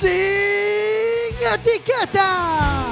Sin 0.00 1.36
etiqueta. 1.54 2.84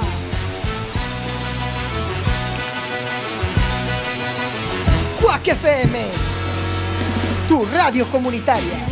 Quack 5.21 5.47
FM, 5.47 5.99
tu 7.47 7.65
radio 7.65 8.05
comunitaria. 8.07 8.85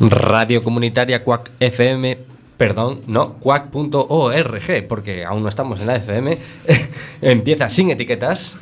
Radio 0.00 0.62
Comunitaria 0.62 1.22
Quack 1.22 1.52
FM, 1.60 2.18
perdón, 2.56 3.02
no, 3.06 3.34
quack.org, 3.34 4.88
porque 4.88 5.24
aún 5.24 5.42
no 5.42 5.48
estamos 5.48 5.80
en 5.80 5.86
la 5.86 5.96
FM. 5.96 6.38
Empieza 7.22 7.68
sin 7.68 7.90
etiquetas. 7.90 8.52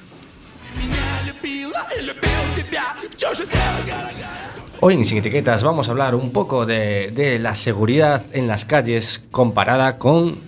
Hoy 4.79 4.95
en 4.95 5.05
Sin 5.05 5.17
Etiquetas 5.17 5.63
vamos 5.63 5.87
a 5.87 5.91
hablar 5.91 6.15
un 6.15 6.31
poco 6.31 6.65
de, 6.65 7.11
de 7.11 7.37
la 7.39 7.55
seguridad 7.55 8.23
en 8.31 8.47
las 8.47 8.65
calles 8.65 9.21
comparada 9.31 9.97
con 9.97 10.39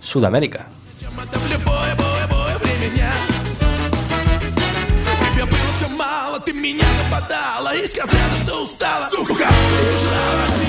Sudamérica. 0.00 0.66
Тебя 1.00 2.26
было 2.26 2.58
меня 2.80 3.12
Тебя 5.34 5.46
было 5.46 5.72
все 5.76 5.88
мало, 5.88 6.40
ты 6.40 6.52
меня 6.52 6.86
западала 7.04 7.74
И 7.74 7.86
сказала, 7.86 8.36
что 8.42 8.62
устала 8.62 9.08
Сука, 9.10 9.32
ушла 9.32 10.65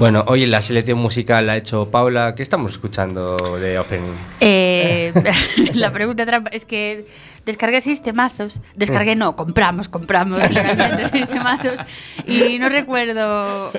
Bueno, 0.00 0.24
hoy 0.28 0.46
la 0.46 0.62
selección 0.62 0.98
musical 0.98 1.46
la 1.46 1.52
ha 1.52 1.56
hecho 1.58 1.90
Paula. 1.90 2.34
¿Qué 2.34 2.42
estamos 2.42 2.72
escuchando 2.72 3.36
de 3.60 3.78
opening? 3.78 4.14
Eh, 4.40 5.12
la 5.74 5.92
pregunta 5.92 6.24
trampa 6.24 6.48
es 6.54 6.64
que 6.64 7.04
descargué 7.44 7.82
seis 7.82 8.02
temazos. 8.02 8.62
Descargué, 8.74 9.14
no, 9.14 9.36
compramos, 9.36 9.90
compramos 9.90 10.42
seis 11.12 11.28
temazos. 11.28 11.80
Y 12.26 12.58
no 12.58 12.70
recuerdo, 12.70 13.70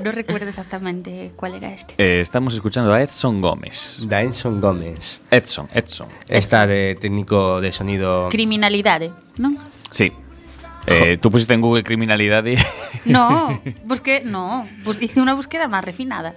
no 0.00 0.12
recuerdo 0.12 0.48
exactamente 0.48 1.32
cuál 1.34 1.56
era 1.56 1.74
este. 1.74 1.94
Eh, 1.98 2.20
estamos 2.20 2.54
escuchando 2.54 2.94
a 2.94 3.02
Edson 3.02 3.40
Gómez. 3.40 3.98
Daenson 4.06 4.60
Gómez. 4.60 5.22
Edson, 5.28 5.68
Edson. 5.74 6.06
Está 6.28 6.68
de 6.68 6.96
técnico 7.00 7.60
de 7.60 7.72
sonido. 7.72 8.28
Criminalidade, 8.30 9.10
¿no? 9.38 9.56
Sí. 9.90 10.12
Eh, 10.86 11.18
tú 11.20 11.30
pusiste 11.30 11.54
en 11.54 11.60
Google 11.60 11.82
criminalidad 11.82 12.44
y... 12.46 12.56
No, 13.04 13.60
busqué, 13.84 14.22
no, 14.24 14.66
bus- 14.84 15.00
hice 15.02 15.20
una 15.20 15.34
búsqueda 15.34 15.68
más 15.68 15.84
refinada. 15.84 16.34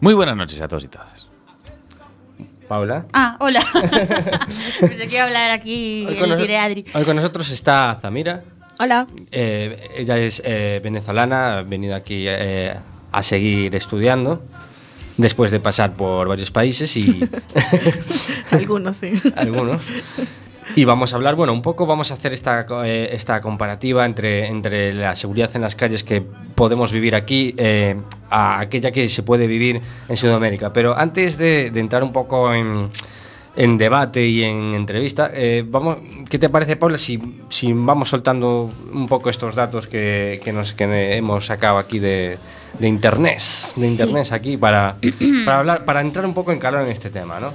Muy 0.00 0.14
buenas 0.14 0.36
noches 0.36 0.60
a 0.60 0.68
todos 0.68 0.84
y 0.84 0.88
todas. 0.88 1.26
Paula. 2.68 3.06
Ah, 3.12 3.36
hola. 3.40 3.60
Pensé 4.80 5.06
que 5.08 5.14
iba 5.14 5.24
a 5.24 5.26
hablar 5.26 5.50
aquí 5.50 6.06
Hoy 6.08 6.16
con, 6.16 6.30
el 6.32 6.54
Adri. 6.56 6.84
hoy 6.94 7.04
con 7.04 7.16
nosotros 7.16 7.50
está 7.50 7.98
Zamira. 8.00 8.42
Hola. 8.78 9.06
Eh, 9.30 9.90
ella 9.96 10.16
es 10.18 10.40
eh, 10.44 10.80
venezolana, 10.82 11.58
ha 11.58 11.62
venido 11.62 11.94
aquí 11.94 12.24
eh, 12.26 12.74
a 13.12 13.22
seguir 13.22 13.74
estudiando 13.76 14.42
después 15.18 15.50
de 15.50 15.60
pasar 15.60 15.92
por 15.94 16.26
varios 16.28 16.50
países 16.50 16.96
y 16.96 17.20
Algunos 18.50 18.96
sí. 18.96 19.12
algunos. 19.36 19.82
Y 20.76 20.84
vamos 20.84 21.12
a 21.12 21.16
hablar, 21.16 21.34
bueno, 21.34 21.52
un 21.52 21.60
poco 21.60 21.86
vamos 21.86 22.10
a 22.10 22.14
hacer 22.14 22.32
esta, 22.32 22.66
eh, 22.84 23.10
esta 23.12 23.40
comparativa 23.40 24.06
entre, 24.06 24.46
entre 24.46 24.92
la 24.92 25.14
seguridad 25.16 25.50
en 25.54 25.62
las 25.62 25.74
calles 25.74 26.02
que 26.04 26.22
podemos 26.54 26.92
vivir 26.92 27.14
aquí 27.14 27.54
eh, 27.58 27.96
a 28.30 28.60
aquella 28.60 28.90
que 28.90 29.08
se 29.08 29.22
puede 29.22 29.46
vivir 29.46 29.80
en 30.08 30.16
Sudamérica. 30.16 30.72
Pero 30.72 30.96
antes 30.96 31.36
de, 31.36 31.70
de 31.70 31.80
entrar 31.80 32.02
un 32.02 32.12
poco 32.12 32.54
en, 32.54 32.88
en 33.56 33.76
debate 33.76 34.26
y 34.26 34.44
en 34.44 34.74
entrevista, 34.74 35.30
eh, 35.34 35.62
vamos, 35.66 35.98
¿qué 36.30 36.38
te 36.38 36.48
parece, 36.48 36.76
Paula, 36.76 36.96
si, 36.96 37.20
si 37.50 37.72
vamos 37.74 38.08
soltando 38.08 38.70
un 38.92 39.08
poco 39.08 39.28
estos 39.28 39.54
datos 39.54 39.86
que, 39.86 40.40
que 40.42 40.52
nos, 40.52 40.72
que 40.72 41.16
hemos 41.16 41.44
sacado 41.46 41.76
aquí 41.78 41.98
de, 41.98 42.38
de 42.78 42.88
internet, 42.88 43.36
de 43.76 43.82
Sí. 43.82 43.86
internet 43.88 44.32
aquí 44.32 44.56
para, 44.56 44.96
para, 45.44 45.58
hablar, 45.58 45.84
para 45.84 46.00
entrar 46.00 46.24
un 46.24 46.32
poco 46.32 46.52
en 46.52 46.58
calor 46.60 46.82
en 46.82 46.92
este 46.92 47.10
tema, 47.10 47.40
¿no? 47.40 47.52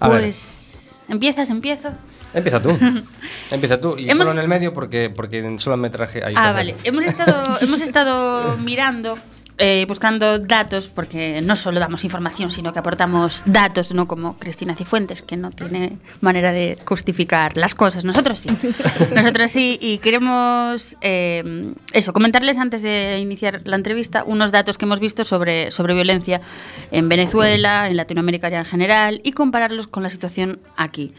A 0.00 0.08
ver. 0.10 0.20
Pues, 0.22 0.98
¿empiezas, 1.08 1.48
empiezo? 1.48 1.92
Empieza 2.36 2.60
tú. 2.62 2.68
Empieza 3.50 3.80
tú. 3.80 3.96
Y 3.98 4.10
Hemos- 4.10 4.32
en 4.32 4.38
el 4.40 4.48
medio 4.48 4.72
porque, 4.72 5.10
porque 5.10 5.56
solo 5.58 5.76
me 5.76 5.90
traje 5.90 6.22
ahí. 6.24 6.34
Ah, 6.36 6.52
vale. 6.52 6.76
Hemos 6.84 7.04
estado, 7.04 7.58
hemos 7.62 7.80
estado 7.80 8.56
mirando, 8.58 9.18
eh, 9.58 9.86
buscando 9.88 10.38
datos, 10.38 10.88
porque 10.88 11.40
no 11.42 11.56
solo 11.56 11.80
damos 11.80 12.04
información, 12.04 12.50
sino 12.50 12.74
que 12.74 12.78
aportamos 12.78 13.42
datos, 13.46 13.94
no 13.94 14.06
como 14.06 14.36
Cristina 14.36 14.74
Cifuentes, 14.76 15.22
que 15.22 15.38
no 15.38 15.50
tiene 15.50 15.96
manera 16.20 16.52
de 16.52 16.76
justificar 16.84 17.56
las 17.56 17.74
cosas. 17.74 18.04
Nosotros 18.04 18.38
sí. 18.38 18.50
Nosotros 19.14 19.50
sí, 19.50 19.78
y 19.80 19.96
queremos 19.98 20.98
eh, 21.00 21.72
eso, 21.94 22.12
comentarles 22.12 22.58
antes 22.58 22.82
de 22.82 23.18
iniciar 23.18 23.62
la 23.64 23.76
entrevista 23.76 24.24
unos 24.26 24.52
datos 24.52 24.76
que 24.76 24.84
hemos 24.84 25.00
visto 25.00 25.24
sobre, 25.24 25.70
sobre 25.70 25.94
violencia 25.94 26.42
en 26.90 27.08
Venezuela, 27.08 27.88
en 27.88 27.96
Latinoamérica 27.96 28.50
ya 28.50 28.58
en 28.58 28.66
general, 28.66 29.22
y 29.24 29.32
compararlos 29.32 29.86
con 29.86 30.02
la 30.02 30.10
situación 30.10 30.58
aquí. 30.76 31.14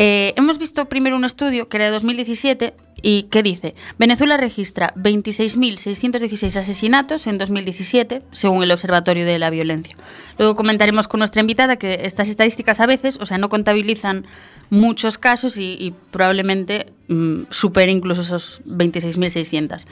Eh, 0.00 0.32
hemos 0.36 0.58
visto 0.58 0.84
primero 0.84 1.16
un 1.16 1.24
estudio 1.24 1.68
que 1.68 1.76
era 1.76 1.86
de 1.86 1.90
2017 1.90 2.72
y 3.02 3.24
que 3.24 3.42
dice, 3.42 3.74
Venezuela 3.98 4.36
registra 4.36 4.94
26.616 4.94 6.54
asesinatos 6.56 7.26
en 7.26 7.36
2017, 7.36 8.22
según 8.30 8.62
el 8.62 8.70
Observatorio 8.70 9.26
de 9.26 9.40
la 9.40 9.50
Violencia. 9.50 9.96
Luego 10.38 10.54
comentaremos 10.54 11.08
con 11.08 11.18
nuestra 11.18 11.40
invitada 11.40 11.76
que 11.76 12.02
estas 12.04 12.28
estadísticas 12.28 12.78
a 12.78 12.86
veces, 12.86 13.18
o 13.20 13.26
sea, 13.26 13.38
no 13.38 13.48
contabilizan 13.48 14.24
muchos 14.70 15.18
casos 15.18 15.56
y, 15.56 15.92
probablemente 16.12 16.92
mm, 17.08 17.42
supere 17.50 17.90
incluso 17.90 18.20
esos 18.20 18.62
26.600. 18.66 19.84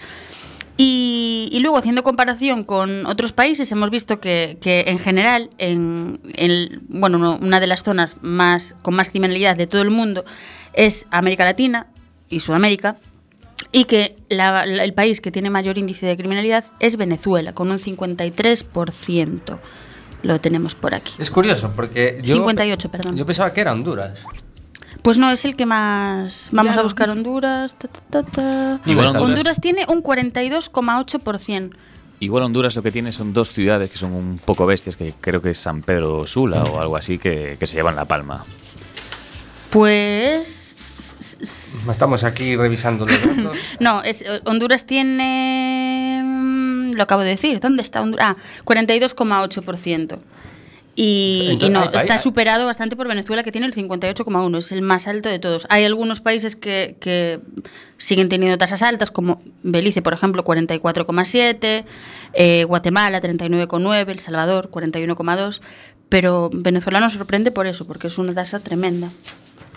Y, 0.78 1.48
y 1.53 1.60
luego, 1.60 1.78
haciendo 1.78 2.03
comparación 2.03 2.62
con 2.64 3.06
otros 3.06 3.32
países, 3.32 3.70
hemos 3.72 3.91
visto 3.91 4.20
que, 4.20 4.59
que 4.60 4.84
en 4.88 4.98
general, 4.98 5.48
en, 5.59 6.20
en, 6.34 6.82
bueno, 6.88 7.16
no- 7.19 7.37
una 7.41 7.60
de 7.60 7.66
las 7.66 7.82
zonas 7.82 8.16
más, 8.20 8.76
con 8.82 8.94
más 8.94 9.09
criminalidad 9.09 9.56
de 9.56 9.66
todo 9.66 9.81
el 9.82 9.91
mundo 9.91 10.25
es 10.75 11.06
América 11.10 11.44
Latina 11.47 11.86
y 12.28 12.41
Sudamérica, 12.41 12.97
y 13.72 13.84
que 13.86 14.16
la- 14.28 14.66
la- 14.66 14.84
el 14.84 14.92
país 14.92 15.22
que 15.22 15.31
tiene 15.31 15.48
mayor 15.48 15.78
índice 15.78 16.04
de 16.04 16.16
criminalidad 16.16 16.65
es 16.78 16.97
Venezuela, 16.98 17.54
con 17.54 17.70
un 17.70 17.78
53%. 17.78 19.59
Lo 20.22 20.41
tenemos 20.41 20.75
por 20.75 20.94
aquí. 20.94 21.12
Es 21.19 21.31
curioso 21.31 21.72
porque 21.76 22.19
yo. 22.22 22.34
58, 22.34 22.91
perdón. 22.91 23.16
Yo 23.16 23.25
pensaba 23.25 23.53
que 23.53 23.60
era 23.60 23.72
Honduras. 23.72 24.19
Pues 25.06 25.19
no, 25.19 25.31
es 25.31 25.44
el 25.44 25.55
que 25.55 25.67
más... 25.67 26.49
Vamos 26.50 26.71
Ya 26.71 26.75
a 26.75 26.77
no. 26.78 26.83
buscar 26.83 27.11
Honduras. 27.11 27.77
ta, 27.77 27.87
ta, 27.87 28.00
ta, 28.11 28.22
ta. 28.25 28.81
Igual? 28.91 29.06
Honduras, 29.06 29.22
Honduras 29.22 29.61
tiene 29.61 29.87
un 29.87 30.03
42,8%. 30.03 31.71
igual 32.19 32.43
Honduras 32.43 32.75
lo 32.75 32.83
que 32.83 32.91
tiene 32.91 33.12
son 33.12 33.33
dos 33.33 33.53
ciudades 33.53 33.89
que 33.89 33.99
son 33.99 34.12
un 34.15 34.41
poco 34.45 34.66
bestias, 34.66 34.97
que 34.97 35.15
creo 35.21 35.41
que 35.41 35.50
es 35.50 35.59
San 35.59 35.83
Pedro 35.83 36.27
Sula 36.27 36.65
o 36.65 36.81
algo 36.81 36.97
así, 36.97 37.19
que, 37.19 37.56
que 37.61 37.69
se 37.69 37.77
llevan 37.77 37.95
la 37.95 38.06
palma. 38.06 38.45
Pues... 39.71 40.77
Estamos 41.41 42.25
aquí 42.25 42.56
revisando 42.56 43.06
los 43.06 43.25
datos. 43.25 43.59
No, 43.78 44.03
es, 44.03 44.25
Honduras 44.45 44.87
tiene... 44.87 46.21
mm, 46.25 46.95
Lo 46.97 47.04
acabo 47.04 47.22
de 47.22 47.28
decir. 47.28 47.60
¿Dónde 47.60 47.83
está 47.83 48.01
Honduras? 48.03 48.34
Ah, 48.36 48.36
42,8%. 48.65 50.19
Y, 50.98 51.48
Entonces, 51.51 51.69
y 51.69 51.72
no, 51.72 51.81
hay 51.83 51.91
está 51.93 52.19
superado 52.19 52.65
bastante 52.65 52.97
por 52.97 53.07
Venezuela, 53.07 53.43
que 53.43 53.53
tiene 53.53 53.66
el 53.66 53.75
58,1, 53.75 54.57
es 54.57 54.72
el 54.72 54.81
más 54.81 55.07
alto 55.07 55.28
de 55.28 55.39
todos. 55.39 55.66
Hay 55.69 55.84
algunos 55.84 56.21
países 56.21 56.57
que, 56.57 56.97
que 57.01 57.41
siguen 57.98 58.31
teniendo 58.31 58.57
tasas 58.57 58.83
altas, 58.83 59.10
como 59.10 59.43
Belice, 59.63 60.01
por 60.01 60.15
ejemplo, 60.15 60.43
44,7, 60.43 61.84
eh, 62.33 62.65
Guatemala, 62.65 63.21
39,9, 63.21 64.09
El 64.09 64.19
Salvador, 64.19 64.71
41,2, 64.71 65.60
pero 66.09 66.48
Venezuela 66.51 66.99
nos 67.01 67.13
sorprende 67.13 67.51
por 67.51 67.66
eso, 67.66 67.87
porque 67.87 68.07
es 68.07 68.16
una 68.16 68.33
tasa 68.33 68.60
tremenda. 68.60 69.10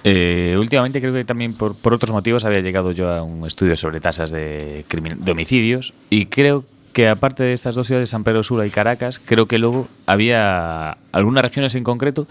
Eh, 0.06 0.56
últimamente 0.58 1.02
creo 1.02 1.14
que 1.14 1.26
también 1.26 1.54
por, 1.54 1.76
por 1.76 1.94
otros 1.94 2.12
motivos 2.14 2.46
había 2.46 2.62
llegado 2.62 2.94
yo 2.94 3.12
a 3.12 3.22
un 3.22 3.46
estudio 3.46 3.76
sobre 3.76 4.00
tasas 4.00 4.32
de, 4.32 4.86
de 4.88 5.32
homicidios 5.32 5.94
y 6.10 6.28
creo 6.28 6.62
que 6.62 6.79
aparte 7.10 7.44
de 7.44 7.54
estas 7.54 7.76
dos 7.76 7.88
ciudades, 7.88 8.10
San 8.10 8.24
Pedro 8.24 8.44
Sula 8.44 8.66
y 8.66 8.70
Caracas, 8.70 9.20
creo 9.24 9.48
que 9.48 9.58
luego 9.58 9.88
había 10.06 10.98
algunas 11.12 11.44
regiones 11.44 11.76
en 11.76 11.84
concreto 11.84 12.28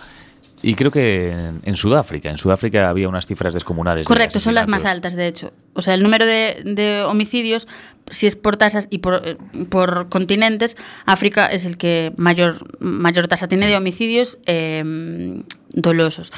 Y 0.63 0.75
creo 0.75 0.91
que 0.91 1.31
en, 1.31 1.61
en 1.65 1.77
Sudáfrica, 1.77 2.31
en 2.31 2.39
Sudáfrica 2.39 2.89
había 2.89 3.09
unas 3.09 3.27
cifras 3.27 3.55
descomunales. 3.55 4.05
de 4.05 4.09
Correcto, 4.09 4.41
son 4.41 4.55
las 4.55 4.67
más 4.67 4.85
altas, 4.85 5.15
de 5.15 5.29
hecho. 5.29 5.53
O 5.75 5.83
sea, 5.83 5.95
el 5.95 6.03
número 6.03 6.27
de, 6.27 6.63
de 6.65 7.03
homicidios, 7.05 7.69
si 8.11 8.27
es 8.27 8.35
por 8.35 8.57
tasas 8.57 8.89
y 8.91 8.99
por, 8.99 9.23
eh, 9.25 9.37
por 9.69 10.09
continentes, 10.09 10.77
África 11.07 11.47
es 11.47 11.65
el 11.65 11.77
que 11.77 12.13
mayor, 12.17 12.59
mayor 12.81 13.29
tasa 13.29 13.47
tiene 13.49 13.67
de 13.67 13.77
homicidios 13.77 14.39
eh, 14.47 15.43
dolosos. 15.71 16.33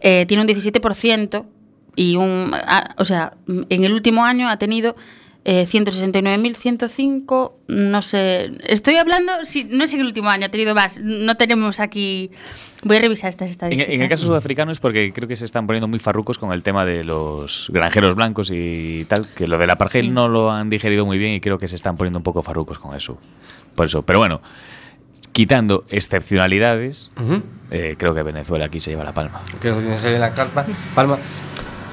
Eh, 0.00 0.26
tiene 0.26 0.42
un 0.42 0.48
17% 0.48 1.44
y 1.94 2.16
un... 2.16 2.52
ah, 2.54 2.94
o 2.98 3.04
sea, 3.04 3.34
en 3.46 3.84
el 3.84 3.92
último 3.92 4.24
año 4.24 4.48
ha 4.48 4.56
tenido... 4.58 4.96
Eh, 5.44 5.66
169.105, 5.66 7.52
no 7.68 8.02
sé. 8.02 8.50
Estoy 8.66 8.96
hablando, 8.96 9.32
sí, 9.44 9.66
no 9.70 9.84
es 9.84 9.92
en 9.94 10.00
el 10.00 10.06
último 10.06 10.28
año, 10.28 10.46
ha 10.46 10.48
tenido 10.50 10.74
más. 10.74 10.98
No 11.02 11.36
tenemos 11.36 11.80
aquí. 11.80 12.30
Voy 12.82 12.96
a 12.96 13.00
revisar 13.00 13.28
estas 13.30 13.46
En, 13.48 13.52
estadísticas. 13.52 13.94
en 13.94 14.02
el 14.02 14.08
caso 14.08 14.26
sudafricano 14.26 14.72
es 14.72 14.80
porque 14.80 15.12
creo 15.14 15.28
que 15.28 15.36
se 15.36 15.44
están 15.44 15.66
poniendo 15.66 15.88
muy 15.88 15.98
farrucos 15.98 16.38
con 16.38 16.52
el 16.52 16.62
tema 16.62 16.84
de 16.84 17.04
los 17.04 17.70
granjeros 17.72 18.14
blancos 18.14 18.50
y 18.52 19.04
tal, 19.08 19.26
que 19.34 19.46
lo 19.46 19.58
del 19.58 19.70
apartheid 19.70 20.02
Sí. 20.02 20.08
no 20.10 20.28
lo 20.28 20.50
han 20.50 20.68
digerido 20.70 21.04
muy 21.06 21.18
bien 21.18 21.32
y 21.34 21.40
creo 21.40 21.58
que 21.58 21.68
se 21.68 21.76
están 21.76 21.96
poniendo 21.96 22.18
un 22.18 22.22
poco 22.22 22.42
farrucos 22.42 22.78
con 22.78 22.96
eso. 22.96 23.18
Por 23.74 23.86
eso, 23.86 24.02
pero 24.02 24.18
bueno, 24.18 24.40
quitando 25.32 25.84
excepcionalidades, 25.90 27.10
eh, 27.70 27.96
creo 27.98 28.14
que 28.14 28.22
Venezuela 28.22 28.66
aquí 28.66 28.80
se 28.80 28.90
lleva 28.90 29.04
la 29.04 29.14
palma. 29.14 29.40
Creo 29.60 29.74
que 29.76 29.80
tienes 29.82 30.04
ahí 30.04 30.18
la 30.18 30.32
palma. 30.94 31.18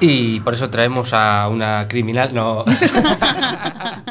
Y 0.00 0.40
por 0.40 0.54
eso 0.54 0.70
traemos 0.70 1.12
a 1.12 1.48
una 1.48 1.86
criminal. 1.88 2.32
No. 2.32 2.64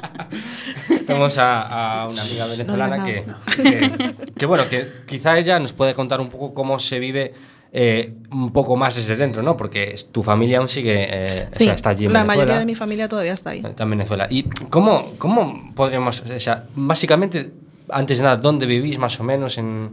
traemos 1.06 1.38
a, 1.38 2.02
a 2.02 2.08
una 2.08 2.22
amiga 2.22 2.46
venezolana 2.48 3.06
que, 3.06 3.24
que, 3.56 4.14
que, 4.38 4.46
bueno, 4.46 4.64
que 4.70 4.88
quizá 5.08 5.38
ella 5.38 5.60
nos 5.60 5.74
puede 5.74 5.94
contar 5.94 6.20
un 6.20 6.30
poco 6.30 6.54
cómo 6.54 6.80
se 6.80 7.00
vive 7.00 7.34
eh, 7.72 8.14
un 8.32 8.52
poco 8.52 8.76
más 8.76 8.96
desde 8.96 9.16
dentro, 9.16 9.42
¿no? 9.44 9.56
Porque 9.56 9.96
tu 10.12 10.24
familia 10.24 10.60
aún 10.60 10.70
sigue. 10.70 11.08
eh, 11.10 11.48
o 11.52 11.56
Sí, 11.56 11.66
sea, 11.66 11.74
está 11.76 11.90
allí 11.92 12.06
en 12.06 12.14
la 12.14 12.20
Venezuela. 12.22 12.44
mayoría 12.46 12.60
de 12.60 12.66
mi 12.66 12.76
familia 12.76 13.08
todavía 13.08 13.34
está 13.34 13.52
ahí. 13.52 13.62
Está 13.66 13.84
en 13.84 13.90
Venezuela. 13.92 14.28
¿Y 14.30 14.44
cómo, 14.70 15.14
cómo 15.18 15.72
podríamos.? 15.76 16.22
O 16.22 16.40
sea, 16.40 16.66
básicamente, 16.76 17.52
antes 17.90 18.18
de 18.18 18.24
nada, 18.24 18.38
¿dónde 18.38 18.66
vivís 18.66 18.98
más 18.98 19.20
o 19.20 19.24
menos? 19.24 19.58
En, 19.58 19.92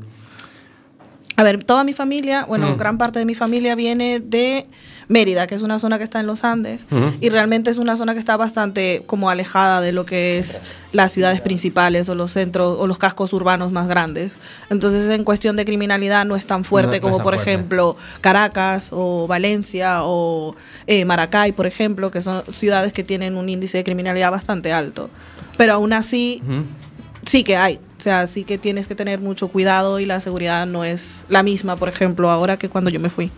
A 1.37 1.43
ver, 1.43 1.63
toda 1.65 1.85
mi 1.85 1.93
familia, 1.93 2.45
bueno, 2.47 2.71
Mm. 2.71 2.77
gran 2.77 2.99
parte 2.99 3.19
de 3.21 3.27
mi 3.27 3.35
familia 3.35 3.75
viene 3.75 4.21
de 4.21 4.67
Mérida, 5.09 5.47
que 5.47 5.55
es 5.55 5.63
una 5.63 5.79
zona 5.79 5.99
que 5.99 6.05
está 6.05 6.21
en 6.21 6.27
los 6.27 6.45
Andes, 6.45 6.87
y 7.21 7.29
realmente 7.29 7.71
es 7.71 7.79
una 7.79 7.97
zona 7.97 8.15
que 8.15 8.19
está 8.19 8.37
bastante 8.37 9.03
como 9.07 9.31
alejada 9.31 9.81
de 9.81 9.93
lo 9.93 10.07
que 10.07 10.39
es 10.39 10.61
las 10.93 11.13
ciudades 11.13 11.41
principales 11.41 12.09
o 12.09 12.15
los 12.15 12.31
centros 12.33 12.77
o 12.79 12.87
los 12.87 12.99
cascos 12.99 13.33
urbanos 13.33 13.73
más 13.73 13.89
grandes. 13.89 14.33
Entonces, 14.71 15.09
en 15.11 15.25
cuestión 15.25 15.57
de 15.57 15.65
criminalidad 15.65 16.25
no 16.25 16.37
es 16.37 16.47
tan 16.47 16.65
fuerte 16.65 16.97
No- 16.97 17.03
como, 17.03 17.17
tan 17.17 17.23
por 17.25 17.35
fuerte. 17.35 17.53
ejemplo, 17.53 17.97
Caracas 18.21 18.89
o 18.93 19.27
Valencia 19.27 19.99
o 20.05 20.55
eh, 20.87 21.05
Maracay, 21.05 21.53
por 21.53 21.67
ejemplo, 21.67 22.11
que 22.11 22.23
son 22.23 22.43
ciudades 22.53 22.93
que 22.93 23.05
tienen 23.05 23.37
un 23.37 23.49
índice 23.49 23.79
de 23.79 23.85
criminalidad 23.85 24.31
bastante 24.31 24.73
alto. 24.73 25.11
Pero 25.57 25.75
aún 25.75 25.93
así, 25.93 26.43
sí 27.27 27.45
que 27.45 27.57
hay. 27.57 27.79
O 27.99 28.03
sea, 28.05 28.27
sí 28.27 28.45
que 28.45 28.59
tienes 28.59 28.87
que 28.87 28.95
tener 28.95 29.19
mucho 29.21 29.49
cuidado 29.49 29.99
y 29.99 30.07
la 30.07 30.21
seguridad 30.21 30.67
no 30.67 30.85
es 30.85 31.25
la 31.29 31.43
misma, 31.43 31.77
por 31.77 31.89
ejemplo, 31.89 32.31
ahora 32.31 32.57
que 32.59 32.69
cuando 32.69 32.91
yo 32.91 33.01
me 33.01 33.09
fui. 33.11 33.31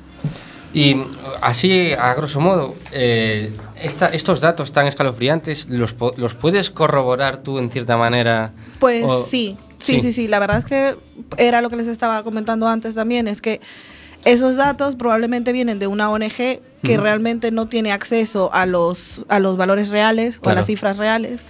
Y 0.77 0.97
así, 1.41 1.93
a 1.93 2.13
grosso 2.15 2.39
modo, 2.41 2.75
eh, 2.93 3.51
esta- 3.83 4.09
estos 4.09 4.41
datos 4.41 4.73
tan 4.73 4.87
escalofriantes, 4.87 5.69
¿los, 5.71 5.95
¿los 6.17 6.35
puedes 6.35 6.71
corroborar 6.71 7.39
tú 7.43 7.59
en 7.59 7.71
cierta 7.71 7.97
manera? 7.97 8.53
Pues 8.79 9.05
O- 9.05 9.25
sí, 9.25 9.57
sí, 9.79 10.01
sí, 10.01 10.13
sí, 10.13 10.29
La 10.29 10.39
verdad 10.39 10.59
es 10.59 10.65
que 10.67 10.97
era 11.39 11.63
lo 11.63 11.71
que 11.71 11.77
les 11.77 11.89
estaba 11.89 12.23
comentando 12.23 12.69
antes 12.69 12.95
también, 12.95 13.27
es 13.27 13.41
que 13.41 13.61
esos 14.25 14.57
datos 14.57 14.97
probablemente 14.97 15.53
vienen 15.53 15.79
de 15.79 15.87
una 15.87 16.11
ONG 16.11 16.61
que 16.83 16.97
realmente 16.99 17.51
no 17.51 17.67
tiene 17.67 17.91
acceso 17.91 18.51
a 18.53 18.65
los, 18.67 19.25
a 19.29 19.39
los 19.41 19.57
valores 19.57 19.89
reales 19.89 20.41
o 20.43 20.51
a 20.51 20.55
las 20.55 20.67
cifras 20.67 20.99
reales, 20.99 21.41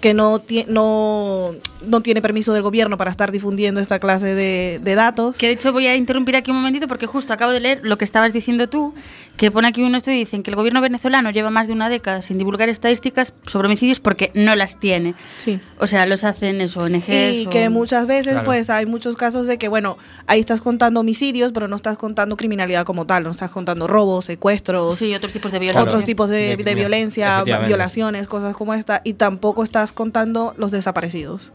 que 0.00 0.14
no, 0.14 0.40
no, 0.68 1.52
no 1.86 2.00
tiene 2.02 2.20
permiso 2.22 2.52
del 2.52 2.62
gobierno 2.62 2.96
para 2.96 3.10
estar 3.10 3.32
difundiendo 3.32 3.80
esta 3.80 3.98
clase 3.98 4.34
de, 4.34 4.78
de 4.82 4.94
datos. 4.94 5.36
Que 5.38 5.46
de 5.46 5.52
hecho 5.54 5.72
voy 5.72 5.86
a 5.86 5.96
interrumpir 5.96 6.36
aquí 6.36 6.50
un 6.50 6.58
momentito 6.58 6.86
porque 6.88 7.06
justo 7.06 7.32
acabo 7.32 7.52
de 7.52 7.60
leer 7.60 7.80
lo 7.82 7.96
que 7.98 8.04
estabas 8.04 8.32
diciendo 8.32 8.68
tú, 8.68 8.94
que 9.36 9.50
pone 9.50 9.68
aquí 9.68 9.82
un 9.82 9.94
estudio 9.94 10.16
y 10.16 10.20
dicen 10.20 10.42
que 10.42 10.50
el 10.50 10.56
gobierno 10.56 10.80
venezolano 10.80 11.30
lleva 11.30 11.50
más 11.50 11.66
de 11.66 11.72
una 11.74 11.88
década 11.88 12.22
sin 12.22 12.38
divulgar 12.38 12.68
estadísticas 12.68 13.32
sobre 13.46 13.66
homicidios 13.68 14.00
porque 14.00 14.30
no 14.34 14.54
las 14.56 14.78
tiene. 14.80 15.14
Sí. 15.38 15.60
O 15.78 15.86
sea, 15.86 16.06
los 16.06 16.24
hacen 16.24 16.60
eso, 16.60 16.80
ONGs. 16.80 17.08
Y 17.08 17.46
o- 17.46 17.50
que 17.50 17.68
muchas 17.68 18.06
veces, 18.06 18.32
Claro. 18.34 18.44
pues, 18.44 18.70
hay 18.70 18.86
muchos 18.86 19.16
casos 19.16 19.46
de 19.46 19.58
que, 19.58 19.68
bueno, 19.68 19.98
ahí 20.26 20.40
estás 20.40 20.60
contando 20.60 21.00
homicidios, 21.00 21.52
pero 21.52 21.68
no 21.68 21.76
estás 21.76 21.98
contando 21.98 22.36
criminalidad 22.36 22.84
como 22.84 23.06
tal, 23.06 23.24
no 23.24 23.30
estás 23.30 23.50
contando 23.50 23.86
robos, 23.86 24.24
secuestros, 24.26 24.96
Sí, 24.96 25.14
otros 25.14 25.32
tipos 25.32 25.52
de 25.52 25.58
violencia. 25.58 25.82
otros 25.82 26.04
tipos 26.04 26.28
de, 26.30 26.56
De- 26.56 26.64
de 26.64 26.74
violencia, 26.74 27.42
violaciones, 27.44 28.28
cosas 28.28 28.56
como 28.56 28.72
esta, 28.74 29.00
y 29.04 29.14
tampoco 29.14 29.62
estás 29.64 29.85
contando 29.92 30.54
los 30.56 30.70
desaparecidos. 30.70 31.52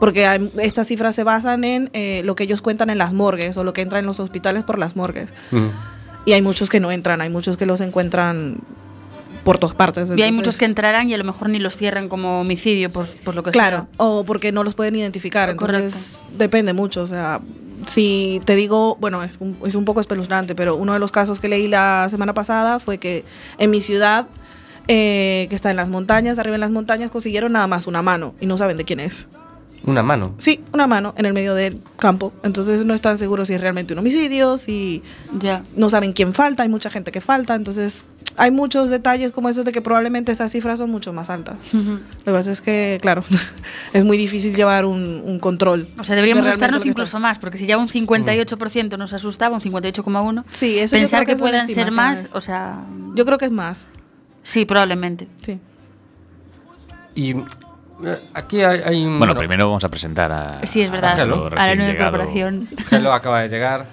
Porque 0.00 0.26
hay- 0.26 0.50
estas 0.60 0.86
cifras 0.88 1.14
se 1.14 1.22
basan 1.24 1.64
en 1.64 1.90
eh, 1.92 2.22
lo 2.24 2.34
que 2.34 2.44
ellos 2.44 2.60
cuentan 2.62 2.90
en 2.90 2.98
las 2.98 3.12
morgues 3.12 3.56
o 3.56 3.64
lo 3.64 3.72
que 3.72 3.82
entra 3.82 3.98
en 3.98 4.06
los 4.06 4.18
hospitales 4.20 4.64
por 4.64 4.78
las 4.78 4.96
morgues. 4.96 5.32
Mm. 5.52 5.66
Y 6.26 6.32
hay 6.32 6.42
muchos 6.42 6.68
que 6.70 6.80
no 6.80 6.90
entran, 6.90 7.20
hay 7.20 7.30
muchos 7.30 7.56
que 7.56 7.66
los 7.66 7.80
encuentran 7.80 8.58
por 9.44 9.58
todas 9.58 9.74
partes. 9.74 10.10
Y 10.16 10.22
hay 10.22 10.30
muchos 10.32 10.56
que 10.56 10.64
entrarán 10.64 11.08
y 11.10 11.14
a 11.14 11.18
lo 11.18 11.24
mejor 11.24 11.48
ni 11.48 11.58
los 11.58 11.76
cierran 11.76 12.08
como 12.08 12.40
homicidio 12.40 12.90
por, 12.90 13.06
por 13.24 13.34
lo 13.34 13.42
que 13.42 13.50
Claro, 13.50 13.78
sea. 13.78 13.88
o 13.96 14.24
porque 14.24 14.52
no 14.52 14.62
los 14.64 14.74
pueden 14.74 14.94
identificar. 14.96 15.54
Correcto. 15.56 15.84
Entonces, 15.86 16.20
depende 16.36 16.72
mucho. 16.72 17.02
O 17.02 17.06
sea, 17.06 17.40
si 17.86 18.40
te 18.44 18.54
digo, 18.54 18.96
bueno, 19.00 19.22
es 19.24 19.38
un, 19.40 19.56
es 19.66 19.74
un 19.74 19.84
poco 19.84 20.00
espeluznante, 20.00 20.54
pero 20.54 20.76
uno 20.76 20.92
de 20.92 21.00
los 21.00 21.10
casos 21.10 21.40
que 21.40 21.48
leí 21.48 21.66
la 21.66 22.06
semana 22.08 22.34
pasada 22.34 22.78
fue 22.78 22.98
que 22.98 23.24
en 23.58 23.70
mi 23.70 23.80
ciudad, 23.80 24.28
eh, 24.88 25.46
que 25.48 25.54
está 25.54 25.70
en 25.70 25.76
las 25.76 25.88
montañas, 25.88 26.38
arriba 26.38 26.56
en 26.56 26.60
las 26.60 26.70
montañas, 26.70 27.10
consiguieron 27.10 27.52
nada 27.52 27.66
más 27.66 27.86
una 27.86 28.02
mano 28.02 28.34
y 28.40 28.46
no 28.46 28.56
saben 28.58 28.76
de 28.76 28.84
quién 28.84 29.00
es. 29.00 29.28
Una 29.84 30.02
mano. 30.04 30.32
Sí, 30.38 30.60
una 30.72 30.86
mano 30.86 31.12
en 31.16 31.26
el 31.26 31.32
medio 31.32 31.54
del 31.56 31.80
campo. 31.98 32.32
Entonces 32.44 32.84
no 32.84 32.94
están 32.94 33.18
seguros 33.18 33.48
si 33.48 33.54
es 33.54 33.60
realmente 33.60 33.92
un 33.94 33.98
homicidio, 33.98 34.56
si 34.56 35.02
Ya. 35.40 35.62
no 35.74 35.90
saben 35.90 36.12
quién 36.12 36.34
falta, 36.34 36.62
hay 36.62 36.68
mucha 36.68 36.88
gente 36.88 37.10
que 37.10 37.20
falta. 37.20 37.56
Entonces 37.56 38.04
hay 38.36 38.52
muchos 38.52 38.90
detalles 38.90 39.32
como 39.32 39.48
esos 39.48 39.64
de 39.64 39.72
que 39.72 39.82
probablemente 39.82 40.30
esas 40.30 40.52
cifras 40.52 40.78
son 40.78 40.88
mucho 40.88 41.12
más 41.12 41.30
altas. 41.30 41.56
Lo 41.72 41.98
que 42.24 42.30
pasa 42.30 42.52
es 42.52 42.60
que, 42.60 42.98
claro, 43.02 43.24
es 43.92 44.04
muy 44.04 44.16
difícil 44.16 44.54
llevar 44.54 44.84
un, 44.84 45.20
un 45.26 45.40
control. 45.40 45.88
O 45.98 46.04
sea, 46.04 46.14
deberíamos 46.14 46.46
asustarnos 46.46 46.86
incluso 46.86 47.04
está- 47.04 47.18
más, 47.18 47.40
porque 47.40 47.58
si 47.58 47.66
ya 47.66 47.76
un 47.76 47.88
58% 47.88 48.96
nos 48.96 49.12
asustaba, 49.12 49.56
un 49.56 49.60
58,1%, 49.62 50.44
Sí, 50.52 50.78
eso 50.78 50.94
pensar 50.94 51.20
que, 51.26 51.32
que 51.32 51.32
son 51.32 51.40
puedan 51.40 51.66
ser 51.66 51.90
más, 51.90 52.30
o 52.34 52.40
sea, 52.40 52.84
Yo 53.16 53.24
creo 53.26 53.36
que 53.38 53.46
es 53.46 53.50
más, 53.52 53.88
sí, 54.42 54.64
probablemente. 54.64 55.28
sí. 55.42 55.58
Y 57.14 57.32
eh, 57.32 58.18
aquí 58.34 58.62
hay, 58.62 58.80
hay 58.84 59.04
un. 59.04 59.18
Bueno, 59.18 59.34
primero 59.36 59.66
vamos 59.66 59.84
a 59.84 59.88
presentar 59.88 60.32
a. 60.32 60.66
Sí, 60.66 60.80
es 60.82 60.90
verdad, 60.90 61.18
a 61.20 61.24
la 61.26 61.74
nueva 61.76 61.92
incorporación. 61.92 62.68
Gelo 62.88 63.12
acaba 63.12 63.42
de 63.42 63.48
llegar. 63.48 63.86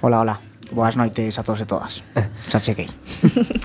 Hola, 0.00 0.20
hola. 0.20 0.40
Boas 0.70 0.96
noites 0.98 1.38
a 1.38 1.42
todos 1.42 1.62
e 1.62 1.66
todas. 1.66 2.04
Xa 2.52 2.60
cheguei. 2.60 2.88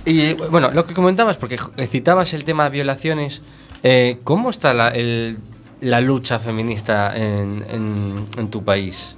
Y 0.05 0.33
bueno, 0.33 0.71
lo 0.71 0.85
que 0.85 0.93
comentabas, 0.93 1.35
porque 1.35 1.59
eh, 1.75 1.85
citabas 1.87 2.33
el 2.33 2.45
tema 2.45 2.63
de 2.63 2.69
violaciones, 2.69 3.41
eh, 3.83 4.19
¿cómo 4.23 4.49
está 4.49 4.71
la, 4.73 4.87
el- 4.89 5.37
la 5.81 5.99
lucha 5.99 6.39
feminista 6.39 7.11
en, 7.17 7.65
en- 7.69 8.25
en 8.37 8.47
tu 8.49 8.63
país? 8.63 9.17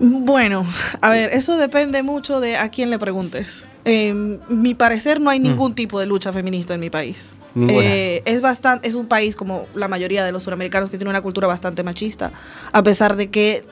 Bueno, 0.00 0.66
a 1.00 1.10
ver, 1.10 1.30
eso 1.32 1.56
depende 1.56 2.02
mucho 2.02 2.40
de 2.40 2.56
a 2.56 2.70
quién 2.70 2.90
le 2.90 2.98
preguntes. 2.98 3.64
En 3.84 4.40
mi 4.48 4.74
parecer 4.74 5.20
no 5.20 5.30
hay 5.30 5.38
ningún 5.40 5.74
tipo 5.74 5.98
de 6.00 6.06
lucha 6.06 6.32
feminista 6.32 6.74
en 6.74 6.80
mi 6.80 6.90
país. 6.90 7.32
Ninguna. 7.54 7.84
Eh, 7.86 8.22
es 8.24 8.40
bastante, 8.40 8.88
es 8.88 8.94
un 8.94 9.06
país 9.06 9.36
como 9.36 9.66
la 9.74 9.88
mayoría 9.88 10.24
de 10.24 10.32
los 10.32 10.42
suramericanos 10.44 10.88
que 10.88 10.96
tiene 10.98 11.10
una 11.10 11.20
cultura 11.20 11.46
bastante 11.46 11.82
machista, 11.82 12.30
a 12.72 12.82
pesar 12.82 13.16
de 13.16 13.30
que 13.30 13.64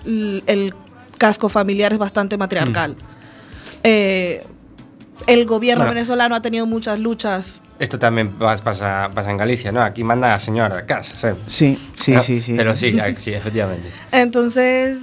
el 0.47 0.75
casco 1.19 1.49
familiar 1.49 1.93
es 1.93 1.99
bastante 1.99 2.37
matriarcal. 2.37 2.97
Eh, 3.83 4.45
el 5.27 5.47
gobierno 5.47 5.85
Bueno. 5.85 5.95
venezolano 5.95 6.35
ha 6.35 6.43
tenido 6.43 6.67
muchas 6.67 6.99
luchas 6.99 7.63
Esto 7.79 7.99
también 7.99 8.39
pas- 8.39 8.61
pasa, 8.63 9.11
pasa 9.15 9.31
en 9.31 9.37
Galicia, 9.39 9.73
¿no? 9.73 9.83
Aquí 9.83 10.05
manda 10.05 10.29
la 10.29 10.39
señora 10.39 10.77
de 10.77 10.85
casa, 10.87 11.19
¿sabes? 11.19 11.37
Sí, 11.47 11.79
sí, 11.95 12.13
No, 12.13 12.23
sí, 12.23 12.43
sí. 12.43 12.55
Pero 12.57 12.77
sí, 12.77 12.99
ah, 13.01 13.09
sí, 13.17 13.33
efectivamente. 13.33 13.89
Entonces, 14.13 14.99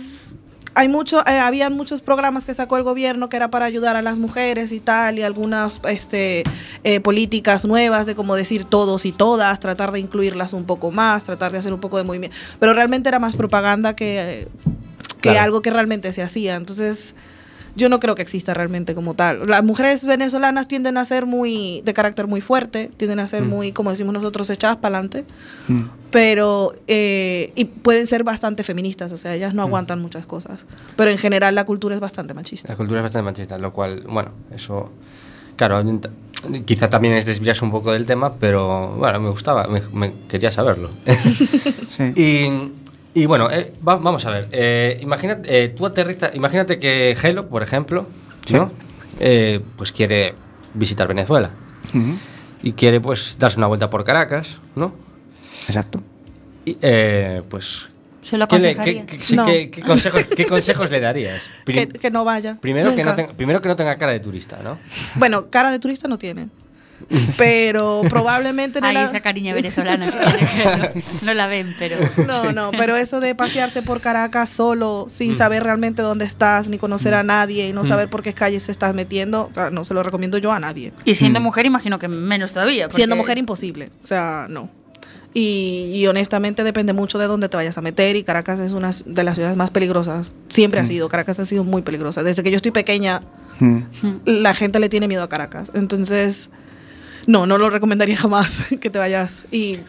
hay 0.78 0.90
mucho, 0.90 1.22
eh, 1.28 1.40
habían 1.40 1.74
muchos 1.76 2.02
programas 2.02 2.46
que 2.46 2.54
sacó 2.54 2.78
el 2.78 2.84
gobierno 2.84 3.30
que 3.30 3.36
era 3.36 3.50
para 3.50 3.66
ayudar 3.66 3.96
a 3.96 4.04
las 4.04 4.20
mujeres 4.20 4.72
y 4.72 4.80
tal, 4.80 5.18
y 5.18 5.24
algunas 5.24 5.82
este, 5.90 6.44
eh, 6.84 7.00
políticas 7.00 7.66
nuevas 7.66 8.06
de 8.06 8.14
como 8.14 8.36
decir 8.36 8.64
todos 8.64 9.06
y 9.08 9.12
todas, 9.12 9.60
tratar 9.60 9.92
de 9.92 10.00
incluirlas 10.00 10.54
un 10.54 10.66
poco 10.66 10.92
más, 10.92 11.24
tratar 11.24 11.52
de 11.52 11.58
hacer 11.58 11.74
un 11.74 11.80
poco 11.80 11.98
de 11.98 12.04
movimiento. 12.04 12.38
Pero 12.60 12.76
realmente 12.76 13.10
era 13.10 13.18
más 13.18 13.36
propaganda 13.36 13.96
que, 13.96 14.48
que 15.20 15.30
Claro. 15.30 15.40
algo 15.40 15.62
que 15.64 15.72
realmente 15.72 16.14
se 16.14 16.22
hacía. 16.22 16.56
Entonces, 16.56 17.16
yo 17.78 17.90
no 17.90 18.00
creo 18.00 18.16
que 18.16 18.24
exista 18.24 18.54
realmente 18.54 18.96
como 18.96 19.14
tal. 19.14 19.48
Las 19.48 19.64
mujeres 19.64 20.04
venezolanas 20.04 20.68
tienden 20.68 20.98
a 20.98 21.06
ser 21.06 21.26
muy 21.28 21.82
de 21.86 21.94
carácter 21.94 22.26
muy 22.28 22.42
fuerte, 22.42 22.90
tienden 22.98 23.20
a 23.20 23.28
ser 23.28 23.44
muy, 23.44 23.72
como 23.72 23.92
decimos 23.92 24.14
nosotros, 24.14 24.50
echadas 24.50 24.78
para 24.78 24.98
adelante, 24.98 25.26
pero 26.10 26.74
eh, 26.88 27.52
y 27.56 27.66
pueden 27.66 28.08
ser 28.08 28.24
bastante 28.24 28.64
feministas, 28.64 29.12
o 29.12 29.18
sea, 29.18 29.36
ellas 29.36 29.54
no 29.54 29.62
aguantan 29.62 30.02
muchas 30.02 30.26
cosas. 30.26 30.66
Pero 30.96 31.12
en 31.12 31.20
general 31.20 31.54
la 31.54 31.66
cultura 31.66 31.94
es 31.94 32.02
bastante 32.02 32.34
machista. 32.34 32.70
La 32.70 32.78
cultura 32.78 33.00
es 33.00 33.04
bastante 33.04 33.24
machista, 33.24 33.58
lo 33.58 33.72
cual, 33.72 34.04
bueno, 34.10 34.32
eso. 34.54 34.92
Claro, 35.56 35.84
quizá 36.66 36.90
también 36.90 37.14
es 37.16 37.26
desviarse 37.26 37.64
un 37.64 37.72
poco 37.72 37.92
del 37.92 38.06
tema, 38.06 38.36
pero 38.36 38.96
bueno, 38.96 39.20
me 39.20 39.30
gustaba, 39.30 39.68
me, 39.68 39.82
me 39.94 40.14
quería 40.28 40.52
saberlo. 40.52 40.90
Sí. 41.98 42.14
y, 42.16 42.87
y 43.22 43.26
bueno, 43.26 43.50
eh, 43.52 43.74
va- 43.88 43.98
vamos 43.98 44.26
a 44.26 44.32
ver. 44.32 44.48
eh, 44.52 44.98
imagínate, 45.02 45.64
eh, 45.64 45.70
tú 45.70 45.86
aterriza, 45.86 46.32
imagínate 46.34 46.80
que 46.80 47.12
Helo, 47.22 47.48
por 47.48 47.64
ejemplo, 47.64 48.08
¿no? 48.52 48.72
Eh, 49.20 49.62
pues 49.78 49.92
quiere 49.92 50.36
visitar 50.74 51.08
Venezuela 51.08 51.50
y 52.62 52.74
quiere 52.74 53.00
pues 53.02 53.38
darse 53.40 53.58
una 53.58 53.68
vuelta 53.68 53.90
por 53.90 54.04
Caracas, 54.04 54.58
¿no? 54.76 54.94
Exacto. 55.68 56.02
Y, 56.66 56.78
eh, 56.82 57.42
pues. 57.50 57.88
Se 58.22 58.38
lo 58.38 58.48
¿qué, 58.48 58.60
le- 58.60 58.70
aconsejaría. 58.72 59.06
qué- 59.06 59.18
qué- 59.18 59.24
sí, 59.24 59.36
No. 59.38 59.46
qué- 59.46 59.72
qué 59.72 59.82
consejos, 59.82 60.26
qué 60.36 60.46
consejos 60.46 60.92
le 60.92 61.00
darías? 61.00 61.50
Que, 61.66 61.88
Prim- 61.88 61.92
que 62.02 62.12
no 62.12 62.26
vaya. 62.26 62.58
primero, 62.60 62.94
que 62.94 63.04
no 63.04 63.16
tenga, 63.16 63.34
primero 63.34 63.62
que 63.62 63.70
no 63.70 63.76
tenga 63.78 63.98
cara 63.98 64.12
de 64.12 64.20
turista, 64.20 64.60
¿no? 64.62 64.78
Bueno, 65.16 65.50
cara 65.50 65.72
de 65.72 65.80
turista 65.80 66.08
no 66.10 66.18
tiene. 66.18 66.50
Pero 67.38 68.02
probablemente 68.10 68.82
no 68.82 68.88
Ahí 68.88 68.94
la- 68.96 69.06
esa 69.06 69.20
cariña 69.22 69.54
venezolana. 69.54 70.08
no, 70.08 71.02
no 71.24 71.34
la 71.34 71.48
ven, 71.48 71.76
pero... 71.78 71.98
No, 72.28 72.52
no, 72.52 72.72
pero 72.72 72.96
eso 72.96 73.20
de 73.20 73.36
pasearse 73.36 73.82
por 73.82 74.02
Caracas 74.02 74.50
solo, 74.50 75.06
sin 75.10 75.36
saber 75.36 75.64
realmente 75.64 76.02
dónde 76.02 76.26
estás, 76.26 76.70
ni 76.70 76.78
conocer 76.78 77.14
a 77.14 77.24
nadie, 77.24 77.68
y 77.70 77.74
no 77.74 77.86
saber 77.86 78.10
por 78.10 78.24
qué 78.24 78.34
calles 78.34 78.64
se 78.64 78.72
estás 78.72 78.94
metiendo, 78.96 79.50
o 79.52 79.54
sea, 79.54 79.70
no 79.70 79.84
se 79.84 79.94
lo 79.94 80.04
recomiendo 80.04 80.38
yo 80.38 80.52
a 80.52 80.60
nadie. 80.60 80.92
Y 81.06 81.16
siendo 81.16 81.40
mujer, 81.40 81.66
imagino 81.66 82.00
que 82.00 82.08
menos 82.08 82.54
todavía. 82.54 82.90
Siendo 82.90 83.16
mujer, 83.16 83.38
imposible. 83.38 83.92
O 84.04 84.08
sea, 84.08 84.48
no. 84.50 84.70
Y, 85.34 85.92
y 85.94 86.08
honestamente 86.08 86.64
depende 86.64 86.94
mucho 86.94 87.20
de 87.20 87.28
dónde 87.28 87.48
te 87.48 87.58
vayas 87.58 87.78
a 87.78 87.82
meter 87.82 88.16
y 88.16 88.24
Caracas 88.24 88.60
es 88.60 88.72
una 88.72 88.92
de 89.06 89.24
las 89.24 89.36
ciudades 89.36 89.56
más 89.56 89.70
peligrosas. 89.70 90.32
Siempre 90.50 90.80
ha 90.80 90.86
sido, 90.86 91.10
Caracas 91.10 91.38
ha 91.40 91.46
sido 91.46 91.64
muy 91.64 91.84
peligrosa. 91.84 92.24
Desde 92.24 92.42
que 92.44 92.50
yo 92.50 92.56
estoy 92.56 92.72
pequeña, 92.72 93.22
Mm. 93.60 93.80
la 94.26 94.54
gente 94.54 94.80
le 94.80 94.88
tiene 94.88 95.08
miedo 95.08 95.24
a 95.24 95.30
Caracas. 95.30 95.72
Entonces, 95.74 96.52
no, 97.28 97.46
no 97.46 97.58
lo 97.60 97.70
recomendaría 97.70 98.18
jamás 98.18 98.62
que 98.82 98.90
te 98.90 98.98
vayas. 98.98 99.46
Y 99.52 99.80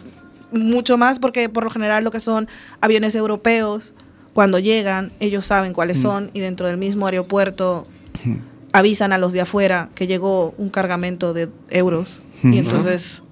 mucho 0.53 0.99
más 0.99 1.19
porque 1.19 1.49
por 1.49 1.65
lo 1.65 1.71
general 1.71 2.05
lo 2.05 2.11
que 2.11 2.21
son 2.21 2.49
aviones 2.81 3.15
europeos, 3.15 3.95
cuando 4.35 4.59
llegan, 4.59 5.13
ellos 5.19 5.47
saben 5.47 5.73
cuáles 5.73 6.01
son 6.01 6.31
y 6.33 6.41
dentro 6.41 6.69
del 6.69 6.77
mismo 6.77 7.07
aeropuerto 7.07 7.87
avisan 8.73 9.13
a 9.13 9.19
los 9.19 9.33
de 9.33 9.41
afuera 9.41 9.89
que 9.95 10.07
llegó 10.07 10.55
un 10.59 10.69
cargamento 10.69 11.33
de 11.35 11.49
euros. 11.71 12.21
Y 12.45 12.59
entonces 12.59 13.23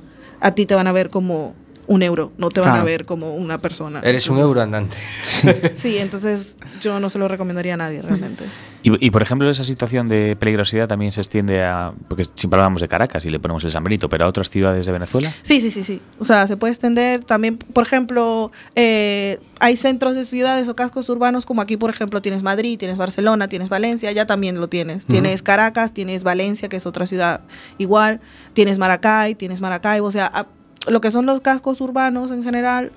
a 0.40 0.52
ti 0.52 0.66
te 0.66 0.74
van 0.74 0.88
a 0.88 0.92
ver 0.92 1.10
como 1.10 1.54
un 1.88 2.02
euro, 2.02 2.32
no 2.38 2.50
te 2.50 2.60
van 2.60 2.74
a 2.76 2.82
ver 2.84 3.04
como 3.04 3.34
una 3.36 3.58
persona. 3.58 4.00
Eres 4.02 4.28
un 4.28 4.38
euro 4.38 4.60
andante. 4.60 4.96
Sí, 5.74 5.98
entonces 5.98 6.56
yo 6.80 6.98
no 7.00 7.10
se 7.10 7.18
lo 7.18 7.28
recomendaría 7.28 7.74
a 7.74 7.76
nadie 7.76 8.02
realmente. 8.02 8.44
Y, 8.82 9.04
y, 9.04 9.10
por 9.10 9.20
ejemplo, 9.20 9.50
esa 9.50 9.64
situación 9.64 10.06
de 10.06 10.36
peligrosidad 10.38 10.86
también 10.86 11.10
se 11.10 11.20
extiende 11.20 11.64
a. 11.64 11.92
Porque 12.06 12.24
siempre 12.36 12.60
hablamos 12.60 12.80
de 12.80 12.86
Caracas 12.86 13.26
y 13.26 13.30
le 13.30 13.40
ponemos 13.40 13.64
el 13.64 13.72
San 13.72 13.82
Benito, 13.82 14.08
pero 14.08 14.26
a 14.26 14.28
otras 14.28 14.48
ciudades 14.48 14.86
de 14.86 14.92
Venezuela. 14.92 15.32
Sí, 15.42 15.60
sí, 15.60 15.72
sí, 15.72 15.82
sí. 15.82 16.00
O 16.20 16.24
sea, 16.24 16.46
se 16.46 16.56
puede 16.56 16.72
extender 16.72 17.24
también, 17.24 17.56
por 17.58 17.82
ejemplo, 17.84 18.52
eh, 18.76 19.40
hay 19.58 19.74
centros 19.74 20.14
de 20.14 20.24
ciudades 20.24 20.68
o 20.68 20.76
cascos 20.76 21.08
urbanos 21.08 21.46
como 21.46 21.62
aquí, 21.62 21.76
por 21.76 21.90
ejemplo, 21.90 22.22
tienes 22.22 22.44
Madrid, 22.44 22.78
tienes 22.78 22.96
Barcelona, 22.96 23.48
tienes 23.48 23.68
Valencia, 23.70 24.12
ya 24.12 24.24
también 24.24 24.60
lo 24.60 24.68
tienes. 24.68 25.04
Tienes 25.04 25.42
Caracas, 25.42 25.92
tienes 25.92 26.22
Valencia, 26.22 26.68
que 26.68 26.76
es 26.76 26.86
otra 26.86 27.06
ciudad 27.06 27.40
igual, 27.78 28.20
tienes 28.52 28.78
Maracay, 28.78 29.34
tienes 29.34 29.60
Maracaibo, 29.60 30.06
o 30.06 30.12
sea, 30.12 30.30
a- 30.32 30.46
lo 30.88 31.00
que 31.00 31.10
son 31.10 31.26
los 31.26 31.40
cascos 31.40 31.80
urbanos 31.80 32.30
en 32.30 32.42
general 32.44 32.92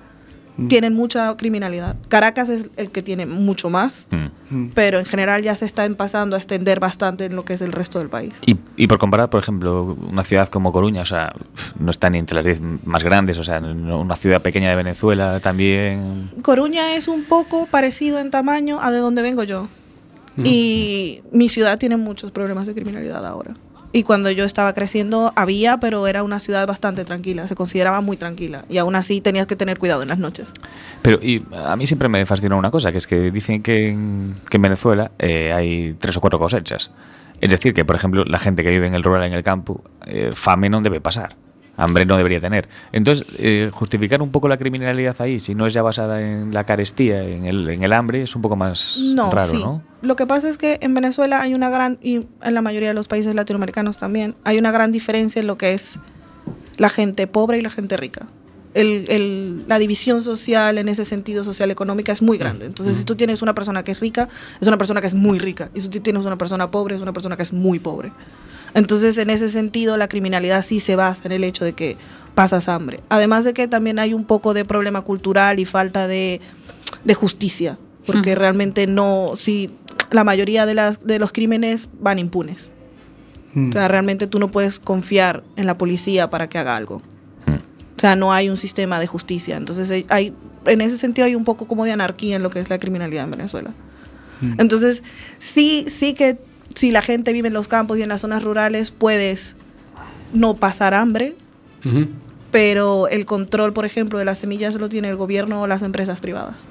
tienen 0.68 0.94
mucha 0.94 1.34
criminalidad. 1.38 1.96
Caracas 2.08 2.50
es 2.50 2.68
el 2.76 2.90
que 2.90 3.02
tiene 3.02 3.24
mucho 3.24 3.70
más, 3.70 4.06
Mm. 4.50 4.66
pero 4.74 4.98
en 4.98 5.06
general 5.06 5.42
ya 5.42 5.54
se 5.54 5.64
está 5.64 5.86
empezando 5.86 6.36
a 6.36 6.38
extender 6.38 6.80
bastante 6.80 7.24
en 7.24 7.34
lo 7.36 7.46
que 7.46 7.54
es 7.54 7.62
el 7.62 7.72
resto 7.72 7.98
del 7.98 8.10
país. 8.10 8.34
Y, 8.44 8.56
y 8.76 8.86
por 8.86 8.98
comparar, 8.98 9.30
por 9.30 9.40
ejemplo, 9.40 9.96
una 10.10 10.22
ciudad 10.22 10.48
como 10.48 10.70
Coruña, 10.70 11.00
o 11.00 11.06
sea, 11.06 11.32
no 11.78 11.90
está 11.90 12.10
ni 12.10 12.18
entre 12.18 12.34
las 12.36 12.44
10 12.44 12.60
más 12.84 13.02
grandes, 13.04 13.38
o 13.38 13.44
sea, 13.44 13.58
una 13.60 14.16
ciudad 14.16 14.42
pequeña 14.42 14.68
de 14.68 14.76
Venezuela 14.76 15.40
también. 15.40 16.30
Coruña 16.42 16.94
es 16.94 17.08
un 17.08 17.24
poco 17.24 17.66
parecido 17.70 18.18
en 18.18 18.30
tamaño 18.30 18.80
a 18.82 18.90
de 18.90 18.98
donde 18.98 19.22
vengo 19.22 19.44
yo. 19.44 19.66
Y 20.42 21.22
mi 21.32 21.48
ciudad 21.48 21.78
tiene 21.78 21.96
muchos 21.96 22.32
problemas 22.32 22.66
de 22.66 22.74
criminalidad 22.74 23.24
ahora. 23.26 23.54
Y 23.92 24.04
cuando 24.04 24.30
yo 24.30 24.44
estaba 24.44 24.72
creciendo 24.72 25.32
había, 25.34 25.78
pero 25.78 26.06
era 26.06 26.22
una 26.22 26.38
ciudad 26.38 26.66
bastante 26.66 27.04
tranquila, 27.04 27.48
se 27.48 27.56
consideraba 27.56 28.00
muy 28.00 28.16
tranquila. 28.16 28.64
Y 28.68 28.78
aún 28.78 28.94
así 28.94 29.20
tenías 29.20 29.46
que 29.46 29.56
tener 29.56 29.78
cuidado 29.78 30.02
en 30.02 30.08
las 30.08 30.18
noches. 30.18 30.48
Pero 31.02 31.18
y 31.20 31.44
a 31.52 31.74
mí 31.74 31.86
siempre 31.86 32.08
me 32.08 32.24
fascina 32.24 32.54
una 32.54 32.70
cosa, 32.70 32.92
que 32.92 32.98
es 32.98 33.06
que 33.06 33.30
dicen 33.32 33.62
que 33.62 33.88
en, 33.88 34.36
que 34.48 34.58
en 34.58 34.62
Venezuela 34.62 35.10
eh, 35.18 35.52
hay 35.52 35.96
tres 35.98 36.16
o 36.16 36.20
cuatro 36.20 36.38
cosechas. 36.38 36.92
Es 37.40 37.50
decir, 37.50 37.74
que 37.74 37.84
por 37.84 37.96
ejemplo 37.96 38.24
la 38.24 38.38
gente 38.38 38.62
que 38.62 38.70
vive 38.70 38.86
en 38.86 38.94
el 38.94 39.02
rural, 39.02 39.24
en 39.24 39.32
el 39.32 39.42
campo, 39.42 39.82
eh, 40.06 40.32
fame 40.34 40.68
no 40.68 40.80
debe 40.82 41.00
pasar. 41.00 41.34
Hambre 41.82 42.06
no 42.06 42.16
debería 42.16 42.40
tener. 42.40 42.68
Entonces, 42.92 43.26
eh, 43.38 43.70
justificar 43.72 44.20
un 44.22 44.30
poco 44.30 44.48
la 44.48 44.56
criminalidad 44.58 45.16
ahí, 45.20 45.40
si 45.40 45.54
no 45.54 45.66
es 45.66 45.72
ya 45.74 45.82
basada 45.82 46.20
en 46.22 46.52
la 46.52 46.64
carestía, 46.64 47.22
en 47.24 47.44
el, 47.46 47.68
en 47.70 47.82
el 47.82 47.92
hambre, 47.92 48.22
es 48.22 48.36
un 48.36 48.42
poco 48.42 48.56
más 48.56 48.98
No, 49.00 49.30
raro, 49.32 49.50
sí. 49.52 49.58
¿no? 49.58 49.82
Lo 50.02 50.16
que 50.16 50.26
pasa 50.26 50.48
es 50.48 50.56
que 50.58 50.78
en 50.82 50.94
Venezuela 50.94 51.40
hay 51.42 51.54
una 51.54 51.70
gran, 51.70 51.98
y 52.02 52.26
en 52.42 52.54
la 52.54 52.62
mayoría 52.62 52.88
de 52.88 52.94
los 52.94 53.08
países 53.08 53.34
latinoamericanos 53.34 53.98
también, 53.98 54.34
hay 54.44 54.58
una 54.58 54.70
gran 54.70 54.92
diferencia 54.92 55.40
en 55.40 55.46
lo 55.46 55.58
que 55.58 55.74
es 55.74 55.98
la 56.78 56.88
gente 56.88 57.26
pobre 57.26 57.58
y 57.58 57.62
la 57.62 57.70
gente 57.70 57.96
rica. 57.96 58.26
El, 58.72 59.06
el- 59.08 59.64
la 59.68 59.78
división 59.80 60.22
social 60.22 60.78
en 60.78 60.88
ese 60.88 61.04
sentido 61.04 61.42
social 61.44 61.70
económica 61.72 62.12
es 62.12 62.22
muy 62.22 62.38
grande. 62.38 62.66
Entonces, 62.66 62.96
si 62.96 63.04
tú 63.04 63.16
tienes 63.16 63.42
una 63.42 63.52
persona 63.54 63.82
que 63.82 63.90
es 63.92 64.00
rica, 64.00 64.28
es 64.60 64.68
una 64.68 64.78
persona 64.78 65.00
que 65.00 65.08
es 65.08 65.14
muy 65.14 65.38
rica. 65.40 65.70
Y 65.74 65.80
si 65.80 65.88
tú 65.88 65.98
tienes 66.00 66.24
una 66.24 66.38
persona 66.38 66.70
pobre, 66.70 66.94
es 66.94 67.02
una 67.02 67.12
persona 67.12 67.36
que 67.36 67.42
es 67.42 67.52
muy 67.52 67.78
pobre. 67.80 68.12
Entonces, 68.74 69.18
en 69.18 69.30
ese 69.30 69.48
sentido, 69.48 69.96
la 69.96 70.08
criminalidad 70.08 70.62
sí 70.64 70.80
se 70.80 70.96
basa 70.96 71.22
en 71.26 71.32
el 71.32 71.44
hecho 71.44 71.64
de 71.64 71.72
que 71.72 71.96
pasas 72.34 72.68
hambre. 72.68 73.00
Además 73.08 73.44
de 73.44 73.52
que 73.54 73.68
también 73.68 73.98
hay 73.98 74.14
un 74.14 74.24
poco 74.24 74.54
de 74.54 74.64
problema 74.64 75.00
cultural 75.02 75.58
y 75.60 75.64
falta 75.64 76.06
de, 76.06 76.40
de 77.04 77.14
justicia. 77.14 77.78
Porque 78.06 78.34
realmente 78.34 78.86
no, 78.86 79.32
si 79.36 79.70
la 80.10 80.24
mayoría 80.24 80.66
de, 80.66 80.74
las, 80.74 81.06
de 81.06 81.18
los 81.18 81.32
crímenes 81.32 81.88
van 82.00 82.18
impunes. 82.18 82.70
Mm. 83.54 83.70
O 83.70 83.72
sea, 83.72 83.88
realmente 83.88 84.26
tú 84.26 84.38
no 84.38 84.48
puedes 84.48 84.78
confiar 84.78 85.44
en 85.56 85.66
la 85.66 85.76
policía 85.76 86.30
para 86.30 86.48
que 86.48 86.58
haga 86.58 86.76
algo. 86.76 86.98
Mm. 87.46 87.52
O 87.96 88.00
sea, 88.00 88.16
no 88.16 88.32
hay 88.32 88.48
un 88.48 88.56
sistema 88.56 88.98
de 88.98 89.06
justicia. 89.06 89.56
Entonces, 89.56 89.90
hay- 89.90 90.06
hay, 90.08 90.34
en 90.66 90.80
ese 90.80 90.96
sentido 90.96 91.26
hay 91.26 91.34
un 91.34 91.44
poco 91.44 91.66
como 91.68 91.84
de 91.84 91.92
anarquía 91.92 92.36
en 92.36 92.42
lo 92.42 92.50
que 92.50 92.58
es 92.60 92.70
la 92.70 92.78
criminalidad 92.78 93.24
en 93.24 93.30
Venezuela. 93.32 93.72
Entonces, 94.56 95.02
sí, 95.38 95.84
sí 95.90 96.14
que 96.14 96.38
si 96.74 96.90
la 96.90 97.02
gente 97.02 97.32
vive 97.32 97.48
en 97.48 97.54
los 97.54 97.68
campos 97.68 97.98
y 97.98 98.02
en 98.02 98.08
las 98.08 98.20
zonas 98.20 98.42
rurales, 98.42 98.90
puedes 98.90 99.56
no 100.32 100.56
pasar 100.56 100.94
hambre, 100.94 101.34
pero 102.50 103.08
el 103.08 103.26
control, 103.26 103.72
por 103.72 103.84
ejemplo, 103.84 104.18
de 104.18 104.24
las 104.24 104.38
semillas 104.38 104.74
lo 104.76 104.88
tiene 104.88 105.08
el 105.08 105.16
gobierno 105.16 105.62
o 105.62 105.66
las 105.66 105.82
empresas 105.82 106.20
privadas. 106.20 106.66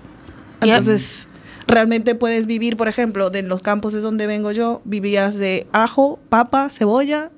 Entonces, 0.61 1.27
realmente 1.67 2.15
puedes 2.15 2.45
vivir, 2.45 2.77
por 2.77 2.87
ejemplo, 2.87 3.29
de 3.29 3.39
en 3.39 3.47
los 3.47 3.61
campos 3.61 3.93
de 3.93 4.01
donde 4.01 4.27
vengo 4.27 4.51
yo, 4.51 4.81
vivías 4.85 5.37
de 5.37 5.67
ajo, 5.71 6.19
papa, 6.29 6.69
cebolla 6.69 7.31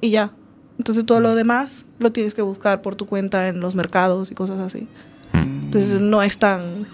y 0.00 0.10
ya. 0.10 0.32
Entonces 0.78 1.04
todo 1.04 1.20
lo 1.20 1.34
demás 1.34 1.84
lo 1.98 2.10
tienes 2.10 2.34
que 2.34 2.42
buscar 2.42 2.80
por 2.80 2.96
tu 2.96 3.06
cuenta 3.06 3.48
en 3.48 3.60
los 3.60 3.74
mercados 3.74 4.30
y 4.30 4.34
cosas 4.34 4.60
así. 4.60 4.88
Entonces 5.32 6.00
no 6.00 6.22
es 6.22 6.38
tan... 6.38 6.86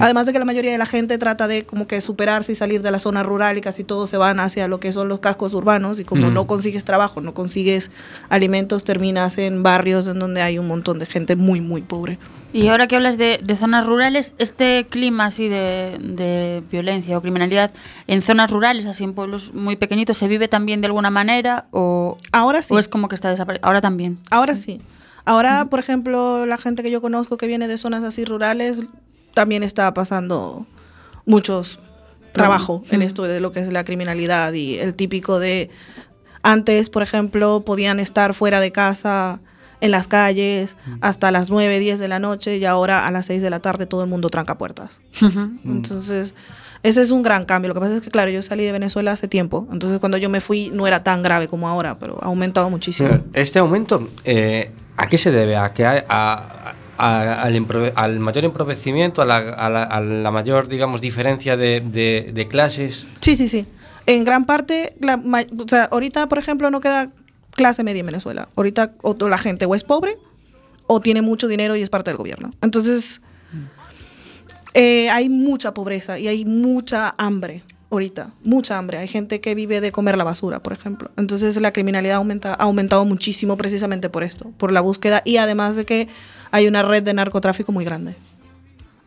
Además 0.00 0.26
de 0.26 0.32
que 0.32 0.38
la 0.38 0.44
mayoría 0.44 0.70
de 0.72 0.78
la 0.78 0.86
gente 0.86 1.18
trata 1.18 1.48
de 1.48 1.64
como 1.64 1.88
que 1.88 2.00
superarse 2.00 2.52
y 2.52 2.54
salir 2.54 2.82
de 2.82 2.90
la 2.90 2.98
zona 2.98 3.22
rural 3.22 3.58
y 3.58 3.60
casi 3.60 3.82
todos 3.82 4.08
se 4.10 4.16
van 4.16 4.38
hacia 4.38 4.68
lo 4.68 4.78
que 4.78 4.92
son 4.92 5.08
los 5.08 5.20
cascos 5.20 5.52
urbanos 5.54 5.98
y 5.98 6.04
como 6.04 6.28
Mm. 6.30 6.34
no 6.34 6.46
consigues 6.46 6.84
trabajo, 6.84 7.20
no 7.20 7.34
consigues 7.34 7.90
alimentos, 8.28 8.84
terminas 8.84 9.38
en 9.38 9.62
barrios 9.62 10.06
en 10.06 10.18
donde 10.18 10.42
hay 10.42 10.58
un 10.58 10.68
montón 10.68 10.98
de 10.98 11.06
gente 11.06 11.34
muy, 11.36 11.60
muy 11.60 11.82
pobre. 11.82 12.18
Y 12.52 12.66
ahora 12.68 12.88
que 12.88 12.96
hablas 12.96 13.16
de, 13.16 13.38
de 13.42 13.56
zonas 13.56 13.86
rurales, 13.86 14.34
este 14.38 14.86
clima 14.90 15.26
así 15.26 15.48
de, 15.48 15.96
de 16.00 16.62
violencia 16.70 17.16
o 17.16 17.20
criminalidad 17.22 17.70
en 18.08 18.22
zonas 18.22 18.50
rurales, 18.50 18.86
así 18.86 19.04
en 19.04 19.14
pueblos 19.14 19.54
muy 19.54 19.76
pequeñitos, 19.76 20.18
¿se 20.18 20.26
vive 20.28 20.48
también 20.48 20.80
de 20.80 20.86
alguna 20.86 21.10
manera 21.10 21.66
o, 21.70 22.16
Ahora 22.32 22.62
sí. 22.62 22.74
o 22.74 22.78
es 22.78 22.88
como 22.88 23.08
que 23.08 23.14
está 23.14 23.30
desaparecido? 23.30 23.66
Ahora 23.68 23.80
también. 23.80 24.18
Ahora 24.30 24.56
sí. 24.56 24.80
Ahora, 25.24 25.66
por 25.66 25.78
ejemplo, 25.78 26.44
la 26.46 26.58
gente 26.58 26.82
que 26.82 26.90
yo 26.90 27.00
conozco 27.00 27.36
que 27.36 27.46
viene 27.46 27.68
de 27.68 27.78
zonas 27.78 28.02
así 28.02 28.24
rurales 28.24 28.82
también 29.34 29.62
está 29.62 29.92
pasando 29.94 30.66
muchos 31.26 31.78
trabajo 32.32 32.82
en 32.90 33.02
esto 33.02 33.24
de 33.24 33.40
lo 33.40 33.50
que 33.52 33.60
es 33.60 33.72
la 33.72 33.84
criminalidad 33.84 34.52
y 34.52 34.78
el 34.78 34.94
típico 34.94 35.38
de 35.38 35.70
antes, 36.42 36.88
por 36.90 37.02
ejemplo, 37.02 37.60
podían 37.64 38.00
estar 38.00 38.34
fuera 38.34 38.60
de 38.60 38.72
casa 38.72 39.40
en 39.80 39.90
las 39.90 40.06
calles 40.08 40.76
hasta 41.00 41.30
las 41.30 41.50
9, 41.50 41.78
10 41.78 41.98
de 41.98 42.08
la 42.08 42.18
noche 42.18 42.56
y 42.58 42.64
ahora 42.64 43.06
a 43.06 43.10
las 43.10 43.26
6 43.26 43.42
de 43.42 43.50
la 43.50 43.60
tarde 43.60 43.86
todo 43.86 44.02
el 44.04 44.08
mundo 44.08 44.28
tranca 44.30 44.56
puertas. 44.58 45.00
Ujú. 45.22 45.50
Entonces, 45.64 46.34
Ese 46.82 47.02
es 47.02 47.10
un 47.10 47.20
gran 47.22 47.44
cambio. 47.44 47.68
Lo 47.68 47.74
que 47.74 47.80
pasa 47.80 47.96
es 47.96 48.00
que, 48.00 48.10
claro, 48.10 48.30
yo 48.30 48.40
salí 48.40 48.64
de 48.64 48.72
Venezuela 48.72 49.12
hace 49.12 49.28
tiempo. 49.28 49.68
Entonces, 49.70 49.98
cuando 49.98 50.16
yo 50.16 50.30
me 50.30 50.40
fui, 50.40 50.70
no 50.72 50.86
era 50.86 51.02
tan 51.04 51.22
grave 51.22 51.46
como 51.46 51.68
ahora, 51.68 51.96
pero 51.98 52.18
ha 52.22 52.26
aumentado 52.26 52.70
muchísimo. 52.70 53.20
Este 53.34 53.58
aumento, 53.58 54.08
eh, 54.24 54.70
¿a 54.96 55.06
qué 55.06 55.18
se 55.18 55.30
debe? 55.30 55.58
¿A 55.58 55.74
que 55.74 55.84
hay- 55.84 56.02
a- 56.08 56.72
a- 57.00 57.42
al, 57.42 57.92
al 57.96 58.20
mayor 58.20 58.44
empobrecimiento, 58.44 59.22
a 59.22 59.24
la, 59.24 59.36
a 59.38 59.68
la- 59.70 59.82
a 59.84 60.00
la 60.00 60.30
mayor, 60.30 60.68
digamos, 60.68 61.00
diferencia 61.00 61.56
de, 61.56 61.80
de- 61.80 62.30
de 62.32 62.48
clases? 62.48 63.06
Sí, 63.20 63.36
sí, 63.36 63.48
sí. 63.48 63.66
En 64.06 64.24
gran 64.24 64.44
parte, 64.46 64.94
la 65.00 65.14
o 65.16 65.68
sea, 65.68 65.84
ahorita, 65.84 66.28
por 66.28 66.38
ejemplo, 66.38 66.70
no 66.70 66.80
queda 66.80 67.10
clase 67.54 67.82
media 67.84 68.00
en 68.00 68.06
Venezuela. 68.06 68.48
Ahorita 68.56 68.92
o 69.02 69.14
la 69.28 69.38
gente 69.38 69.66
o 69.66 69.74
es 69.74 69.84
pobre 69.84 70.16
o 70.86 71.00
tiene 71.00 71.22
mucho 71.22 71.46
dinero 71.48 71.76
y 71.76 71.82
es 71.82 71.90
parte 71.90 72.10
del 72.10 72.16
gobierno. 72.16 72.50
Entonces, 72.62 73.20
eh, 74.74 75.10
hay 75.10 75.28
mucha 75.28 75.74
pobreza 75.74 76.18
y 76.18 76.28
hay 76.28 76.44
mucha 76.44 77.14
hambre 77.18 77.62
ahorita, 77.90 78.30
mucha 78.44 78.78
hambre. 78.78 78.98
Hay 78.98 79.08
gente 79.08 79.40
que 79.40 79.54
vive 79.54 79.80
de 79.80 79.90
comer 79.90 80.16
la 80.16 80.24
basura, 80.24 80.60
por 80.60 80.72
ejemplo. 80.72 81.10
Entonces, 81.16 81.60
la 81.60 81.72
criminalidad 81.72 82.16
aumenta, 82.16 82.52
ha 82.54 82.62
aumentado 82.64 83.04
muchísimo 83.04 83.56
precisamente 83.56 84.08
por 84.08 84.22
esto, 84.22 84.52
por 84.58 84.70
la 84.72 84.80
búsqueda 84.80 85.22
y 85.24 85.38
además 85.38 85.74
de 85.76 85.84
que 85.84 86.08
hay 86.50 86.66
una 86.66 86.82
red 86.82 87.02
de 87.02 87.14
narcotráfico 87.14 87.72
muy 87.72 87.84
grande. 87.84 88.14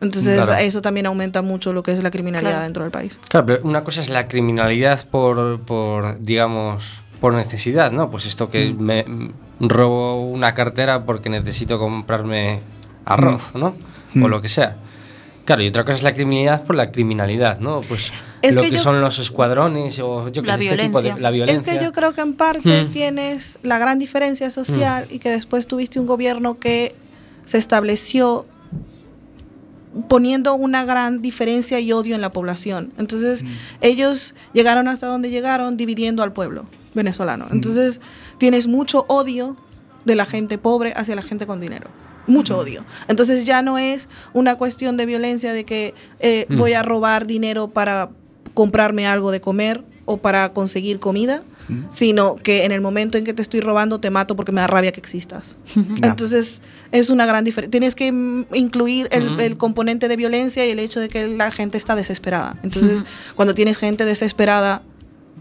Entonces, 0.00 0.44
Claro. 0.44 0.60
eso 0.62 0.82
también 0.82 1.06
aumenta 1.06 1.40
mucho 1.40 1.72
lo 1.72 1.82
que 1.82 1.92
es 1.92 2.02
la 2.02 2.10
criminalidad 2.10 2.50
Claro. 2.52 2.64
dentro 2.64 2.82
del 2.84 2.90
país. 2.92 3.18
Claro, 3.28 3.46
pero 3.46 3.60
una 3.64 3.82
cosa 3.84 4.02
es 4.02 4.10
la 4.10 4.28
criminalidad 4.28 5.06
por, 5.08 5.60
por 5.60 6.18
digamos, 6.18 6.84
por 7.20 7.32
necesidad, 7.34 7.90
¿no? 7.90 8.10
Pues 8.10 8.26
esto 8.26 8.50
que 8.50 8.74
me 8.76 9.04
mm, 9.04 9.30
robo 9.68 10.26
una 10.26 10.52
cartera 10.54 11.04
porque 11.06 11.30
necesito 11.30 11.78
comprarme 11.78 12.60
arroz, 13.06 13.54
¿no? 13.54 13.74
O 14.22 14.28
lo 14.28 14.42
que 14.42 14.48
sea. 14.48 14.76
Claro, 15.46 15.62
y 15.62 15.68
otra 15.68 15.84
cosa 15.84 15.96
es 15.98 16.02
la 16.02 16.14
criminalidad 16.14 16.64
por 16.64 16.74
la 16.76 16.90
criminalidad, 16.90 17.58
¿no? 17.60 17.80
Pues 17.82 18.12
Es 18.42 18.54
lo 18.56 18.62
que 18.62 18.70
que, 18.70 18.76
yo- 18.76 18.82
son 18.82 19.00
los 19.00 19.18
escuadrones 19.18 19.98
o 20.00 20.28
yo 20.28 20.42
que 20.42 20.48
La 20.48 20.56
sé, 20.58 20.64
este 20.64 20.76
tipo 20.78 20.98
de 20.98 21.04
violencia. 21.04 21.22
la 21.22 21.30
violencia. 21.30 21.72
Es 21.72 21.78
que 21.78 21.84
yo 21.84 21.92
creo 21.92 22.12
que 22.14 22.20
en 22.22 22.34
parte 22.34 22.84
Mm. 22.84 22.92
tienes 22.92 23.58
la 23.62 23.78
gran 23.78 23.98
diferencia 23.98 24.50
social 24.50 25.06
y 25.10 25.18
que 25.18 25.30
después 25.30 25.66
tuviste 25.66 25.98
un 26.00 26.06
gobierno 26.06 26.58
que 26.58 26.94
se 27.44 27.58
estableció 27.58 28.46
poniendo 30.08 30.54
una 30.54 30.84
gran 30.84 31.22
diferencia 31.22 31.78
y 31.78 31.92
odio 31.92 32.14
en 32.14 32.20
la 32.20 32.32
población. 32.32 32.92
Entonces, 32.98 33.44
ellos 33.80 34.34
llegaron 34.52 34.88
hasta 34.88 35.06
donde 35.06 35.30
llegaron 35.30 35.76
dividiendo 35.76 36.22
al 36.22 36.32
pueblo 36.32 36.66
venezolano. 36.94 37.46
Entonces, 37.52 38.00
tienes 38.38 38.66
mucho 38.66 39.04
odio 39.08 39.56
de 40.04 40.16
la 40.16 40.24
gente 40.26 40.58
pobre 40.58 40.92
hacia 40.96 41.14
la 41.14 41.22
gente 41.22 41.46
con 41.46 41.60
dinero. 41.60 41.88
Mucho 42.26 42.58
odio. 42.58 42.84
Entonces 43.06 43.44
ya 43.44 43.60
no 43.62 43.76
es 43.78 44.08
una 44.32 44.56
cuestión 44.56 44.96
de 44.96 45.04
violencia 45.06 45.52
de 45.52 45.64
que 45.64 45.94
eh, 46.20 46.46
Mm. 46.48 46.58
voy 46.58 46.72
a 46.72 46.82
robar 46.82 47.26
dinero 47.26 47.68
para 47.68 48.10
comprarme 48.54 49.06
algo 49.06 49.30
de 49.30 49.40
comer 49.42 49.84
o 50.06 50.16
para 50.16 50.52
conseguir 50.54 51.00
comida, 51.00 51.42
sino 51.90 52.36
que 52.36 52.64
en 52.64 52.72
el 52.72 52.80
momento 52.80 53.16
en 53.18 53.24
que 53.24 53.32
te 53.34 53.42
estoy 53.42 53.60
robando 53.60 53.98
te 54.00 54.10
mato 54.10 54.36
porque 54.36 54.52
me 54.52 54.60
da 54.60 54.66
rabia 54.66 54.92
que 54.92 55.00
existas. 55.00 55.56
Entonces 56.02 56.60
es 56.92 57.10
una 57.10 57.26
gran 57.26 57.44
diferencia. 57.44 57.70
Tienes 57.70 57.94
que 57.94 58.12
mm, 58.12 58.46
incluir 58.54 59.08
el, 59.12 59.40
el 59.40 59.56
componente 59.56 60.08
de 60.08 60.16
violencia 60.16 60.66
y 60.66 60.70
el 60.70 60.78
hecho 60.78 61.00
de 61.00 61.08
que 61.08 61.26
la 61.26 61.50
gente 61.50 61.78
está 61.78 61.94
desesperada. 61.96 62.56
Entonces 62.62 63.02
cuando 63.34 63.54
tienes 63.54 63.78
gente 63.78 64.04
desesperada, 64.04 64.82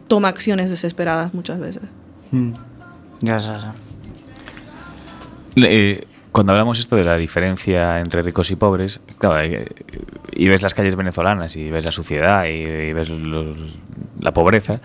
toma 0.08 0.28
acciones 0.30 0.70
desesperadas 0.70 1.34
muchas 1.34 1.60
veces. 1.60 1.84
Ya, 3.22 3.38
ya, 3.38 3.58
ya. 3.60 3.74
Eh, 5.56 6.06
cuando 6.32 6.52
hablamos 6.54 6.80
esto 6.80 6.96
de 6.96 7.04
la 7.04 7.16
diferencia 7.18 8.00
entre 8.00 8.22
ricos 8.24 8.50
y 8.50 8.56
pobres, 8.56 9.00
claro, 9.20 9.40
eh, 9.40 9.68
y 10.32 10.48
ves 10.48 10.62
las 10.64 10.74
calles 10.74 10.96
venezolanas 10.96 11.56
y 11.56 11.70
ves 11.70 11.86
la 11.86 11.92
suciedad 11.92 12.46
y, 12.46 12.64
y 12.64 12.94
ves 12.94 13.10
los- 13.10 13.56
la 14.20 14.34
pobreza, 14.34 14.82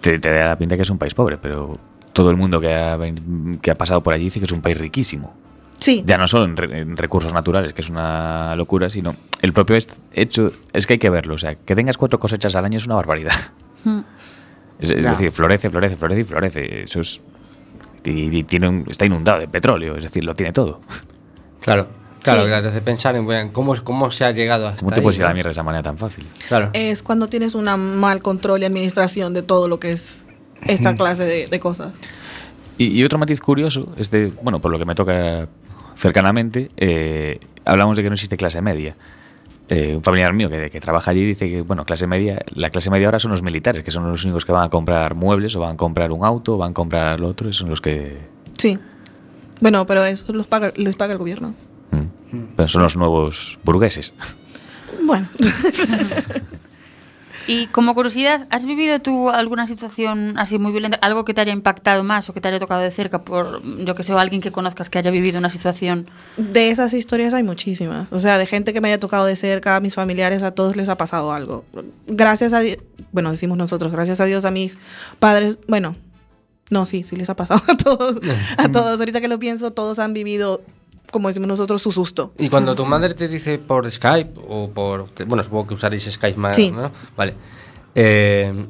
te, 0.00 0.18
te 0.18 0.32
da 0.32 0.46
la 0.48 0.58
pinta 0.58 0.76
que 0.76 0.82
es 0.82 0.90
un 0.90 0.98
país 0.98 1.14
pobre, 1.14 1.38
pero 1.38 1.78
todo 2.12 2.30
el 2.30 2.36
mundo 2.36 2.60
que 2.60 2.74
ha, 2.74 2.98
que 3.62 3.70
ha 3.70 3.74
pasado 3.74 4.00
por 4.02 4.14
allí 4.14 4.24
dice 4.24 4.40
que 4.40 4.46
es 4.46 4.52
un 4.52 4.60
país 4.62 4.76
riquísimo. 4.76 5.34
Sí, 5.78 6.02
Ya 6.06 6.18
no 6.18 6.28
solo 6.28 6.44
en, 6.44 6.56
re- 6.58 6.80
en 6.80 6.96
recursos 6.96 7.32
naturales, 7.32 7.72
que 7.72 7.80
es 7.80 7.88
una 7.88 8.54
locura, 8.56 8.90
sino 8.90 9.14
el 9.40 9.52
propio 9.54 9.78
hecho 10.12 10.52
es 10.74 10.86
que 10.86 10.94
hay 10.94 10.98
que 10.98 11.08
verlo. 11.08 11.36
O 11.36 11.38
sea, 11.38 11.54
que 11.54 11.74
tengas 11.74 11.96
cuatro 11.96 12.18
cosechas 12.20 12.54
al 12.54 12.64
año 12.66 12.76
es 12.76 12.84
una 12.86 12.96
barbaridad. 12.96 13.32
Mm. 13.84 14.00
Es, 14.80 14.88
decir, 14.88 15.30
florece, 15.30 15.68
florece, 15.68 15.94
florece 15.96 16.20
y 16.22 16.24
florece. 16.24 16.82
Eso 16.84 17.00
es. 17.00 17.20
Y, 18.02 18.34
y 18.38 18.44
tiene 18.44 18.66
un- 18.66 18.84
está 18.88 19.04
inundado 19.04 19.38
de 19.38 19.46
petróleo, 19.46 19.94
es 19.96 20.02
decir, 20.04 20.24
lo 20.24 20.32
tiene 20.34 20.54
todo. 20.54 20.80
Claro, 21.60 21.86
claro, 22.22 22.42
Sí. 22.44 22.48
que 22.50 22.62
te 22.62 22.68
hace 22.68 22.80
pensar 22.82 23.16
en 23.16 23.24
bueno, 23.24 23.50
cómo, 23.52 23.74
cómo 23.82 24.10
se 24.10 24.24
ha 24.24 24.30
llegado 24.30 24.66
hasta 24.66 24.80
¿Cómo 24.80 24.90
te 24.90 25.00
ahí, 25.00 25.02
puedes 25.02 25.18
ir 25.18 25.24
a 25.24 25.28
la 25.28 25.34
mierda 25.34 25.48
de 25.48 25.52
esa 25.52 25.62
manera 25.62 25.82
tan 25.82 25.98
fácil? 25.98 26.26
Claro. 26.48 26.70
es 26.72 27.02
cuando 27.02 27.28
tienes 27.28 27.54
un 27.54 27.64
mal 27.98 28.20
control 28.22 28.62
y 28.62 28.64
administración 28.66 29.34
de 29.34 29.42
todo 29.42 29.68
lo 29.68 29.80
que 29.80 29.92
es 29.92 30.24
esta 30.66 30.94
clase 30.96 31.24
de, 31.24 31.46
de 31.48 31.60
cosas. 31.60 31.92
Y, 32.78 32.86
y 32.98 33.04
otro 33.04 33.18
matiz 33.18 33.40
curioso 33.40 33.92
es 33.96 34.10
de, 34.10 34.32
bueno, 34.42 34.60
por 34.60 34.70
lo 34.70 34.78
que 34.78 34.84
me 34.84 34.94
toca 34.94 35.48
cercanamente, 35.96 36.70
eh, 36.76 37.38
hablamos 37.64 37.96
de 37.96 38.02
que 38.02 38.08
no 38.08 38.14
existe 38.14 38.36
clase 38.36 38.60
media. 38.62 38.96
Eh, 39.68 39.94
un 39.96 40.02
familiar 40.02 40.32
mío 40.32 40.50
que, 40.50 40.68
que 40.68 40.80
trabaja 40.80 41.12
allí 41.12 41.24
dice 41.24 41.48
que, 41.48 41.60
bueno, 41.62 41.84
clase 41.84 42.06
media, 42.06 42.40
la 42.54 42.70
clase 42.70 42.90
media 42.90 43.06
ahora 43.06 43.20
son 43.20 43.30
los 43.30 43.42
militares, 43.42 43.84
que 43.84 43.90
son 43.92 44.10
los 44.10 44.24
únicos 44.24 44.44
que 44.44 44.50
van 44.50 44.64
a 44.64 44.68
comprar 44.70 45.14
muebles 45.14 45.54
o 45.54 45.60
van 45.60 45.74
a 45.74 45.76
comprar 45.76 46.10
un 46.10 46.24
auto 46.24 46.54
o 46.54 46.58
van 46.58 46.72
a 46.72 46.74
comprar 46.74 47.20
lo 47.20 47.28
otro, 47.28 47.48
y 47.48 47.52
son 47.52 47.68
los 47.70 47.80
que... 47.80 48.18
Sí. 48.58 48.78
Bueno, 49.60 49.86
pero 49.86 50.04
eso 50.04 50.32
los 50.32 50.46
paga, 50.48 50.72
les 50.74 50.96
paga 50.96 51.12
el 51.12 51.18
gobierno. 51.18 51.54
Mm, 51.90 52.38
pero 52.56 52.68
son 52.68 52.82
los 52.82 52.96
nuevos 52.96 53.58
burgueses. 53.64 54.12
Bueno, 55.02 55.26
Y 57.46 57.66
como 57.66 57.96
curiosidad, 57.96 58.46
¿has 58.50 58.64
vivido 58.64 59.00
tú 59.00 59.28
alguna 59.28 59.66
situación 59.66 60.38
así 60.38 60.58
muy 60.60 60.70
violenta? 60.70 60.98
Algo 61.02 61.24
que 61.24 61.34
te 61.34 61.40
haya 61.40 61.52
impactado 61.52 62.04
más 62.04 62.28
o 62.28 62.32
que 62.32 62.40
te 62.40 62.46
haya 62.46 62.60
tocado 62.60 62.80
de 62.80 62.92
cerca 62.92 63.22
por, 63.22 63.60
yo 63.84 63.96
que 63.96 64.04
sé, 64.04 64.12
o 64.12 64.20
alguien 64.20 64.40
que 64.40 64.52
conozcas 64.52 64.88
que 64.88 64.98
haya 64.98 65.10
vivido 65.10 65.36
una 65.38 65.50
situación? 65.50 66.08
de 66.36 66.70
esas 66.70 66.92
historias 66.92 67.34
hay 67.34 67.42
muchísimas. 67.42 68.12
O 68.12 68.20
sea, 68.20 68.38
de 68.38 68.46
gente 68.46 68.72
que 68.72 68.80
me 68.80 68.86
haya 68.86 69.00
tocado 69.00 69.26
de 69.26 69.34
cerca, 69.34 69.74
a 69.74 69.80
mis 69.80 69.96
familiares, 69.96 70.44
a 70.44 70.52
todos 70.52 70.76
les 70.76 70.88
ha 70.88 70.96
pasado 70.96 71.32
algo. 71.32 71.64
Gracias 72.06 72.52
a 72.52 72.60
Dios, 72.60 72.78
bueno, 73.10 73.32
decimos 73.32 73.58
nosotros, 73.58 73.90
gracias 73.90 74.20
a 74.20 74.26
Dios 74.26 74.44
a 74.44 74.52
mis 74.52 74.78
padres, 75.18 75.58
bueno, 75.66 75.96
no, 76.70 76.84
sí, 76.84 77.02
sí 77.02 77.16
les 77.16 77.30
ha 77.30 77.34
pasado 77.34 77.62
a 77.68 77.76
todos. 77.76 78.18
A 78.58 78.70
todos, 78.70 79.00
ahorita 79.00 79.20
que 79.20 79.28
lo 79.28 79.40
pienso, 79.40 79.72
todos 79.72 79.98
han 79.98 80.14
vivido, 80.14 80.62
como 81.10 81.28
decimos 81.28 81.48
nosotros, 81.48 81.82
su 81.82 81.92
susto. 81.92 82.32
Y 82.38 82.48
cuando 82.48 82.74
tu 82.74 82.84
madre 82.84 83.14
te 83.14 83.28
dice 83.28 83.58
por 83.58 83.90
Skype 83.90 84.40
o 84.48 84.70
por. 84.70 85.06
Bueno, 85.26 85.42
supongo 85.42 85.66
que 85.68 85.74
usaréis 85.74 86.04
Skype 86.10 86.38
más, 86.38 86.56
Sí. 86.56 86.70
¿no? 86.70 86.90
Vale. 87.16 87.34
Eh, 87.94 88.66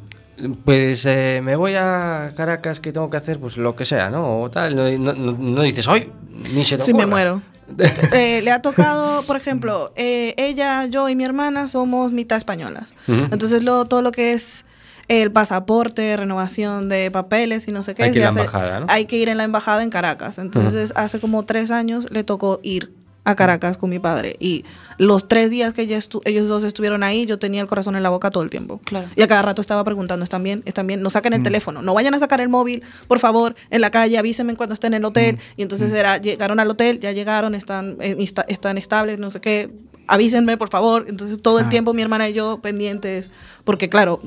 pues 0.64 1.04
eh, 1.06 1.40
me 1.42 1.54
voy 1.56 1.74
a 1.74 2.32
Caracas, 2.36 2.80
¿qué 2.80 2.92
tengo 2.92 3.10
que 3.10 3.16
hacer? 3.18 3.38
Pues 3.38 3.56
lo 3.58 3.76
que 3.76 3.84
sea, 3.84 4.08
¿no? 4.10 4.40
O 4.42 4.50
tal. 4.50 4.74
No, 4.74 4.90
no- 4.98 5.32
no- 5.32 5.62
dices, 5.62 5.86
¡ay! 5.88 6.10
Ni 6.54 6.64
se 6.64 6.78
te 6.78 6.84
Sí, 6.84 6.92
me 6.94 7.04
ocurra". 7.04 7.10
muero. 7.16 7.42
Eh, 8.12 8.40
le 8.42 8.50
ha 8.50 8.62
tocado, 8.62 9.22
por 9.28 9.36
ejemplo, 9.36 9.92
eh, 9.94 10.34
ella, 10.38 10.86
yo 10.86 11.08
y 11.08 11.14
mi 11.14 11.22
hermana 11.24 11.68
somos 11.68 12.10
mitad 12.10 12.36
españolas. 12.36 12.94
Ujú. 13.06 13.26
Entonces, 13.30 13.62
lo, 13.62 13.84
todo 13.84 14.02
lo 14.02 14.10
que 14.10 14.32
es 14.32 14.64
el 15.10 15.32
pasaporte, 15.32 16.16
renovación 16.16 16.88
de 16.88 17.10
papeles 17.10 17.66
y 17.66 17.72
no 17.72 17.82
sé 17.82 17.96
qué. 17.96 18.04
Hay 18.04 18.12
que 18.12 18.18
ir 18.20 18.22
a 18.22 18.26
la 18.26 18.30
hace- 18.30 18.40
embajada, 18.40 18.80
¿no? 18.80 18.86
Hay 18.88 19.06
que 19.06 19.16
ir 19.16 19.28
en 19.28 19.38
la 19.38 19.44
embajada 19.44 19.82
en 19.82 19.90
Caracas. 19.90 20.38
Entonces, 20.38 20.92
hace 20.94 21.18
como 21.18 21.44
tres 21.44 21.72
años 21.72 22.06
le 22.10 22.22
tocó 22.22 22.60
ir 22.62 22.92
a 23.24 23.34
Caracas 23.34 23.76
con 23.76 23.90
mi 23.90 23.98
padre. 23.98 24.36
Y 24.38 24.64
los 24.98 25.26
tres 25.28 25.50
días 25.50 25.74
que 25.74 25.82
ellos 25.82 26.48
dos 26.48 26.62
estuvieron 26.64 27.02
ahí, 27.02 27.26
yo 27.26 27.38
tenía 27.40 27.60
el 27.60 27.66
corazón 27.66 27.96
en 27.96 28.02
la 28.04 28.08
boca 28.08 28.30
todo 28.30 28.44
el 28.44 28.50
tiempo. 28.50 28.80
Claro. 28.84 29.08
Y 29.16 29.22
a 29.22 29.26
cada 29.26 29.42
rato 29.42 29.60
estaba 29.60 29.82
preguntando, 29.82 30.22
¿están 30.22 30.42
bien? 30.44 30.62
¿Están 30.64 30.86
bien? 30.86 31.02
No 31.02 31.10
saquen 31.10 31.32
el 31.32 31.42
teléfono. 31.42 31.82
No 31.82 31.92
vayan 31.92 32.14
a 32.14 32.18
sacar 32.20 32.40
el 32.40 32.48
móvil, 32.48 32.82
por 33.08 33.18
favor, 33.18 33.56
en 33.70 33.80
la 33.80 33.90
calle, 33.90 34.16
avísenme 34.16 34.54
cuando 34.54 34.74
estén 34.74 34.94
en 34.94 34.98
el 34.98 35.04
hotel. 35.04 35.38
Y 35.56 35.62
entonces 35.62 35.90
era, 35.92 36.18
llegaron 36.18 36.60
al 36.60 36.70
hotel, 36.70 37.00
ya 37.00 37.10
llegaron, 37.12 37.54
están, 37.56 37.96
eh, 38.00 38.16
insta- 38.16 38.44
están 38.46 38.78
estables, 38.78 39.18
no 39.18 39.28
sé 39.28 39.40
qué. 39.40 39.70
Avísenme, 40.06 40.56
por 40.56 40.70
favor. 40.70 41.04
Entonces 41.08 41.42
todo 41.42 41.58
el 41.58 41.68
tiempo 41.68 41.92
mi 41.94 42.02
hermana 42.02 42.28
y 42.28 42.32
yo 42.32 42.58
pendientes. 42.62 43.28
Porque 43.64 43.88
claro, 43.90 44.20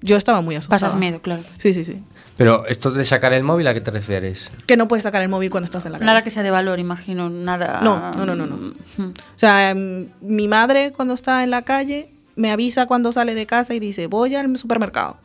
yo 0.00 0.16
estaba 0.16 0.40
muy 0.40 0.56
asustada. 0.56 0.80
Pasas 0.80 0.98
miedo, 0.98 1.20
claro. 1.20 1.42
Sí, 1.58 1.72
sí, 1.72 1.84
sí. 1.84 2.02
Pero 2.36 2.66
esto 2.66 2.92
de 2.92 3.04
sacar 3.04 3.32
el 3.32 3.42
móvil, 3.42 3.66
¿a 3.66 3.74
qué 3.74 3.80
te 3.80 3.90
refieres? 3.90 4.50
Que 4.66 4.76
no 4.76 4.86
puedes 4.86 5.02
sacar 5.02 5.22
el 5.22 5.28
móvil 5.28 5.50
cuando 5.50 5.64
estás 5.64 5.86
en 5.86 5.92
la 5.92 5.98
calle. 5.98 6.06
Nada 6.06 6.22
que 6.22 6.30
sea 6.30 6.44
de 6.44 6.52
valor, 6.52 6.78
imagino, 6.78 7.28
nada... 7.28 7.80
No, 7.82 8.12
no, 8.12 8.24
no, 8.26 8.36
no, 8.36 8.46
no. 8.46 8.56
Mm. 8.56 9.08
O 9.08 9.12
sea, 9.34 9.74
mm, 9.74 10.04
mi 10.20 10.46
madre 10.46 10.92
cuando 10.92 11.14
está 11.14 11.42
en 11.42 11.50
la 11.50 11.62
calle 11.62 12.10
me 12.36 12.52
avisa 12.52 12.86
cuando 12.86 13.10
sale 13.10 13.34
de 13.34 13.46
casa 13.46 13.74
y 13.74 13.80
dice, 13.80 14.06
voy 14.06 14.36
al 14.36 14.56
supermercado. 14.56 15.16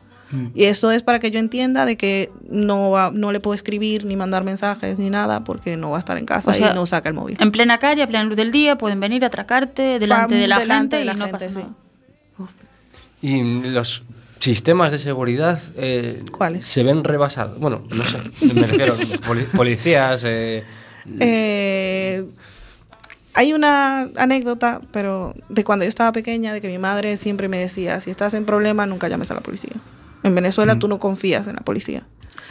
Y 0.52 0.64
eso 0.64 0.90
es 0.90 1.04
para 1.04 1.20
que 1.20 1.30
yo 1.30 1.38
entienda 1.38 1.86
de 1.86 1.96
que 1.96 2.28
no, 2.48 2.90
va, 2.90 3.12
no 3.14 3.30
le 3.30 3.38
puedo 3.38 3.54
escribir 3.54 4.04
ni 4.04 4.16
mandar 4.16 4.42
mensajes 4.42 4.98
ni 4.98 5.08
nada 5.08 5.44
porque 5.44 5.76
no 5.76 5.90
va 5.90 5.98
a 5.98 6.00
estar 6.00 6.18
en 6.18 6.26
casa 6.26 6.50
O 6.50 6.54
sea, 6.54 6.72
y 6.72 6.74
no 6.74 6.86
saca 6.86 7.08
el 7.08 7.14
móvil. 7.14 7.36
En 7.38 7.52
plena 7.52 7.78
calle, 7.78 8.02
a 8.02 8.08
plena 8.08 8.24
luz 8.24 8.34
del 8.36 8.50
día, 8.50 8.76
pueden 8.76 8.98
venir 8.98 9.22
a 9.22 9.28
atracarte 9.28 10.00
delante 10.00 10.34
Fam- 10.34 10.38
de 10.40 10.48
la 10.48 10.58
delante 10.58 10.96
gente 10.96 10.96
de 10.96 11.04
la 11.04 11.12
y 11.12 11.16
no 11.18 11.24
gente, 11.26 11.38
pasa 11.46 11.60
sí. 11.60 11.66
nada. 12.38 12.50
Y 13.22 13.42
los 13.70 14.02
sistemas 14.38 14.92
de 14.92 14.98
seguridad 14.98 15.60
eh, 15.76 16.18
¿Cuáles? 16.30 16.66
se 16.66 16.82
ven 16.82 17.04
rebasados. 17.04 17.58
Bueno, 17.58 17.82
no 17.96 18.04
sé, 18.04 18.18
me 18.52 18.66
refiero 18.66 18.96
poli- 19.26 19.44
policías. 19.56 20.22
eh, 20.24 20.64
Eh, 21.20 22.24
hay 23.34 23.52
una 23.52 24.02
anécdota, 24.16 24.80
pero 24.92 25.34
de 25.48 25.64
cuando 25.64 25.84
yo 25.84 25.88
estaba 25.88 26.12
pequeña, 26.12 26.52
de 26.52 26.60
que 26.60 26.68
mi 26.68 26.78
madre 26.78 27.16
siempre 27.16 27.48
me 27.48 27.58
decía, 27.58 28.00
si 28.00 28.10
estás 28.10 28.34
en 28.34 28.44
problema, 28.44 28.86
nunca 28.86 29.08
llames 29.08 29.30
a 29.30 29.34
la 29.34 29.40
policía. 29.40 29.72
En 30.22 30.34
Venezuela 30.34 30.78
tú 30.78 30.88
no 30.88 30.98
confías 30.98 31.46
en 31.48 31.56
la 31.56 31.62
policía. 31.62 32.06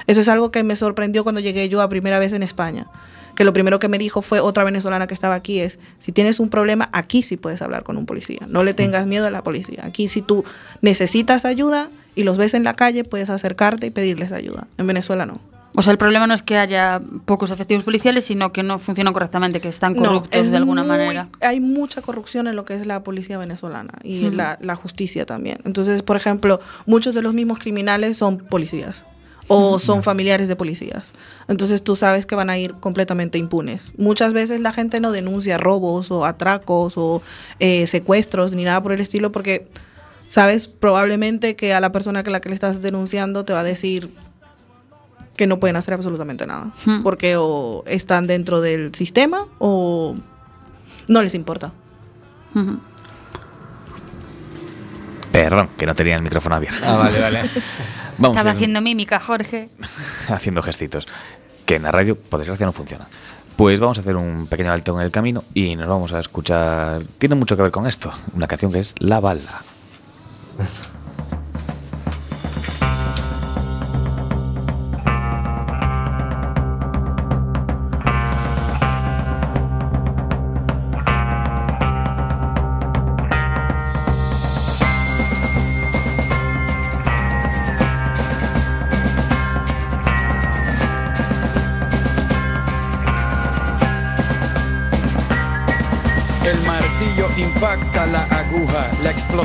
Eso 0.07 0.19
es 0.21 0.27
algo 0.27 0.51
que 0.51 0.63
me 0.63 0.75
sorprendió 0.75 1.23
cuando 1.23 1.39
llegué 1.41 1.69
yo 1.69 1.81
a 1.81 1.87
primera 1.89 2.19
vez 2.19 2.33
en 2.33 2.43
España. 2.43 2.87
Que 3.35 3.43
lo 3.43 3.53
primero 3.53 3.79
que 3.79 3.87
me 3.87 3.97
dijo 3.97 4.21
fue 4.21 4.39
otra 4.39 4.63
venezolana 4.63 5.07
que 5.07 5.13
estaba 5.13 5.33
aquí 5.35 5.59
es, 5.59 5.79
si 5.97 6.11
tienes 6.11 6.39
un 6.39 6.49
problema, 6.49 6.89
aquí 6.91 7.23
sí 7.23 7.35
puedes 7.37 7.61
hablar 7.61 7.83
con 7.83 7.97
un 7.97 8.05
policía. 8.05 8.41
No 8.47 8.63
le 8.63 8.73
tengas 8.73 9.07
miedo 9.07 9.25
a 9.25 9.31
la 9.31 9.43
policía. 9.43 9.83
Aquí 9.85 10.07
si 10.07 10.21
tú 10.21 10.45
necesitas 10.81 11.45
ayuda 11.45 11.89
y 12.15 12.23
los 12.23 12.37
ves 12.37 12.53
en 12.53 12.63
la 12.63 12.75
calle, 12.75 13.03
puedes 13.03 13.29
acercarte 13.29 13.87
y 13.87 13.89
pedirles 13.89 14.31
ayuda. 14.33 14.67
En 14.77 14.85
Venezuela 14.85 15.25
no. 15.25 15.39
O 15.75 15.81
sea, 15.81 15.91
el 15.91 15.97
problema 15.97 16.27
no 16.27 16.35
es 16.35 16.43
que 16.43 16.55
haya 16.57 17.01
pocos 17.25 17.49
efectivos 17.49 17.83
policiales, 17.83 18.25
sino 18.25 18.53
que 18.53 18.61
no 18.61 18.77
funcionan 18.77 19.11
correctamente, 19.11 19.59
que 19.59 19.69
están 19.69 19.95
corruptos 19.95 20.39
es 20.39 20.51
de 20.51 20.57
alguna 20.57 20.83
muy- 20.83 20.91
manera. 20.91 21.29
Hay 21.41 21.59
mucha 21.59 22.03
corrupción 22.03 22.45
en 22.47 22.55
lo 22.55 22.63
que 22.63 22.75
es 22.75 22.85
la 22.85 22.99
policía 23.03 23.39
venezolana 23.39 23.93
y 24.03 24.29
la, 24.29 24.59
la 24.61 24.75
justicia 24.75 25.25
también. 25.25 25.57
Entonces, 25.65 26.03
por 26.03 26.15
ejemplo, 26.15 26.59
muchos 26.85 27.15
de 27.15 27.23
los 27.23 27.33
mismos 27.33 27.57
criminales 27.57 28.17
son 28.17 28.37
policías 28.37 29.03
o 29.47 29.79
son 29.79 30.03
familiares 30.03 30.47
de 30.47 30.55
policías. 30.55 31.13
Entonces 31.47 31.83
tú 31.83 31.95
sabes 31.95 32.25
que 32.25 32.35
van 32.35 32.49
a 32.49 32.57
ir 32.57 32.73
completamente 32.75 33.37
impunes. 33.37 33.91
Muchas 33.97 34.33
veces 34.33 34.61
la 34.61 34.73
gente 34.73 34.99
no 34.99 35.11
denuncia 35.11 35.57
robos 35.57 36.11
o 36.11 36.25
atracos 36.25 36.93
o 36.97 37.21
eh, 37.59 37.85
secuestros 37.87 38.53
ni 38.53 38.63
nada 38.63 38.81
por 38.81 38.93
el 38.93 39.01
estilo 39.01 39.31
porque 39.31 39.67
sabes 40.27 40.67
probablemente 40.67 41.55
que 41.55 41.73
a 41.73 41.79
la 41.79 41.91
persona 41.91 42.23
que 42.23 42.31
la 42.31 42.41
que 42.41 42.49
le 42.49 42.55
estás 42.55 42.81
denunciando 42.81 43.45
te 43.45 43.53
va 43.53 43.59
a 43.59 43.63
decir 43.63 44.09
que 45.35 45.47
no 45.47 45.59
pueden 45.59 45.75
hacer 45.75 45.93
absolutamente 45.93 46.45
nada. 46.45 46.71
Hmm. 46.85 47.03
Porque 47.03 47.35
o 47.37 47.83
están 47.87 48.27
dentro 48.27 48.61
del 48.61 48.93
sistema 48.95 49.45
o 49.59 50.15
no 51.07 51.21
les 51.23 51.35
importa. 51.35 51.71
Ujú. 52.55 52.79
Perdón, 55.33 55.69
que 55.77 55.85
no 55.85 55.93
tenía 55.95 56.15
el 56.15 56.21
micrófono 56.21 56.55
abierto. 56.55 56.87
Ah, 56.87 56.95
vale, 56.95 57.19
vale. 57.19 57.41
Vamos 58.17 58.37
Estaba 58.37 58.51
en- 58.51 58.55
haciendo 58.55 58.79
mímica, 58.81 59.19
Jorge. 59.19 59.67
haciendo 60.29 60.61
gestitos. 60.61 61.07
Que 61.65 61.75
en 61.75 61.83
la 61.83 61.91
radio, 61.91 62.15
por 62.17 62.39
desgracia, 62.39 62.65
no 62.65 62.71
funciona. 62.71 63.05
Pues 63.57 63.79
vamos 63.79 63.97
a 63.97 64.01
hacer 64.01 64.15
un 64.15 64.47
pequeño 64.47 64.71
alto 64.71 64.97
en 64.99 65.05
el 65.05 65.11
camino 65.11 65.43
y 65.53 65.75
nos 65.75 65.87
vamos 65.87 66.13
a 66.13 66.19
escuchar. 66.19 67.01
Tiene 67.17 67.35
mucho 67.35 67.55
que 67.57 67.63
ver 67.63 67.71
con 67.71 67.85
esto. 67.87 68.11
Una 68.33 68.47
canción 68.47 68.71
que 68.71 68.79
es 68.79 68.95
La 68.99 69.19
Bala. 69.19 69.41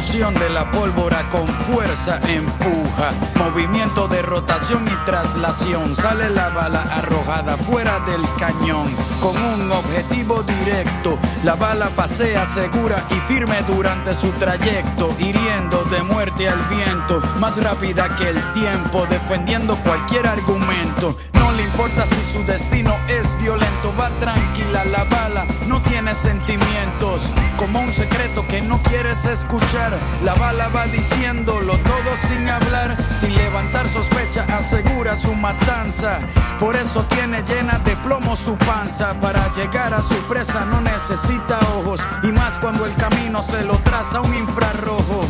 de 0.09 0.49
la 0.49 0.71
pólvora 0.71 1.29
con 1.29 1.47
fuerza 1.47 2.19
empuja. 2.27 3.13
Movimiento 3.35 4.09
de 4.09 4.23
rotación 4.23 4.87
y 4.89 5.05
traslación, 5.05 5.95
sale 5.95 6.31
la 6.31 6.49
bala 6.49 6.81
arrojada 6.81 7.59
fuera 7.59 8.01
del 8.01 8.23
cañón. 8.39 8.97
Con 9.21 9.37
un 9.37 9.71
objetivo 9.71 10.43
directo, 10.43 11.19
la 11.45 11.57
bala 11.57 11.91
pasea 11.91 12.47
segura 12.47 13.05
y 13.11 13.33
firme 13.33 13.57
durante 13.69 14.15
su 14.15 14.31
trayecto, 14.31 15.15
hiriendo 15.19 15.78
de 15.91 16.03
muerte 16.03 16.49
al 16.49 16.59
viento, 16.69 17.21
más 17.39 17.57
rápida 17.57 18.15
que 18.17 18.29
el 18.29 18.53
tiempo, 18.53 19.07
defendiendo 19.09 19.77
cualquier 19.77 20.27
argumento. 20.27 21.17
No 21.35 21.53
le 21.53 21.63
importa 21.63 22.05
si 22.07 22.33
su 22.33 22.45
destino 22.45 22.95
es 23.09 23.27
violento, 23.41 23.95
va 23.99 24.11
tranquila 24.21 24.85
la 24.85 25.05
bala, 25.05 25.47
no 25.67 25.81
tiene 25.83 26.15
sentimientos, 26.15 27.23
como 27.57 27.81
un 27.81 27.95
secreto 27.95 28.47
que 28.47 28.61
no 28.61 28.83
quieres 28.83 29.25
escuchar. 29.25 29.97
La 30.25 30.35
bala 30.35 30.69
va 30.69 30.87
diciéndolo 30.87 31.73
todo 31.79 32.11
sin 32.29 32.49
hablar, 32.49 32.97
sin 33.21 33.35
levantar 33.35 33.89
sospecha, 33.89 34.45
asegura 34.57 35.17
su 35.17 35.35
matanza. 35.35 36.19
Por 36.61 36.77
eso 36.77 37.05
tiene 37.05 37.43
llena 37.43 37.79
de 37.79 37.97
plomo 37.97 38.37
su 38.37 38.57
panza, 38.57 39.15
para 39.21 39.51
llegar 39.55 39.95
a 39.95 40.03
su 40.03 40.17
presa 40.29 40.65
no 40.67 40.81
necesita 40.81 41.59
ojos, 41.79 42.01
y 42.23 42.33
más 42.33 42.59
cuando 42.59 42.85
el 42.85 42.95
camino 42.97 43.43
se 43.43 43.65
lo 43.65 43.79
traza 43.79 44.21
un 44.21 44.35
infrarrojo. 44.35 45.25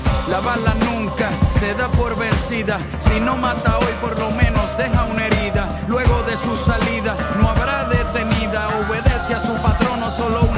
Nunca 0.56 1.28
se 1.58 1.74
da 1.74 1.88
por 1.88 2.16
vencida, 2.16 2.78
si 3.00 3.20
no 3.20 3.36
mata 3.36 3.78
hoy 3.78 3.92
por 4.00 4.18
lo 4.18 4.30
menos 4.30 4.64
deja 4.78 5.04
una 5.04 5.26
herida. 5.26 5.68
Luego 5.88 6.22
de 6.22 6.36
su 6.36 6.56
salida 6.56 7.14
no 7.38 7.48
habrá 7.48 7.84
detenida, 7.84 8.68
obedece 8.80 9.34
a 9.34 9.40
su 9.40 9.54
patrono 9.60 10.10
solo 10.10 10.42
una 10.42 10.57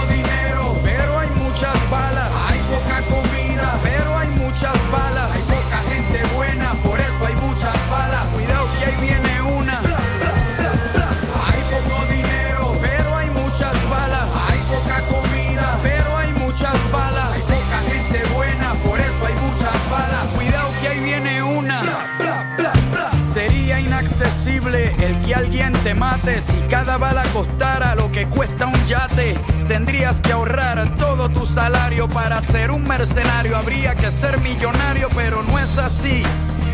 Te 25.83 25.93
mate 25.93 26.41
si 26.41 26.57
cada 26.69 26.97
bala 26.97 27.23
costara 27.33 27.95
lo 27.95 28.11
que 28.11 28.27
cuesta 28.27 28.67
un 28.67 28.85
yate. 28.85 29.35
Tendrías 29.67 30.21
que 30.21 30.31
ahorrar 30.31 30.95
todo 30.95 31.29
tu 31.29 31.45
salario 31.45 32.07
para 32.07 32.41
ser 32.41 32.71
un 32.71 32.83
mercenario. 32.87 33.57
Habría 33.57 33.95
que 33.95 34.11
ser 34.11 34.39
millonario, 34.41 35.09
pero 35.15 35.43
no 35.43 35.57
es 35.57 35.77
así. 35.77 36.23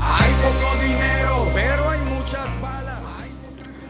Hay 0.00 0.30
poco 0.42 0.82
dinero, 0.82 1.50
pero 1.54 1.90
hay 1.90 2.00
muchas 2.00 2.60
balas. 2.60 3.00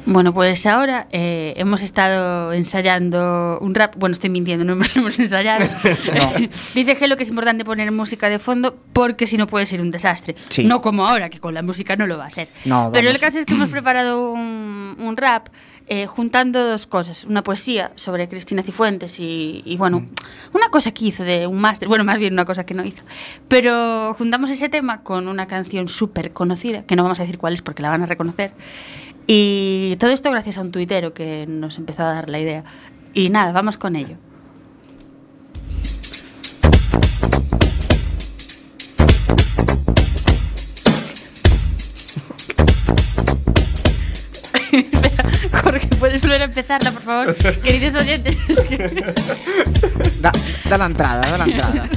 Bueno, 0.05 0.35
pues 0.35 0.67
ahora 0.67 1.07
eh, 1.13 1.55
hemos 1.57 1.83
estado 1.83 2.53
ensayando 2.53 3.59
un 3.61 3.75
rap. 3.75 3.95
Bueno, 3.97 4.13
estoy 4.13 4.31
mintiendo, 4.31 4.65
no 4.65 4.73
hemos, 4.97 5.19
ensayado. 5.19 5.65
Dice 6.75 6.97
Gelo 6.97 7.17
que 7.17 7.23
es 7.23 7.29
importante 7.29 7.65
poner 7.65 7.91
música 7.93 8.29
de 8.29 8.39
fondo 8.39 8.77
porque 8.93 9.27
si 9.27 9.37
no 9.37 9.47
puede 9.47 9.67
ser 9.67 9.81
un 9.81 9.91
desastre. 9.91 10.35
Sí. 10.49 10.65
No 10.65 10.81
como 10.81 11.07
ahora, 11.07 11.31
que 11.31 11.41
con 11.41 11.55
la 11.55 11.63
música 11.63 11.97
no 11.97 12.07
lo 12.07 12.19
va 12.19 12.27
a 12.27 12.31
ser. 12.31 12.49
No, 12.65 12.91
Pero 12.93 13.11
el 13.11 13.19
caso 13.19 13.39
es 13.39 13.47
que 13.47 13.55
hemos 13.55 13.71
preparado 13.71 14.33
un, 14.33 14.97
un 14.99 15.17
rap 15.17 15.49
eh, 15.89 16.07
juntando 16.07 16.65
dos 16.67 16.87
cosas. 16.87 17.25
Una 17.25 17.43
poesía 17.43 17.93
sobre 17.97 18.29
Cristina 18.29 18.63
Cifuentes 18.63 19.19
y, 19.21 19.63
y, 19.65 19.77
bueno, 19.77 20.07
una 20.53 20.69
cosa 20.71 20.93
que 20.93 21.07
hizo 21.07 21.25
de 21.25 21.47
un 21.47 21.61
máster. 21.61 21.89
Bueno, 21.89 22.05
más 22.05 22.19
bien 22.19 22.33
una 22.33 22.45
cosa 22.45 22.65
que 22.65 22.75
no 22.75 22.85
hizo. 22.85 23.03
Pero 23.49 24.15
juntamos 24.15 24.51
ese 24.51 24.69
tema 24.69 25.03
con 25.03 25.29
una 25.29 25.47
canción 25.47 25.89
súper 25.89 26.33
conocida, 26.33 26.83
que 26.83 26.97
no 26.97 27.03
vamos 27.03 27.21
a 27.21 27.25
decir 27.25 27.39
cuál 27.39 27.55
es 27.55 27.63
porque 27.63 27.83
la 27.83 27.91
van 27.91 28.03
a 28.03 28.07
reconocer. 28.07 28.53
Y 29.27 29.97
todo 29.99 30.11
esto 30.11 30.31
gracias 30.31 30.59
a 30.59 30.63
un 30.63 30.73
tuitero 30.73 31.15
que 31.15 31.47
nos 31.47 31.79
empezó 31.79 32.03
a 32.03 32.13
dar 32.13 32.29
la 32.29 32.41
idea. 32.41 32.65
Y 33.15 33.29
nada, 33.31 33.53
vamos 33.53 33.79
con 33.79 33.97
ello. 33.97 34.17
Empezarla, 46.53 46.93
por 46.93 47.03
favor? 47.03 47.37
Queridos 47.63 47.95
oyentes. 47.95 48.37
Da, 50.21 50.33
da 50.69 50.79
la 50.79 50.87
entrada, 50.87 51.31
da 51.31 51.39
la 51.39 51.45
entrada. 51.45 51.89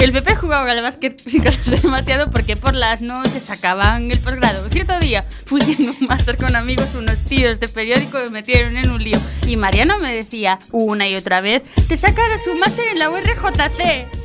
El 0.00 0.12
PP 0.12 0.34
jugaba 0.36 0.70
al 0.70 0.82
básquet 0.82 1.18
sin 1.30 1.42
cansarse 1.42 1.76
demasiado 1.76 2.30
porque 2.30 2.56
por 2.56 2.74
las 2.74 3.02
noches 3.02 3.44
sacaban 3.44 4.10
el 4.10 4.18
posgrado. 4.18 4.68
Cierto 4.70 4.98
día 4.98 5.24
fui 5.46 5.60
en 5.60 5.90
un 5.90 6.06
máster 6.08 6.36
con 6.36 6.56
amigos, 6.56 6.94
unos 6.94 7.18
tíos 7.20 7.60
de 7.60 7.68
periódico 7.68 8.18
me 8.18 8.30
metieron 8.30 8.76
en 8.76 8.90
un 8.90 9.02
lío. 9.02 9.18
Y 9.46 9.56
Mariano 9.56 9.98
me 9.98 10.14
decía 10.14 10.58
una 10.72 11.06
y 11.06 11.14
otra 11.16 11.40
vez, 11.40 11.62
te 11.86 11.96
sacarás 11.96 12.46
un 12.46 12.58
máster 12.58 12.88
en 12.88 12.98
la 12.98 13.10
URJC. 13.10 14.19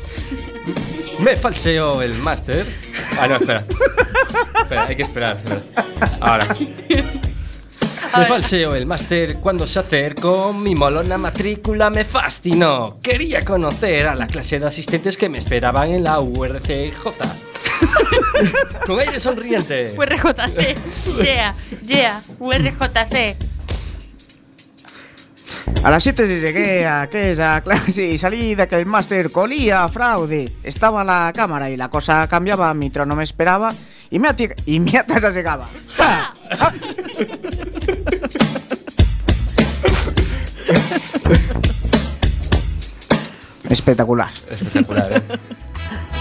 Me 1.20 1.36
falseó 1.36 2.02
el 2.02 2.14
máster. 2.16 2.66
Ah, 3.20 3.28
no, 3.28 3.36
espera. 3.36 3.64
Espera, 4.62 4.86
hay 4.86 4.96
que 4.96 5.04
esperar. 5.04 5.38
espera. 5.38 5.62
Ahora. 6.20 6.48
Me 8.18 8.26
falseó 8.28 8.76
el 8.76 8.86
máster 8.86 9.36
cuando 9.38 9.68
se 9.68 9.80
acercó 9.80 10.54
mi 10.54 10.74
molona 10.74 11.18
matrícula 11.18 11.90
me 11.90 12.06
fascinó. 12.06 12.98
Quería 13.04 13.42
conocer 13.44 14.08
a 14.08 14.16
la 14.16 14.26
clase 14.26 14.58
de 14.58 14.68
asistentes 14.68 15.18
que 15.18 15.28
me 15.28 15.38
esperaban 15.38 15.90
en 15.92 16.04
la 16.06 16.22
URCJ. 16.22 16.94
Con 18.88 19.00
aire 19.02 19.20
sonriente. 19.20 19.94
URJC. 19.98 21.22
Yeah, 21.22 21.56
yeah, 21.86 22.22
URJC. 22.40 23.36
A 25.84 25.90
las 25.90 26.04
7 26.04 26.28
llegué 26.40 26.86
a 26.86 27.02
aquella 27.04 27.62
clase 27.62 28.06
y 28.06 28.18
salí 28.18 28.56
de 28.56 28.64
aquel 28.64 28.86
máster 28.86 29.32
colía 29.32 29.88
fraude. 29.88 30.52
Estaba 30.64 31.04
la 31.04 31.32
cámara 31.36 31.70
y 31.70 31.78
la 31.78 31.90
cosa 31.90 32.28
cambiaba, 32.28 32.74
mi 32.74 32.90
trono 32.90 33.16
me 33.16 33.24
esperaba 33.24 33.74
y 34.10 34.20
mi, 34.20 34.28
y 34.66 34.80
mi 34.80 34.92
tasa 34.92 35.30
llegaba. 35.32 35.70
¡Ja! 35.96 36.34
¡Ja! 36.58 36.74
Espectacular. 43.70 44.30
Espectacular, 44.50 45.12
¿eh? 45.12 45.22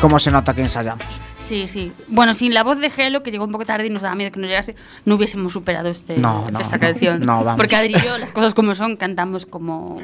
Cómo 0.01 0.19
se 0.19 0.31
nota 0.31 0.55
que 0.55 0.63
ensayamos. 0.63 1.05
Sí, 1.45 1.69
sí. 1.69 1.93
Bueno, 2.09 2.33
sin 2.33 2.55
la 2.55 2.63
voz 2.63 2.79
de 2.79 2.89
Gelo, 2.89 3.23
que 3.23 3.31
llegó 3.31 3.45
un 3.45 3.53
poco 3.53 3.67
tarde 3.67 3.87
y 3.87 3.91
nos 3.91 4.01
daba 4.01 4.15
miedo 4.15 4.33
que 4.33 4.41
no 4.41 4.47
llegase, 4.47 4.75
no 5.05 5.17
hubiésemos 5.17 5.53
superado 5.53 5.89
este, 5.91 6.17
No, 6.17 6.51
no, 6.51 6.59
esta 6.59 6.77
no. 6.77 6.81
canción. 6.81 7.21
No, 7.21 7.45
vamos. 7.45 7.59
Porque 7.59 7.77
Adri 7.77 7.95
y 7.95 8.01
yo, 8.01 8.17
las 8.17 8.33
cosas 8.33 8.55
como 8.55 8.75
son, 8.75 8.97
cantamos 8.97 9.45
como 9.45 10.01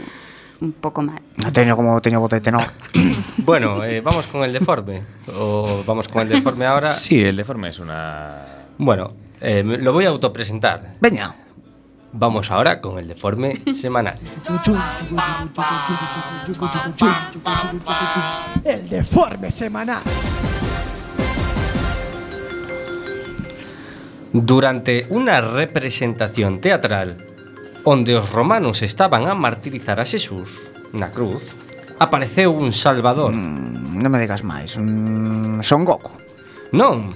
un 0.61 0.72
poco 0.72 1.00
mal. 1.00 1.22
No 1.37 1.50
tengo 1.50 1.76
como 1.76 1.98
tengo 2.03 2.20
voz 2.20 2.31
de 2.31 2.40
tenor. 2.42 2.64
Bueno, 3.38 3.83
eh, 3.85 4.03
vamos 4.03 4.26
con 4.26 4.44
el 4.44 4.53
deforme. 4.53 5.03
O 5.35 5.83
vamos 5.87 6.09
con 6.09 6.20
el 6.22 6.29
deforme 6.29 6.66
ahora. 6.66 6.87
Sí, 6.87 7.20
el 7.22 7.35
deforme 7.37 7.70
es 7.70 7.79
una. 7.79 8.44
Bueno, 8.76 9.11
eh, 9.40 9.62
me- 9.64 9.79
lo 9.79 9.94
voy 9.94 10.05
a 10.05 10.11
autopresentar. 10.11 10.96
Veña. 11.00 11.35
Vamos 12.12 12.50
ahora 12.50 12.81
con 12.83 12.98
el 12.98 13.09
deforme 13.09 13.62
semanal. 13.72 14.18
El 18.64 18.88
deforme 18.90 19.50
semanal. 19.50 20.03
Durante 24.30 25.10
unha 25.10 25.42
representación 25.42 26.62
teatral 26.62 27.18
onde 27.82 28.14
os 28.14 28.30
romanos 28.30 28.84
estaban 28.86 29.26
a 29.26 29.34
martirizar 29.34 29.98
a 29.98 30.06
Xesús 30.06 30.70
na 30.94 31.10
cruz, 31.10 31.42
apareceu 31.98 32.54
un 32.54 32.70
salvador. 32.70 33.34
Mm, 33.34 33.98
non 33.98 34.10
me 34.10 34.22
digas 34.22 34.46
máis, 34.46 34.78
mm, 34.78 35.66
Son 35.66 35.82
Goku. 35.82 36.14
Non, 36.76 37.10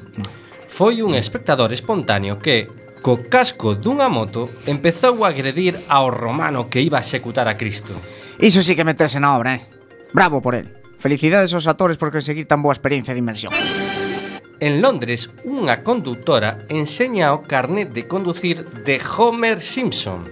foi 0.67 1.07
un 1.07 1.15
espectador 1.15 1.71
espontáneo 1.71 2.43
que, 2.43 2.67
co 2.99 3.23
casco 3.31 3.79
dunha 3.79 4.11
moto, 4.11 4.51
empezou 4.67 5.23
a 5.23 5.31
agredir 5.31 5.79
ao 5.87 6.11
romano 6.11 6.67
que 6.67 6.83
iba 6.83 6.99
a 6.99 7.05
executar 7.07 7.47
a 7.47 7.55
Cristo. 7.55 7.95
Iso 8.43 8.59
sí 8.59 8.75
que 8.75 8.83
meterse 8.83 9.23
na 9.23 9.39
obra, 9.39 9.55
eh? 9.55 9.63
Bravo 10.11 10.43
por 10.43 10.59
él. 10.59 10.67
Felicidades 10.99 11.55
aos 11.55 11.71
actores 11.71 11.95
por 11.95 12.11
conseguir 12.11 12.51
tan 12.51 12.59
boa 12.59 12.75
experiencia 12.75 13.15
de 13.15 13.23
inmersión. 13.23 13.53
En 14.63 14.79
Londres, 14.79 15.35
unha 15.43 15.83
conductora 15.83 16.63
enseña 16.71 17.35
o 17.35 17.43
carnet 17.43 17.91
de 17.91 18.07
conducir 18.07 18.63
de 18.87 19.03
Homer 19.03 19.59
Simpson 19.59 20.31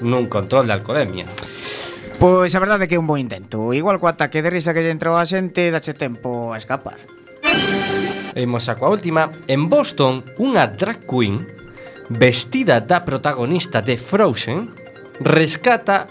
nun 0.00 0.30
control 0.32 0.64
de 0.64 0.72
alcoholemia. 0.72 1.28
Pois 2.16 2.50
a 2.56 2.62
verdade 2.62 2.86
é 2.86 2.88
que 2.88 2.96
é 2.96 3.02
un 3.02 3.06
bo 3.06 3.20
intento. 3.20 3.76
Igual 3.76 4.00
co 4.00 4.08
ataque 4.08 4.40
de 4.40 4.50
risa 4.50 4.72
que 4.72 4.80
lle 4.80 4.94
entrou 4.94 5.20
a 5.20 5.28
xente, 5.28 5.68
dache 5.68 5.92
tempo 5.92 6.50
a 6.50 6.58
escapar. 6.58 6.96
Imos 8.34 8.66
a 8.72 8.74
coa 8.78 8.90
última. 8.90 9.30
En 9.46 9.68
Boston, 9.68 10.24
unha 10.40 10.64
drag 10.72 11.04
queen 11.04 11.44
vestida 12.08 12.80
da 12.80 13.04
protagonista 13.04 13.84
de 13.84 14.00
Frozen 14.00 14.72
rescata 15.20 16.08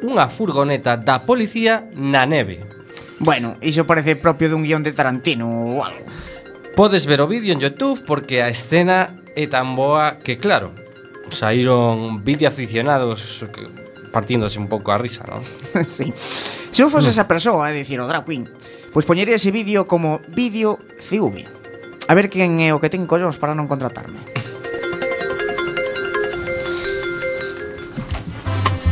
unha 0.00 0.32
furgoneta 0.32 0.96
da 0.96 1.20
policía 1.22 1.86
na 1.92 2.24
neve. 2.24 2.64
Bueno, 3.20 3.56
iso 3.60 3.84
parece 3.84 4.16
propio 4.16 4.48
dun 4.48 4.64
guión 4.64 4.80
de 4.80 4.96
Tarantino 4.96 5.48
ou 5.48 5.84
algo. 5.84 6.04
Podes 6.76 7.06
ver 7.06 7.22
o 7.22 7.26
vídeo 7.26 7.54
en 7.54 7.60
Youtube 7.60 8.04
porque 8.04 8.44
a 8.44 8.52
escena 8.52 9.16
é 9.32 9.48
tan 9.48 9.72
boa 9.72 10.20
que 10.20 10.36
claro, 10.36 10.76
saíron 11.32 12.20
vídeo 12.20 12.44
aficionados 12.44 13.48
que 13.48 13.64
partíndose 14.12 14.60
un 14.60 14.68
pouco 14.68 14.92
a 14.92 15.00
risa, 15.00 15.24
non? 15.24 15.40
sí. 15.88 16.12
Se 16.68 16.84
eu 16.84 16.92
fose 16.92 17.08
mm. 17.08 17.14
esa 17.16 17.24
persoa, 17.24 17.72
é 17.72 17.72
dicir, 17.72 17.96
o 17.96 18.04
drag 18.04 18.28
queen, 18.28 18.44
pois 18.92 19.08
poñería 19.08 19.40
ese 19.40 19.48
vídeo 19.48 19.88
como 19.88 20.20
vídeo 20.28 20.76
CV. 21.00 21.48
A 22.08 22.12
ver 22.12 22.28
quen 22.28 22.60
é 22.60 22.76
o 22.76 22.80
que 22.80 22.92
ten 22.92 23.08
collóns 23.08 23.40
para 23.40 23.56
non 23.56 23.72
contratarme. 23.72 24.20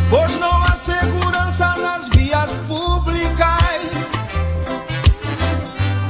Pois 0.08 0.40
nova 0.40 0.72
há 0.72 0.76
segurança 0.80 1.76
nas 1.84 2.08
vias 2.08 2.48
públicas 2.64 3.60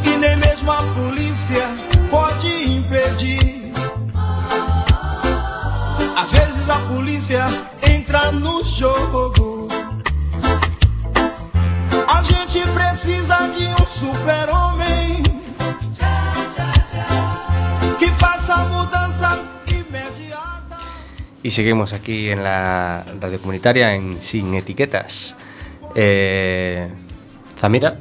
E 0.07 0.13
nem 0.23 0.39
mesmo 0.39 0.71
a 0.71 0.79
polícia 0.95 1.34
impedir 2.95 3.73
Às 6.17 6.31
vezes 6.33 6.69
a 6.69 6.79
polícia 6.89 7.45
entra 7.83 8.31
no 8.33 8.63
jogo 8.63 9.69
A 12.09 12.23
gente 12.23 12.63
precisa 12.73 13.49
de 13.49 13.67
um 13.67 13.87
super-homem 13.87 15.23
Que 17.99 18.09
faça 18.13 18.55
a 18.55 18.65
mudança 18.69 19.39
imediata 19.69 20.79
Y 21.43 21.51
seguimos 21.51 21.93
aquí 21.93 22.31
en 22.31 22.45
la 22.45 23.05
radio 23.21 23.41
comunitaria 23.41 23.95
en 23.95 24.21
Sin 24.21 24.55
Etiquetas. 24.55 25.35
Eh, 25.95 26.89
Zamira, 27.61 27.97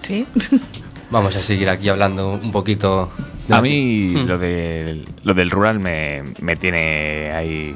Sí. 0.00 0.26
vamos 1.10 1.36
a 1.36 1.40
seguir 1.40 1.68
aquí 1.68 1.88
hablando 1.88 2.32
un 2.32 2.50
poquito. 2.52 3.10
De- 3.48 3.54
A 3.54 3.60
mí 3.60 4.14
Mm. 4.16 4.26
lo, 4.26 4.38
del, 4.38 5.06
lo 5.22 5.34
del 5.34 5.50
rural 5.50 5.78
me, 5.80 6.22
me 6.40 6.56
tiene 6.56 7.30
ahí 7.32 7.74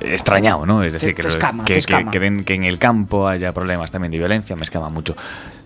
extrañado, 0.00 0.64
¿no? 0.66 0.82
Es 0.82 0.92
decir, 0.92 1.10
Te- 1.10 1.14
que, 1.16 1.22
te 1.22 1.28
lo- 1.28 1.34
escama, 1.34 1.64
que, 1.64 1.78
que- 1.80 2.44
que 2.44 2.54
en 2.54 2.64
el 2.64 2.78
campo 2.78 3.28
haya 3.28 3.52
problemas 3.52 3.90
también 3.90 4.12
de 4.12 4.18
violencia, 4.18 4.56
me 4.56 4.62
escama 4.62 4.88
mucho. 4.88 5.14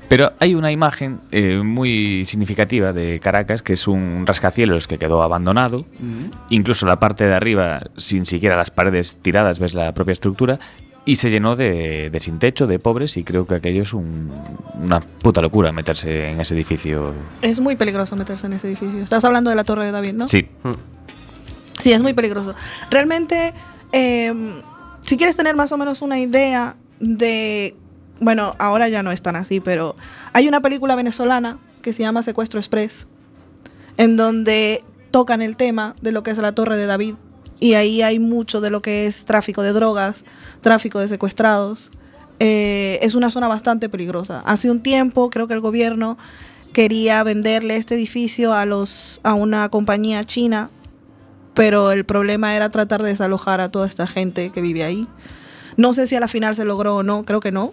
Pero 0.09 0.33
hay 0.39 0.55
una 0.55 0.71
imagen 0.71 1.21
eh, 1.33 1.63
muy 1.65 2.25
significativa 2.27 2.93
de 2.93 3.21
Caracas, 3.21 3.63
que 3.63 3.73
es 3.73 3.89
un 3.89 4.25
rascacielos 4.27 4.87
que 4.87 4.99
quedó 4.99 5.23
abandonado, 5.23 5.87
incluso 6.51 6.85
la 6.85 7.01
parte 7.01 7.25
de 7.25 7.35
arriba, 7.35 7.81
sin 7.97 8.27
siquiera 8.27 8.55
las 8.55 8.71
paredes 8.71 9.17
tiradas, 9.23 9.59
ves 9.61 9.73
la 9.75 9.95
propia 9.95 10.13
estructura, 10.13 10.59
y 11.07 11.17
se 11.17 11.31
llenó 11.31 11.55
de, 11.57 12.09
de 12.11 12.21
sin 12.21 12.39
techo, 12.39 12.67
de 12.67 12.79
pobres, 12.79 13.17
y 13.17 13.25
creo 13.25 13.47
que 13.47 13.55
aquello 13.57 13.83
es 13.83 13.93
un- 13.93 14.31
una 14.83 15.01
puta 15.01 15.43
locura 15.43 15.71
meterse 15.73 16.31
en 16.31 16.41
ese 16.41 16.55
edificio. 16.55 17.13
Es 17.43 17.61
muy 17.61 17.77
peligroso 17.77 18.17
meterse 18.17 18.47
en 18.47 18.55
ese 18.55 18.69
edificio. 18.69 19.03
Estás 19.03 19.25
hablando 19.25 19.51
de 19.51 19.57
la 19.57 19.65
Torre 19.65 19.85
de 19.85 19.93
David, 19.93 20.15
¿no? 20.15 20.27
Sí, 20.29 20.49
Mm. 20.63 20.73
Sí, 21.81 21.93
es 21.93 22.01
muy 22.01 22.15
peligroso. 22.15 22.55
Realmente, 22.91 23.53
eh, 23.93 24.33
si 25.03 25.17
quieres 25.19 25.37
tener 25.37 25.55
más 25.57 25.71
o 25.73 25.77
menos 25.77 26.01
una 26.01 26.19
idea 26.19 26.77
de, 27.01 27.77
bueno, 28.21 28.55
ahora 28.59 28.89
ya 28.89 29.03
no 29.03 29.11
es 29.13 29.21
tan 29.21 29.37
así, 29.37 29.61
pero 29.61 29.95
hay 30.33 30.49
una 30.49 30.61
película 30.63 30.95
venezolana 30.95 31.59
que 31.83 31.93
se 31.93 32.03
llama 32.03 32.23
Secuestro 32.23 32.59
Express, 32.59 33.07
en 33.99 34.17
donde 34.17 34.83
tocan 35.11 35.43
el 35.43 35.57
tema 35.59 35.95
de 36.01 36.13
lo 36.13 36.23
que 36.23 36.31
es 36.31 36.39
la 36.39 36.53
Torre 36.53 36.79
de 36.79 36.87
David. 36.87 37.17
Y 37.61 37.75
ahí 37.75 38.01
hay 38.01 38.19
mucho 38.19 38.61
de 38.63 38.71
lo 38.71 38.81
que 38.81 39.07
es 39.07 39.27
tráfico 39.27 39.63
de 39.63 39.73
drogas, 39.73 40.25
tráfico 40.65 40.99
de 40.99 41.07
secuestrados. 41.07 41.93
Eh, 42.41 42.99
es 43.03 43.15
una 43.15 43.31
zona 43.31 43.47
bastante 43.47 43.89
peligrosa. 43.89 44.43
Hace 44.45 44.69
un 44.69 44.83
tiempo 44.83 45.31
creo 45.31 45.47
que 45.47 45.55
el 45.55 45.61
gobierno 45.61 46.19
quería 46.73 47.23
venderle 47.23 47.77
este 47.77 47.95
edificio 47.95 48.53
a, 48.53 48.67
los, 48.67 49.21
a 49.23 49.35
una 49.35 49.69
compañía 49.69 50.25
china, 50.25 50.71
pero 51.55 51.93
el 51.93 52.05
problema 52.05 52.57
era 52.57 52.71
tratar 52.71 53.05
de 53.05 53.11
desalojar 53.11 53.61
a 53.61 53.71
toda 53.71 53.87
esta 53.87 54.09
gente 54.09 54.51
que 54.51 54.61
vive 54.61 54.83
ahí. 54.83 55.07
No 55.77 55.95
sé 55.95 56.09
si 56.09 56.17
a 56.17 56.21
la 56.21 56.27
final 56.27 56.57
se 56.57 56.65
logró 56.65 56.97
o 56.97 57.03
no, 57.05 57.25
creo 57.25 57.39
que 57.39 57.53
no. 57.53 57.73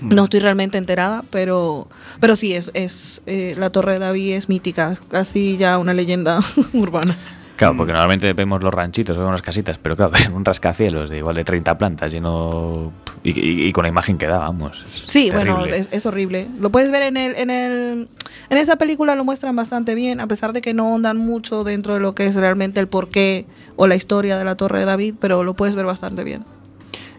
No 0.00 0.24
estoy 0.24 0.38
realmente 0.40 0.78
enterada, 0.78 1.24
pero, 1.30 1.88
pero 2.20 2.36
sí, 2.36 2.54
es, 2.54 2.70
es 2.74 3.20
eh, 3.26 3.56
la 3.58 3.70
Torre 3.70 3.94
de 3.94 3.98
David 3.98 4.34
es 4.34 4.48
mítica, 4.48 4.96
casi 5.10 5.56
ya 5.56 5.78
una 5.78 5.92
leyenda 5.92 6.38
urbana. 6.72 7.16
Claro, 7.58 7.76
porque 7.76 7.92
normalmente 7.92 8.32
vemos 8.34 8.62
los 8.62 8.72
ranchitos, 8.72 9.18
vemos 9.18 9.32
las 9.32 9.42
casitas, 9.42 9.78
pero 9.78 9.96
claro, 9.96 10.12
un 10.34 10.44
rascacielos 10.44 11.10
de 11.10 11.18
igual 11.18 11.34
de 11.34 11.44
30 11.44 11.76
plantas 11.76 12.12
lleno. 12.12 12.92
Y, 13.24 13.30
y- 13.38 13.66
y 13.66 13.72
con 13.72 13.82
la 13.82 13.88
imagen 13.88 14.16
que 14.16 14.26
da, 14.28 14.38
vamos. 14.38 14.84
Sí, 15.08 15.30
bueno, 15.32 15.64
es, 15.66 15.88
es 15.90 16.06
horrible. 16.06 16.46
Lo 16.60 16.70
puedes 16.70 16.92
ver 16.92 17.02
en 17.02 17.16
el, 17.16 17.34
en 17.34 17.50
el, 17.50 18.08
en 18.48 18.58
esa 18.58 18.76
película 18.76 19.16
lo 19.16 19.24
muestran 19.24 19.56
bastante 19.56 19.96
bien, 19.96 20.20
a 20.20 20.28
pesar 20.28 20.52
de 20.52 20.60
que 20.62 20.72
no 20.72 20.94
ondan 20.94 21.16
mucho 21.16 21.64
dentro 21.64 21.94
de 21.94 22.00
lo 22.00 22.14
que 22.14 22.26
es 22.26 22.36
realmente 22.36 22.78
el 22.78 22.86
porqué 22.86 23.44
o 23.74 23.88
la 23.88 23.96
historia 23.96 24.38
de 24.38 24.44
la 24.44 24.54
Torre 24.54 24.78
de 24.80 24.84
David, 24.86 25.16
pero 25.20 25.42
lo 25.42 25.54
puedes 25.54 25.74
ver 25.74 25.84
bastante 25.86 26.22
bien. 26.22 26.44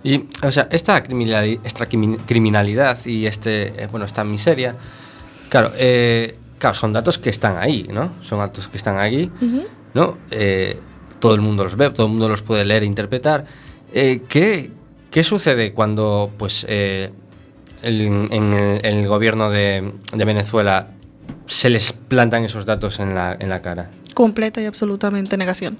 Y, 0.06 0.23
o 0.41 0.52
sea, 0.54 0.69
esta 0.71 1.04
criminalidad, 1.04 1.60
esta 1.65 1.86
criminalidad 1.86 3.06
y 3.06 3.25
este, 3.25 3.84
eh, 3.84 3.88
bueno, 3.91 4.06
esta 4.06 4.23
miseria, 4.23 4.75
claro, 5.49 5.71
eh, 5.75 6.38
claro, 6.58 6.73
son 6.75 6.93
datos 6.93 7.17
que 7.17 7.30
están 7.30 7.58
ahí, 7.58 7.89
¿no? 7.91 8.10
Son 8.21 8.39
datos 8.39 8.69
que 8.69 8.78
están 8.78 8.97
ahí, 8.97 9.30
¿no? 9.93 10.17
Eh, 10.32 10.80
todo 11.19 11.36
el 11.36 11.41
mundo 11.41 11.63
los 11.63 11.75
ve, 11.75 11.89
todo 11.91 12.06
el 12.06 12.12
mundo 12.12 12.30
los 12.30 12.41
puede 12.41 12.65
leer 12.65 12.84
e 12.84 12.86
interpretar. 12.86 13.45
Eh, 13.93 14.21
¿qué, 14.30 14.71
qué 15.12 15.23
sucede 15.23 15.73
cuando, 15.73 16.32
pues, 16.38 16.65
eh, 16.69 17.12
el- 17.82 18.02
en, 18.02 18.54
el, 18.84 19.08
gobierno 19.08 19.49
de, 19.49 19.93
de 20.13 20.25
Venezuela 20.25 20.88
se 21.45 21.69
les 21.69 21.93
plantan 21.93 22.45
esos 22.45 22.65
datos 22.65 22.99
en 22.99 23.15
la, 23.15 23.36
en 23.39 23.49
la 23.49 23.62
cara? 23.62 23.89
Completa 24.13 24.62
y 24.62 24.65
absolutamente 24.65 25.38
negación. 25.38 25.78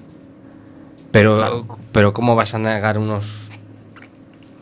Pero, 1.12 1.66
pero 1.92 2.12
¿cómo 2.12 2.36
vas 2.36 2.54
a 2.54 2.58
negar 2.58 2.96
unos, 2.96 3.38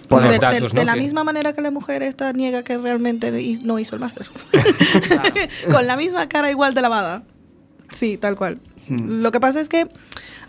unos 0.08 0.32
de, 0.32 0.38
datos, 0.38 0.72
de 0.72 0.78
¿no? 0.80 0.84
la 0.84 0.96
misma 0.96 1.22
manera 1.22 1.52
que 1.52 1.60
la 1.60 1.70
mujer 1.70 2.02
esta 2.02 2.32
niega 2.32 2.62
que 2.62 2.78
realmente 2.78 3.30
no 3.62 3.78
hizo 3.78 3.96
el 3.96 4.00
máster. 4.00 4.26
Con 5.70 5.86
la 5.86 5.96
misma 5.96 6.28
cara 6.28 6.50
igual 6.50 6.74
de 6.74 6.82
lavada. 6.82 7.22
Sí, 7.90 8.16
tal 8.16 8.36
cual. 8.36 8.58
Lo 8.90 9.30
que 9.32 9.40
pasa 9.40 9.60
es 9.60 9.68
que, 9.68 9.86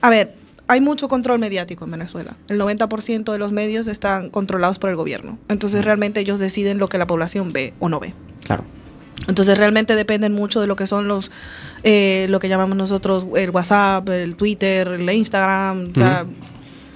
a 0.02 0.10
ver, 0.10 0.34
hay 0.68 0.82
mucho 0.82 1.08
control 1.08 1.40
mediático 1.40 1.86
en 1.86 1.92
Venezuela. 1.92 2.36
El 2.48 2.60
90% 2.60 3.32
de 3.32 3.40
los 3.40 3.52
medios 3.52 3.88
están 3.88 4.30
controlados 4.30 4.78
por 4.80 4.90
el 4.92 4.96
gobierno. 4.96 5.38
Entonces 5.50 5.84
realmente 5.84 6.20
ellos 6.20 6.40
deciden 6.40 6.78
lo 6.78 6.88
que 6.90 6.98
la 6.98 7.08
población 7.08 7.52
ve 7.54 7.74
o 7.80 7.90
no 7.90 8.00
ve. 8.00 8.14
Claro. 8.46 8.64
Entonces 9.28 9.58
realmente 9.58 9.96
dependen 9.96 10.34
mucho 10.34 10.62
de 10.62 10.68
lo 10.68 10.76
que 10.76 10.88
son 10.88 11.08
los, 11.08 11.32
eh, 11.84 12.28
lo 12.30 12.40
que 12.40 12.50
llamamos 12.50 12.76
nosotros 12.78 13.26
el 13.36 13.50
WhatsApp, 13.50 14.08
el 14.10 14.36
Twitter, 14.36 14.88
el 14.88 15.10
Instagram, 15.10 15.90
o 15.92 15.96
sea, 15.96 16.26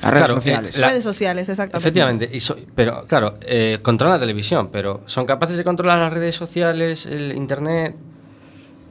Las 0.02 0.12
redes 0.12 0.26
Claro, 0.26 0.36
sociales. 0.36 0.76
eh, 0.76 0.80
la- 0.82 0.88
redes 0.90 1.04
sociales, 1.04 1.48
exactamente. 1.50 1.78
Efectivamente, 1.88 2.30
y 2.34 2.40
so- 2.42 2.58
pero 2.76 3.06
claro, 3.08 3.36
eh, 3.42 3.80
controlan 3.82 4.18
la 4.18 4.20
televisión, 4.20 4.70
pero 4.72 5.02
¿son 5.06 5.26
capaces 5.26 5.56
de 5.58 5.64
controlar 5.64 5.98
las 5.98 6.12
redes 6.12 6.36
sociales, 6.36 7.06
el 7.06 7.34
internet? 7.36 7.96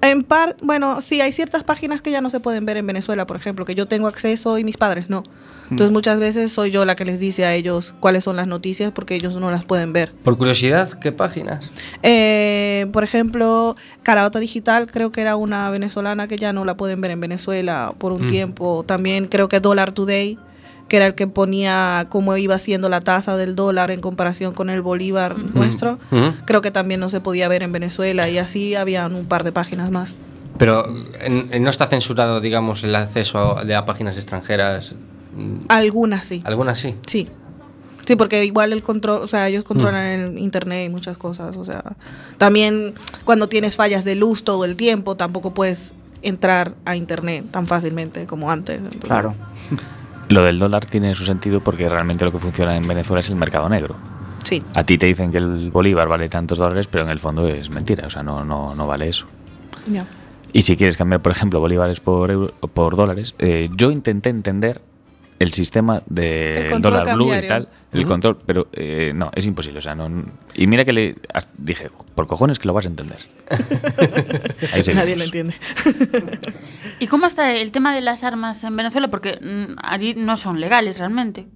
En 0.03 0.25
par, 0.25 0.57
bueno, 0.61 1.01
sí, 1.01 1.21
hay 1.21 1.33
ciertas 1.33 1.63
páginas 1.65 2.03
que 2.03 2.11
ya 2.11 2.21
no 2.21 2.29
se 2.29 2.41
pueden 2.41 2.67
ver 2.67 2.77
en 2.77 2.87
Venezuela, 2.87 3.27
por 3.27 3.37
ejemplo, 3.37 3.65
que 3.65 3.75
yo 3.75 3.87
tengo 3.87 4.09
acceso 4.09 4.59
y 4.59 4.65
mis 4.65 4.77
padres 4.77 5.09
no. 5.09 5.23
Entonces 5.71 5.91
muchas 5.93 6.19
veces 6.19 6.53
soy 6.53 6.71
yo 6.71 6.85
la 6.85 6.97
que 6.97 7.07
les 7.07 7.19
dice 7.19 7.47
a 7.47 7.55
ellos 7.55 7.95
cuáles 7.99 8.25
son 8.25 8.37
las 8.37 8.47
noticias 8.47 8.93
porque 8.93 9.15
ellos 9.15 9.37
no 9.37 9.51
las 9.51 9.65
pueden 9.65 9.95
ver. 9.95 10.13
Por 10.23 10.37
curiosidad, 10.37 10.91
¿qué 11.01 11.13
páginas? 11.13 11.71
Eh, 12.03 12.87
por 12.93 13.05
ejemplo, 13.05 13.75
Caraota 14.03 14.39
Digital 14.39 14.91
creo 14.91 15.13
que 15.13 15.23
era 15.23 15.37
una 15.37 15.71
venezolana 15.71 16.29
que 16.29 16.37
ya 16.37 16.53
no 16.53 16.67
la 16.67 16.77
pueden 16.77 17.01
ver 17.01 17.13
en 17.13 17.21
Venezuela 17.21 17.95
por 17.97 18.13
un 18.13 18.27
Mm. 18.27 18.31
tiempo. 18.31 18.85
También 18.87 19.29
creo 19.29 19.49
que 19.49 19.61
Dollar 19.61 19.93
Today, 19.93 20.37
que 20.93 20.99
era 20.99 21.07
el 21.07 21.15
que 21.15 21.27
ponía 21.27 22.05
cómo 22.11 22.37
iba 22.37 22.59
siendo 22.59 22.91
la 22.91 23.01
tasa 23.01 23.39
del 23.39 23.57
dólar 23.57 23.91
en 23.91 24.03
comparación 24.03 24.53
con 24.53 24.69
el 24.69 24.83
bolívar 24.83 25.39
nuestro. 25.39 25.99
Creo 26.45 26.61
que 26.61 26.71
también 26.71 27.01
no 27.01 27.09
se 27.09 27.19
podía 27.23 27.49
ver 27.49 27.63
en 27.63 27.73
Venezuela 27.73 28.29
y 28.29 28.37
así 28.37 28.75
habían 28.75 29.15
un 29.15 29.25
par 29.25 29.43
de 29.43 29.53
páginas 29.53 29.91
más. 29.91 30.15
Pero 30.59 30.85
no 31.59 31.71
está 31.71 31.87
censurado, 31.87 32.41
digamos, 32.41 32.85
el 32.85 32.95
acceso 32.95 33.39
a, 33.39 33.63
a 33.79 33.85
páginas 33.87 34.19
extranjeras. 34.19 34.95
Mm, 35.35 35.61
Algunas 35.71 36.27
sí. 36.27 36.43
¿Algunas 36.45 36.79
sí? 36.79 36.95
Sí. 37.07 37.27
Sí, 38.07 38.15
porque 38.17 38.45
igual 38.45 38.75
el 38.75 38.83
control, 38.83 39.23
o 39.23 39.29
sea, 39.29 39.49
ellos 39.49 39.65
controlan 39.65 40.05
Mm. 40.05 40.25
el 40.37 40.39
internet 40.41 40.85
y 40.85 40.91
muchas 40.91 41.17
cosas, 41.17 41.57
o 41.57 41.65
sea, 41.65 41.83
también 42.37 42.93
cuando 43.25 43.49
tienes 43.49 43.77
fallas 43.77 44.05
de 44.05 44.15
luz 44.15 44.45
todo 44.45 44.67
el 44.67 44.77
tiempo, 44.77 45.15
tampoco 45.17 45.55
puedes 45.55 45.95
entrar 46.21 46.75
a 46.85 46.97
internet 46.97 47.47
tan 47.51 47.67
fácilmente 47.67 48.27
como 48.27 48.51
antes. 48.51 48.77
entonces- 48.77 49.01
Claro. 49.05 49.35
Lo 50.33 50.43
del 50.43 50.59
dólar 50.59 50.87
tiene 50.87 51.15
su 51.15 51.25
sentido 51.25 51.61
porque 51.61 51.89
realmente 51.89 52.25
lo 52.25 52.33
que 52.33 52.39
funciona 52.39 52.77
en 52.77 52.87
Venezuela 52.87 53.21
es 53.21 53.29
el 53.29 53.37
mercado 53.37 53.69
negro. 53.69 53.97
Sí. 54.45 54.63
A 54.75 54.83
ti 54.85 54.99
te 54.99 55.07
dicen 55.07 55.31
que 55.31 55.39
el 55.39 55.71
bolívar 55.71 56.09
vale 56.09 56.29
tantos 56.29 56.59
dólares, 56.59 56.87
pero 56.91 57.05
en 57.05 57.11
el 57.11 57.19
fondo 57.19 57.47
es 57.47 57.71
mentira, 57.71 58.07
o 58.07 58.11
sea, 58.11 58.23
no, 58.23 58.45
no, 58.45 58.75
no 58.75 58.87
vale 58.87 59.09
eso. 59.09 59.27
Y 60.53 60.63
si 60.63 60.77
quieres 60.77 60.97
cambiar, 60.97 61.23
por 61.23 61.33
ejemplo, 61.33 61.61
bolívares 61.61 62.01
por, 62.01 62.31
euro- 62.31 62.53
por 62.75 62.97
dólares, 62.97 63.35
eh, 63.39 63.69
yo 63.77 63.91
intenté 63.91 64.31
entender 64.31 64.81
el 65.43 65.53
sistema 65.53 66.03
del 66.07 66.71
control 66.71 66.95
dólar 66.95 67.17
blue 67.17 67.35
y 67.35 67.47
tal, 67.49 67.69
el 67.93 68.07
control, 68.07 68.39
pero 68.47 68.69
eh, 68.73 69.13
no, 69.15 69.31
es 69.35 69.45
imposible. 69.45 69.81
O 69.81 69.83
sea, 69.83 69.95
no, 69.95 70.09
y 70.55 70.67
mira 70.67 70.85
que 70.85 70.93
le 70.93 71.17
dije, 71.59 71.91
por 72.15 72.29
cojones 72.29 72.59
que 72.59 72.69
lo 72.69 72.75
vas 72.75 72.85
a 72.85 72.89
entender. 72.89 73.19
Ahí. 74.73 74.83
Nadie 74.95 75.17
lo 75.17 75.25
entiende. 75.25 75.55
¿Y 77.01 77.09
cómo 77.09 77.27
está 77.27 77.55
el 77.55 77.73
tema 77.73 77.95
de 77.95 78.01
las 78.01 78.23
armas 78.23 78.63
en 78.63 78.77
Venezuela? 78.77 79.09
Porque 79.09 79.39
mm, 79.43 79.79
allí 79.83 80.15
no 80.15 80.37
son 80.37 80.61
legales 80.61 80.99
realmente. 80.99 81.47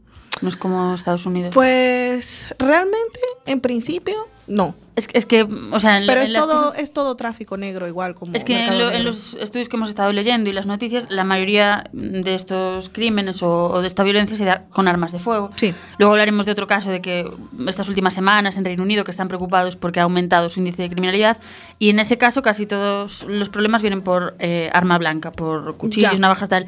No 0.42 0.48
es 0.48 0.56
como 0.56 0.94
Estados 0.94 1.24
Unidos. 1.24 1.54
Pues 1.54 2.54
realmente, 2.58 3.20
en 3.46 3.60
principio, 3.60 4.14
no. 4.48 4.74
es, 4.96 5.08
es 5.12 5.26
que, 5.26 5.42
o 5.72 5.78
sea, 5.78 5.98
en, 5.98 6.06
Pero 6.06 6.20
en 6.22 6.26
es 6.28 6.32
todo, 6.32 6.64
cosas- 6.68 6.78
es 6.82 6.92
todo 6.92 7.16
tráfico 7.16 7.56
negro 7.56 7.86
igual 7.86 8.14
como 8.14 8.32
Es 8.34 8.44
que 8.44 8.58
en, 8.66 8.78
lo- 8.78 8.90
en 8.90 9.04
los 9.04 9.34
estudios 9.34 9.68
que 9.68 9.76
hemos 9.76 9.88
estado 9.90 10.12
leyendo 10.12 10.48
y 10.48 10.52
las 10.52 10.66
noticias, 10.66 11.06
la 11.10 11.24
mayoría 11.24 11.84
de 11.92 12.34
estos 12.34 12.88
crímenes 12.88 13.42
o, 13.42 13.66
o 13.72 13.80
de 13.82 13.86
esta 13.88 14.02
violencia 14.04 14.34
se 14.36 14.44
da 14.44 14.64
con 14.70 14.88
armas 14.88 15.12
de 15.12 15.18
fuego. 15.18 15.50
Sí. 15.56 15.74
Luego 15.98 16.12
hablaremos 16.14 16.46
de 16.46 16.52
otro 16.52 16.66
caso 16.66 16.90
de 16.90 17.00
que 17.02 17.30
estas 17.68 17.88
últimas 17.88 18.14
semanas 18.14 18.56
en 18.56 18.64
Reino 18.64 18.82
Unido 18.82 19.04
que 19.04 19.10
están 19.10 19.28
preocupados 19.28 19.76
porque 19.76 20.00
ha 20.00 20.04
aumentado 20.04 20.48
su 20.48 20.60
índice 20.60 20.82
de 20.82 20.88
criminalidad 20.90 21.36
y 21.78 21.90
en 21.90 21.98
ese 21.98 22.16
caso 22.16 22.40
casi 22.42 22.66
todos 22.66 23.24
los 23.28 23.48
problemas 23.48 23.82
vienen 23.82 24.00
por 24.02 24.34
eh, 24.38 24.70
arma 24.72 24.96
blanca, 24.98 25.32
por 25.32 25.76
cuchillos, 25.76 26.12
Ya. 26.12 26.18
navajas, 26.18 26.48
tal. 26.48 26.66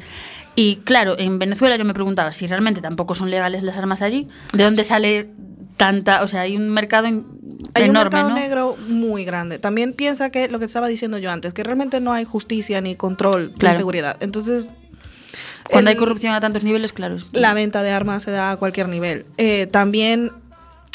Y 0.55 0.77
claro, 0.83 1.17
en 1.17 1.39
Venezuela 1.39 1.77
yo 1.77 1.85
me 1.85 1.93
preguntaba 1.93 2.31
si 2.33 2.45
realmente 2.45 2.81
tampoco 2.81 3.15
son 3.15 3.31
legales 3.31 3.63
las 3.63 3.77
armas 3.77 4.01
allí, 4.01 4.27
¿de 4.53 4.63
dónde 4.65 4.83
sale 4.83 5.29
tanta, 5.77 6.23
o 6.23 6.27
sea, 6.27 6.41
hay 6.41 6.57
un 6.57 6.69
mercado 6.69 7.07
Hay 7.73 7.83
un 7.83 7.89
enorme, 7.91 8.03
mercado 8.17 8.29
¿no? 8.29 8.35
negro 8.35 8.77
muy 8.87 9.25
grande. 9.25 9.59
También 9.59 9.93
piensa 9.93 10.29
que 10.31 10.47
lo 10.49 10.59
que 10.59 10.65
estaba 10.65 10.87
diciendo 10.87 11.17
yo 11.17 11.31
antes, 11.31 11.53
que 11.53 11.63
realmente 11.63 11.99
no 12.01 12.11
hay 12.13 12.25
justicia 12.25 12.81
ni 12.81 12.95
control 12.95 13.53
Claro. 13.57 13.73
de 13.73 13.77
seguridad. 13.79 14.17
Entonces, 14.19 14.67
Cuando 15.69 15.89
hay 15.91 15.95
corrupción 15.97 16.33
a 16.33 16.39
tantos 16.39 16.63
niveles, 16.63 16.93
claro. 16.93 17.17
la 17.31 17.53
venta 17.53 17.83
de 17.83 17.91
armas 17.91 18.23
se 18.23 18.31
da 18.31 18.51
a 18.51 18.57
cualquier 18.57 18.89
nivel. 18.89 19.25
Eh, 19.37 19.67
también 19.67 20.31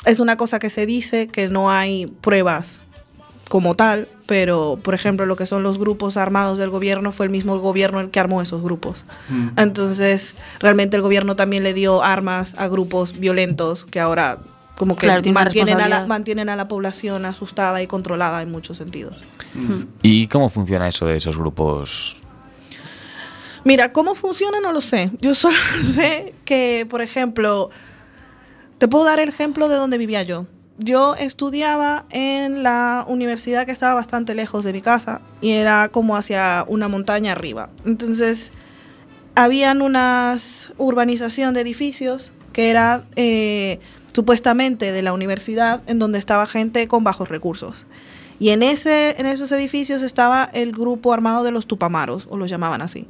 es 0.04 0.18
una 0.20 0.36
cosa 0.36 0.58
que 0.58 0.68
se 0.70 0.84
dice 0.86 1.28
que 1.28 1.48
no 1.48 1.70
hay 1.70 2.06
pruebas 2.06 2.80
como 3.48 3.76
tal, 3.76 4.08
pero 4.26 4.78
por 4.82 4.94
ejemplo 4.94 5.26
lo 5.26 5.36
que 5.36 5.46
son 5.46 5.62
los 5.62 5.78
grupos 5.78 6.16
armados 6.16 6.58
del 6.58 6.70
gobierno 6.70 7.12
fue 7.12 7.26
el 7.26 7.30
mismo 7.30 7.58
gobierno 7.60 8.00
el 8.00 8.10
que 8.10 8.18
armó 8.18 8.40
esos 8.42 8.62
grupos. 8.62 9.04
Entonces 9.56 10.34
realmente 10.58 10.96
el 10.96 11.02
gobierno 11.02 11.36
también 11.36 11.62
le 11.62 11.72
dio 11.74 12.02
armas 12.02 12.54
a 12.58 12.66
grupos 12.68 13.18
violentos 13.18 13.84
que 13.84 14.00
ahora 14.00 14.38
como 14.76 14.96
que 14.96 15.06
Claro, 15.06 15.22
mantienen, 15.32 15.80
a 15.80 15.88
la, 15.88 16.06
mantienen 16.06 16.48
a 16.48 16.56
la 16.56 16.66
población 16.68 17.24
asustada 17.24 17.82
y 17.82 17.86
controlada 17.86 18.42
en 18.42 18.50
muchos 18.50 18.76
sentidos. 18.78 19.22
¿Y 20.02 20.26
cómo 20.26 20.48
funciona 20.48 20.88
eso 20.88 21.06
de 21.06 21.16
esos 21.16 21.36
grupos? 21.36 22.16
Mira, 23.64 23.92
¿cómo 23.92 24.14
funciona? 24.14 24.60
No 24.60 24.72
lo 24.72 24.80
sé. 24.80 25.10
Yo 25.20 25.34
solo 25.34 25.56
sé 25.82 26.34
que, 26.44 26.86
por 26.88 27.00
ejemplo, 27.00 27.70
te 28.78 28.88
puedo 28.88 29.04
dar 29.04 29.20
el 29.20 29.28
ejemplo 29.28 29.68
de 29.68 29.76
donde 29.76 29.98
vivía 29.98 30.22
yo. 30.22 30.46
Yo 30.76 31.14
estudiaba 31.14 32.04
en 32.10 32.64
la 32.64 33.04
universidad 33.06 33.64
que 33.64 33.70
estaba 33.70 33.94
bastante 33.94 34.34
lejos 34.34 34.64
de 34.64 34.72
mi 34.72 34.82
casa 34.82 35.20
y 35.40 35.52
era 35.52 35.88
como 35.88 36.16
hacia 36.16 36.64
una 36.66 36.88
montaña 36.88 37.30
arriba. 37.30 37.70
Entonces, 37.86 38.50
habían 39.36 39.82
unas 39.82 40.72
urbanización 40.76 41.54
de 41.54 41.60
edificios 41.60 42.32
que 42.52 42.70
era 42.70 43.04
eh, 43.14 43.78
supuestamente 44.14 44.92
de 44.92 45.02
la 45.02 45.12
universidad 45.12 45.82
en 45.86 45.98
donde 45.98 46.18
estaba 46.18 46.46
gente 46.46 46.88
con 46.88 47.04
bajos 47.04 47.28
recursos. 47.28 47.86
Y 48.38 48.50
en, 48.50 48.62
ese, 48.62 49.20
en 49.20 49.26
esos 49.26 49.52
edificios 49.52 50.02
estaba 50.02 50.44
el 50.52 50.72
grupo 50.72 51.12
armado 51.12 51.44
de 51.44 51.50
los 51.50 51.66
Tupamaros, 51.66 52.26
o 52.30 52.36
los 52.36 52.50
llamaban 52.50 52.82
así. 52.82 53.06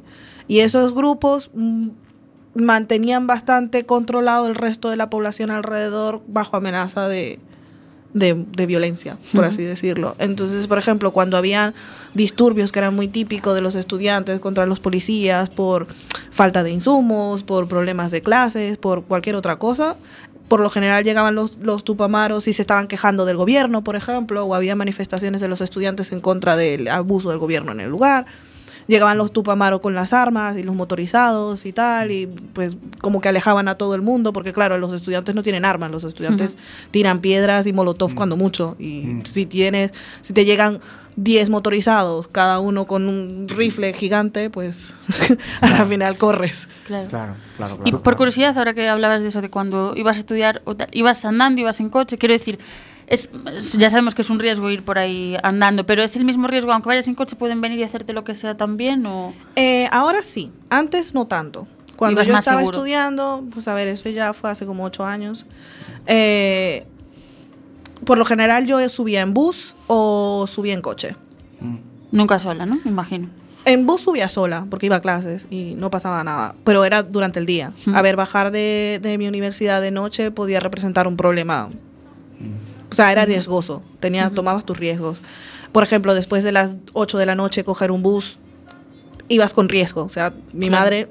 Y 0.47 0.59
esos 0.59 0.93
grupos 0.93 1.49
mm, 1.53 1.89
mantenían 2.55 3.27
bastante 3.27 3.85
controlado 3.85 4.47
el 4.47 4.55
resto 4.55 4.89
de 4.89 4.97
la 4.97 5.09
población 5.09 5.51
alrededor 5.51 6.21
bajo 6.27 6.57
amenaza 6.57 7.07
de, 7.07 7.39
de, 8.13 8.45
de 8.55 8.65
violencia, 8.65 9.17
por 9.33 9.45
así 9.45 9.63
decirlo. 9.63 10.15
Entonces, 10.19 10.67
por 10.67 10.77
ejemplo, 10.77 11.11
cuando 11.11 11.37
habían 11.37 11.73
disturbios 12.13 12.71
que 12.71 12.79
eran 12.79 12.95
muy 12.95 13.09
típicos 13.09 13.55
de 13.55 13.61
los 13.61 13.75
estudiantes 13.75 14.39
contra 14.39 14.65
los 14.65 14.79
policías 14.79 15.49
por 15.49 15.87
falta 16.31 16.63
de 16.63 16.71
insumos, 16.71 17.43
por 17.43 17.67
problemas 17.67 18.11
de 18.11 18.21
clases, 18.21 18.77
por 18.77 19.03
cualquier 19.03 19.35
otra 19.35 19.57
cosa, 19.57 19.97
por 20.47 20.59
lo 20.59 20.69
general 20.69 21.03
llegaban 21.03 21.35
los, 21.35 21.57
los 21.57 21.83
tupamaros 21.83 22.47
y 22.47 22.53
se 22.53 22.61
estaban 22.61 22.87
quejando 22.87 23.25
del 23.25 23.37
gobierno, 23.37 23.83
por 23.83 23.95
ejemplo, 23.95 24.45
o 24.45 24.55
había 24.55 24.75
manifestaciones 24.75 25.41
de 25.41 25.47
los 25.47 25.61
estudiantes 25.61 26.11
en 26.11 26.21
contra 26.21 26.55
del 26.55 26.87
abuso 26.87 27.29
del 27.29 27.39
gobierno 27.39 27.71
en 27.71 27.79
el 27.79 27.89
lugar. 27.89 28.25
Llegaban 28.87 29.17
los 29.17 29.31
tupamaros 29.31 29.81
con 29.81 29.95
las 29.95 30.13
armas 30.13 30.57
y 30.57 30.63
los 30.63 30.75
motorizados 30.75 31.65
y 31.65 31.73
tal, 31.73 32.11
y 32.11 32.27
pues 32.27 32.77
como 33.01 33.19
que 33.19 33.29
alejaban 33.29 33.67
a 33.67 33.75
todo 33.75 33.95
el 33.95 34.03
mundo, 34.03 34.31
porque 34.31 34.53
claro, 34.53 34.77
los 34.77 34.93
estudiantes 34.93 35.33
no 35.33 35.41
tienen 35.41 35.65
armas, 35.65 35.89
los 35.89 36.03
estudiantes 36.03 36.57
tiran 36.91 37.19
piedras 37.19 37.65
y 37.65 37.73
molotov 37.73 38.13
cuando 38.13 38.37
mucho, 38.37 38.75
y 38.77 39.21
si 39.23 39.47
tienes, 39.47 39.91
si 40.21 40.33
te 40.33 40.45
llegan 40.45 40.79
10 41.17 41.49
motorizados, 41.49 42.27
cada 42.27 42.59
uno 42.59 42.85
con 42.87 43.07
un 43.07 43.47
rifle 43.47 43.93
gigante, 43.93 44.49
pues 44.49 44.93
a 45.61 45.69
la 45.69 45.85
final 45.85 46.17
corres. 46.17 46.67
Claro. 46.85 47.07
Claro, 47.09 47.35
claro, 47.57 47.73
Y 47.85 47.89
claro. 47.91 48.03
por 48.03 48.15
curiosidad, 48.17 48.57
ahora 48.57 48.73
que 48.73 48.87
hablabas 48.89 49.21
de 49.21 49.29
eso, 49.29 49.41
de 49.41 49.49
cuando 49.49 49.93
ibas 49.95 50.17
a 50.17 50.19
estudiar, 50.19 50.61
ibas 50.91 51.23
andando, 51.25 51.61
ibas 51.61 51.79
en 51.79 51.89
coche, 51.89 52.17
quiero 52.17 52.33
decir, 52.33 52.59
es, 53.07 53.29
ya 53.77 53.89
sabemos 53.89 54.15
que 54.15 54.23
es 54.23 54.29
un 54.29 54.39
riesgo 54.39 54.69
ir 54.69 54.83
por 54.83 54.97
ahí 54.97 55.37
andando, 55.43 55.85
pero 55.85 56.03
es 56.03 56.15
el 56.15 56.25
mismo 56.25 56.47
riesgo, 56.47 56.73
aunque 56.73 56.87
vayas 56.89 57.07
en 57.07 57.15
coche, 57.15 57.35
pueden 57.35 57.61
venir 57.61 57.79
y 57.79 57.83
hacerte 57.83 58.11
lo 58.13 58.23
que 58.23 58.35
sea 58.35 58.57
también, 58.57 59.05
o... 59.05 59.33
Eh, 59.55 59.87
ahora 59.91 60.21
sí, 60.23 60.51
antes 60.69 61.13
no 61.13 61.27
tanto. 61.27 61.67
Cuando 61.95 62.19
Ibas 62.21 62.27
yo 62.27 62.37
estaba 62.37 62.59
seguro. 62.59 62.77
estudiando, 62.79 63.45
pues 63.53 63.69
a 63.69 63.73
ver, 63.73 63.87
eso 63.87 64.09
ya 64.09 64.33
fue 64.33 64.49
hace 64.49 64.65
como 64.65 64.83
ocho 64.83 65.05
años. 65.05 65.45
eh, 66.07 66.85
por 68.03 68.17
lo 68.17 68.25
general 68.25 68.65
yo 68.67 68.87
subía 68.89 69.21
en 69.21 69.33
bus 69.33 69.75
o 69.87 70.45
subía 70.47 70.73
en 70.73 70.81
coche. 70.81 71.15
Nunca 72.11 72.39
sola, 72.39 72.65
¿no? 72.65 72.75
Me 72.83 72.91
imagino. 72.91 73.29
En 73.65 73.87
bus 73.87 74.01
subía 74.01 74.29
sola, 74.29 74.67
porque 74.69 74.85
iba 74.85 74.97
a 74.97 75.01
clases 75.01 75.47
y 75.49 75.73
no 75.75 75.89
pasaba 75.89 76.23
nada, 76.23 76.55
pero 76.63 76.85
era 76.85 77.01
durante 77.01 77.39
el 77.39 77.45
día. 77.47 77.73
A 77.93 78.01
ver, 78.03 78.15
bajar 78.15 78.51
de, 78.51 78.99
de 79.01 79.17
mi 79.17 79.27
universidad 79.27 79.81
de 79.81 79.89
noche 79.91 80.29
podía 80.29 80.59
representar 80.59 81.07
un 81.07 81.17
problema. 81.17 81.69
O 82.91 82.95
sea, 82.95 83.11
era 83.11 83.25
riesgoso, 83.25 83.81
tenía, 83.99 84.29
tomabas 84.29 84.65
tus 84.65 84.77
riesgos. 84.77 85.17
Por 85.71 85.83
ejemplo, 85.83 86.13
después 86.13 86.43
de 86.43 86.51
las 86.51 86.77
8 86.93 87.17
de 87.17 87.25
la 87.25 87.35
noche 87.35 87.63
coger 87.63 87.91
un 87.91 88.03
bus, 88.03 88.37
ibas 89.27 89.53
con 89.53 89.67
riesgo. 89.67 90.03
O 90.03 90.09
sea, 90.09 90.33
mi 90.53 90.67
Claro. 90.69 90.83
madre 90.83 91.07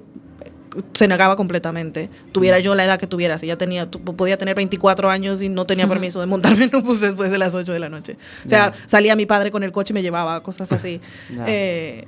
se 0.93 1.09
negaba 1.09 1.37
completamente. 1.37 2.11
Tuviera 2.33 2.59
yo 2.59 2.75
la 2.75 2.85
edad 2.85 2.99
que 2.99 3.07
tuviera, 3.07 3.39
si 3.39 3.47
ya 3.47 3.57
tenía, 3.57 3.91
podía 3.91 4.37
tener 4.37 4.55
24 4.55 5.11
años 5.11 5.43
y 5.43 5.49
no 5.49 5.67
tenía 5.67 5.89
permiso 5.89 6.21
de 6.21 6.27
montarme 6.27 6.65
en 6.65 6.77
un 6.77 6.83
bus 6.83 7.01
después 7.01 7.31
de 7.31 7.39
las 7.39 7.55
8 7.55 7.73
de 7.73 7.79
la 7.79 7.89
noche. 7.89 8.17
O 8.45 8.49
sea, 8.49 8.73
salía 8.87 9.17
mi 9.17 9.27
padre 9.27 9.51
con 9.51 9.63
el 9.63 9.73
coche 9.73 9.93
y 9.93 9.95
me 9.95 10.03
llevaba, 10.03 10.43
cosas 10.43 10.71
así. 10.73 11.01
Eh, 11.47 12.07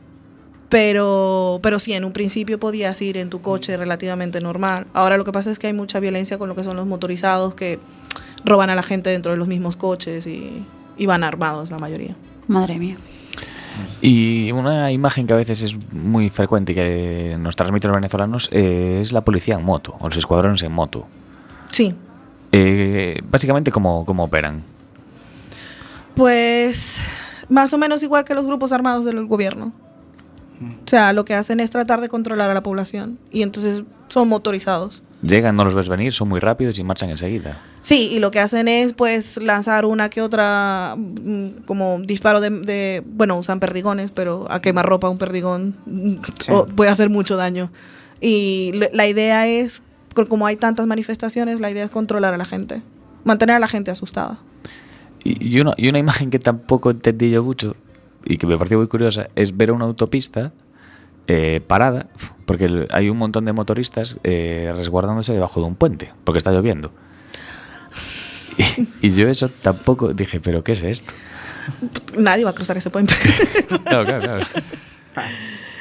pero, 0.69 1.61
pero 1.63 1.79
sí, 1.79 1.93
en 1.93 2.05
un 2.05 2.13
principio 2.13 2.59
podías 2.59 3.01
ir 3.01 3.17
en 3.17 3.31
tu 3.31 3.41
coche 3.41 3.77
relativamente 3.77 4.41
normal. 4.41 4.87
Ahora 4.95 5.17
lo 5.17 5.25
que 5.25 5.33
pasa 5.33 5.51
es 5.51 5.59
que 5.59 5.69
hay 5.69 5.73
mucha 5.73 6.01
violencia 6.01 6.39
con 6.39 6.49
lo 6.49 6.57
que 6.57 6.65
son 6.65 6.77
los 6.77 6.87
motorizados 6.87 7.55
que 7.55 7.79
roban 8.45 8.71
a 8.71 8.75
la 8.75 8.83
gente 8.83 9.11
dentro 9.11 9.33
de 9.33 9.39
los 9.39 9.49
mismos 9.49 9.77
coches 9.77 10.27
y, 10.27 10.65
y 10.97 11.07
van 11.07 11.23
armados 11.23 11.71
la 11.71 11.79
mayoría. 11.79 12.17
Madre 12.49 12.79
mía. 12.79 12.97
Y 14.01 14.51
una 14.53 14.91
imagen 14.93 15.27
que 15.27 15.33
a 15.33 15.37
veces 15.37 15.63
es 15.63 15.75
muy 15.93 16.31
frecuente 16.31 16.73
y 16.73 16.75
que 16.75 17.37
nos 17.39 17.57
transmiten 17.57 17.91
los 17.91 17.97
venezolanos 17.97 18.49
eh, 18.53 18.99
es 19.03 19.13
la 19.13 19.23
policía 19.23 19.55
en 19.57 19.65
moto, 19.65 19.97
o 19.99 20.09
los 20.09 20.17
escuadrones 20.17 20.63
en 20.63 20.73
moto. 20.73 21.07
Sí, 21.71 21.95
Eh, 22.53 23.21
básicamente, 23.31 23.71
¿cómo, 23.71 24.05
cómo 24.07 24.25
operan? 24.25 24.63
pues 26.15 27.03
más 27.49 27.73
o 27.73 27.79
menos 27.79 28.03
igual 28.03 28.25
que 28.25 28.35
los 28.35 28.45
grupos 28.47 28.73
armados 28.73 29.05
del 29.05 29.25
gobierno. 29.27 29.73
O 30.63 30.89
sea, 30.89 31.13
lo 31.13 31.25
que 31.27 31.35
hacen 31.35 31.61
es 31.61 31.71
tratar 31.71 32.01
de 32.01 32.09
controlar 32.09 32.51
a 32.51 32.55
la 32.55 32.63
población 32.63 33.19
y 33.31 33.43
entonces 33.43 33.83
son 34.09 34.29
motorizados. 34.29 35.03
Llegan, 35.23 35.55
no 35.57 35.65
los 35.65 35.75
ves 35.75 35.89
venir, 35.89 36.13
son 36.15 36.29
muy 36.29 36.41
rápidos 36.41 36.79
y 36.79 36.85
marchan 36.85 37.11
enseguida. 37.11 37.61
Sí, 37.87 38.09
y 38.11 38.19
lo 38.19 38.33
que 38.33 38.41
hacen 38.41 38.67
es 38.67 38.95
pues 38.95 39.37
lanzar 39.37 39.85
una 39.85 40.09
que 40.09 40.21
otra 40.21 40.97
mm, 40.99 41.63
como 41.67 42.01
disparo 42.03 42.41
de, 42.41 42.51
de- 42.51 43.05
bueno, 43.07 43.37
usan 43.39 43.61
perdigones, 43.61 44.11
pero 44.11 44.45
a 44.51 44.61
quemarropa 44.61 45.09
un 45.09 45.19
perdigón 45.19 45.77
mm, 45.87 46.15
Sí. 46.45 46.51
o- 46.53 46.67
puede 46.67 46.91
hacer 46.91 47.11
mucho 47.11 47.37
daño. 47.37 47.71
Y 48.21 48.73
la 48.93 49.07
idea 49.07 49.47
es, 49.47 49.85
co- 50.15 50.27
como 50.27 50.47
hay 50.49 50.57
tantas 50.57 50.85
manifestaciones, 50.89 51.61
la 51.61 51.71
idea 51.71 51.85
es 51.85 51.93
controlar 51.93 52.35
a 52.35 52.37
la 52.39 52.45
gente, 52.45 52.83
mantener 53.23 53.55
a 53.55 53.59
la 53.61 53.69
gente 53.69 53.93
asustada. 53.93 54.41
Y, 55.23 55.61
una, 55.61 55.75
y 55.77 55.89
una 55.89 56.01
imagen 56.01 56.31
que 56.31 56.41
tampoco 56.41 56.91
entendí 56.91 57.31
yo 57.31 57.45
mucho 57.45 57.77
y 58.25 58.37
que 58.37 58.49
me 58.49 58.59
pareció 58.59 58.79
muy 58.79 58.89
curiosa 58.89 59.29
es 59.37 59.57
ver 59.57 59.71
una 59.71 59.85
autopista 59.85 60.53
eh, 61.29 61.61
parada, 61.65 62.09
porque 62.47 62.89
hay 62.91 63.11
un 63.11 63.17
montón 63.19 63.45
de 63.45 63.53
motoristas 63.53 64.19
eh, 64.25 64.73
resguardándose 64.75 65.33
debajo 65.33 65.61
de 65.61 65.67
un 65.67 65.77
puente, 65.77 66.13
porque 66.25 66.39
está 66.39 66.51
lloviendo. 66.51 66.91
Y, 68.59 68.89
y 69.09 69.11
yo 69.13 69.29
eso 69.29 69.49
tampoco 69.49 70.13
dije, 70.13 70.41
¿pero 70.41 70.63
qué 70.65 70.73
es 70.73 70.83
esto? 70.83 71.13
Nadie 72.17 72.45
va 72.45 72.51
a 72.51 72.55
cruzar 72.55 72.77
ese 72.77 72.91
puente. 72.91 73.15
Claro, 73.85 74.05
claro, 74.05 74.21
claro. 74.23 74.47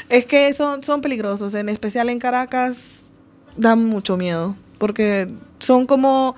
es 0.09 0.25
que 0.25 0.53
son, 0.53 0.83
son 0.83 1.01
peligrosos, 1.01 1.53
en 1.55 1.69
especial 1.69 2.09
en 2.09 2.19
Caracas 2.19 3.11
dan 3.57 3.85
mucho 3.85 4.17
miedo, 4.17 4.55
porque 4.77 5.29
son 5.59 5.85
como, 5.85 6.35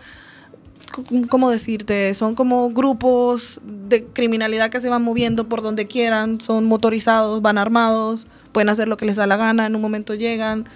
¿cómo 1.29 1.49
decirte? 1.49 2.13
Son 2.13 2.35
como 2.35 2.69
grupos 2.69 3.59
de 3.63 4.05
criminalidad 4.05 4.69
que 4.69 4.81
se 4.81 4.89
van 4.89 5.03
moviendo 5.03 5.47
por 5.47 5.61
donde 5.61 5.87
quieran, 5.87 6.41
son 6.41 6.65
motorizados, 6.65 7.41
van 7.41 7.57
armados, 7.57 8.27
pueden 8.51 8.69
hacer 8.69 8.87
lo 8.87 8.97
que 8.97 9.05
les 9.05 9.17
da 9.17 9.27
la 9.27 9.37
gana, 9.37 9.65
en 9.65 9.75
un 9.75 9.81
momento 9.81 10.13
llegan, 10.13 10.67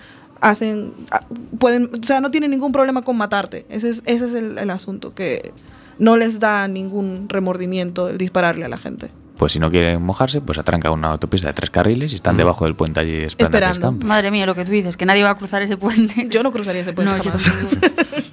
hacen, 0.41 0.93
ah, 1.11 1.21
pueden, 1.59 1.89
o 2.01 2.03
sea, 2.03 2.19
no 2.19 2.29
tienen 2.31 2.51
ningún 2.51 2.71
problema 2.71 3.01
con 3.03 3.15
matarte, 3.17 3.65
ese 3.69 3.89
es, 3.89 4.03
ese 4.05 4.25
es 4.25 4.33
el, 4.33 4.57
el 4.57 4.69
asunto, 4.69 5.13
que 5.15 5.53
no 5.99 6.17
les 6.17 6.39
da 6.39 6.67
ningún 6.67 7.29
remordimiento 7.29 8.09
el 8.09 8.17
dispararle 8.17 8.65
a 8.65 8.69
la 8.69 8.77
gente. 8.77 9.09
Pues 9.37 9.53
si 9.53 9.59
no 9.59 9.71
quieren 9.71 10.01
mojarse, 10.03 10.39
pues 10.41 10.57
atranca 10.59 10.91
una 10.91 11.11
autopista 11.11 11.47
de 11.47 11.53
tres 11.53 11.69
carriles 11.71 12.11
y 12.11 12.15
están 12.15 12.37
debajo 12.37 12.65
del 12.65 12.75
puente 12.75 12.99
allí 12.99 13.15
esperando. 13.23 13.57
que 13.57 13.65
Esperando. 13.65 14.05
Madre 14.05 14.29
mía, 14.29 14.45
lo 14.45 14.53
que 14.53 14.65
tú 14.65 14.71
dices, 14.71 14.97
que 14.97 15.05
nadie 15.07 15.23
va 15.23 15.31
a 15.31 15.37
cruzar 15.37 15.61
ese 15.63 15.77
puente. 15.77 16.27
Yo 16.29 16.43
no 16.43 16.51
cruzaría 16.51 16.81
ese 16.81 16.93
puente 16.93 17.15
No, 17.17 17.23
jamás. 17.23 17.43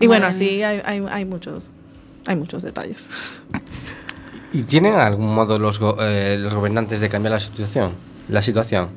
Y 0.00 0.06
bueno, 0.06 0.26
así 0.26 0.62
hay, 0.62 0.82
hay, 0.84 1.02
hay 1.10 1.24
muchos 1.24 1.70
hay 2.26 2.36
muchos 2.36 2.62
detalles. 2.62 3.08
¿Y 4.52 4.62
tienen 4.62 4.94
algún 4.94 5.34
modo 5.34 5.58
los, 5.58 5.78
go- 5.78 5.96
eh, 6.00 6.36
los 6.38 6.54
gobernantes 6.54 7.00
de 7.00 7.08
cambiar 7.08 7.32
la 7.32 7.40
situación? 7.40 7.92
La 8.28 8.42
situación. 8.42 8.88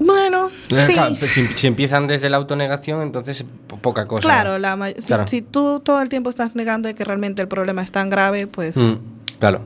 Bueno, 0.00 0.48
sí. 0.72 0.94
Claro, 0.94 1.14
pues 1.18 1.30
si, 1.32 1.46
si 1.48 1.66
empiezan 1.66 2.06
desde 2.06 2.30
la 2.30 2.38
autonegación, 2.38 3.02
entonces 3.02 3.44
po- 3.66 3.76
poca 3.76 4.06
cosa. 4.08 4.22
Claro, 4.22 4.58
la 4.58 4.76
si, 4.96 5.02
Claro. 5.06 5.28
si 5.28 5.42
tú 5.42 5.80
todo 5.80 6.00
el 6.00 6.08
tiempo 6.08 6.30
estás 6.30 6.56
negando 6.56 6.88
de 6.88 6.94
que 6.94 7.04
realmente 7.04 7.42
el 7.42 7.48
problema 7.48 7.82
es 7.82 7.92
tan 7.92 8.08
grave, 8.08 8.46
pues 8.46 8.76
Mm, 8.78 8.94
claro. 9.38 9.60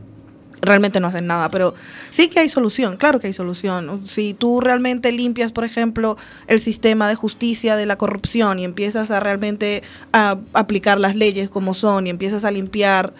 realmente 0.60 0.98
no 0.98 1.06
hacen 1.06 1.26
nada. 1.28 1.50
Pero 1.50 1.74
sí 2.10 2.28
que 2.28 2.40
hay 2.40 2.48
solución, 2.48 2.96
claro 2.96 3.20
que 3.20 3.28
hay 3.28 3.32
solución. 3.32 4.02
Si 4.08 4.34
tú 4.34 4.60
realmente 4.60 5.12
limpias, 5.12 5.52
por 5.52 5.64
ejemplo, 5.64 6.16
el 6.48 6.58
sistema 6.58 7.08
de 7.08 7.14
justicia 7.14 7.76
de 7.76 7.86
la 7.86 7.96
corrupción 7.96 8.58
y 8.58 8.64
empiezas 8.64 9.12
a 9.12 9.20
realmente 9.20 9.82
a 10.12 10.36
aplicar 10.52 10.98
las 10.98 11.14
leyes 11.14 11.48
como 11.48 11.74
son 11.74 12.06
y 12.08 12.10
empiezas 12.10 12.44
a 12.44 12.50
limpiar 12.50 13.12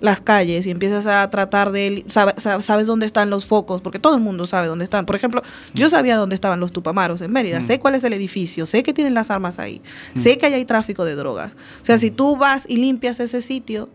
las 0.00 0.20
calles 0.20 0.66
y 0.66 0.70
empiezas 0.70 1.06
a 1.08 1.28
tratar 1.28 1.72
de 1.72 2.04
sabe- 2.08 2.34
sa- 2.36 2.60
sabes 2.62 2.86
dónde 2.86 3.04
están 3.06 3.30
los 3.30 3.46
focos 3.46 3.80
porque 3.80 3.98
todo 3.98 4.14
el 4.14 4.20
mundo 4.22 4.46
sabe 4.46 4.68
dónde 4.68 4.84
están. 4.84 5.06
Por 5.06 5.16
ejemplo 5.16 5.42
yo 5.74 5.90
sabía 5.90 6.16
dónde 6.16 6.34
estaban 6.36 6.60
los 6.60 6.70
tupamaros 6.72 7.20
en 7.20 7.32
Mérida. 7.32 7.62
Sé 7.62 7.80
cuál 7.80 7.94
es 7.96 8.04
el 8.04 8.12
edificio 8.12 8.64
sé 8.66 8.82
que 8.84 8.92
tienen 8.92 9.14
las 9.14 9.30
armas 9.30 9.58
ahí 9.58 9.82
sé 10.14 10.38
que 10.38 10.46
ahí 10.46 10.54
hay 10.54 10.64
tráfico 10.64 11.04
de 11.04 11.14
drogas. 11.16 11.52
O 11.82 11.84
sea 11.84 11.98
si 11.98 12.10
tú 12.10 12.36
vas 12.36 12.64
y 12.68 12.76
limpias 12.76 13.18
ese 13.20 13.40
sitio 13.40 13.88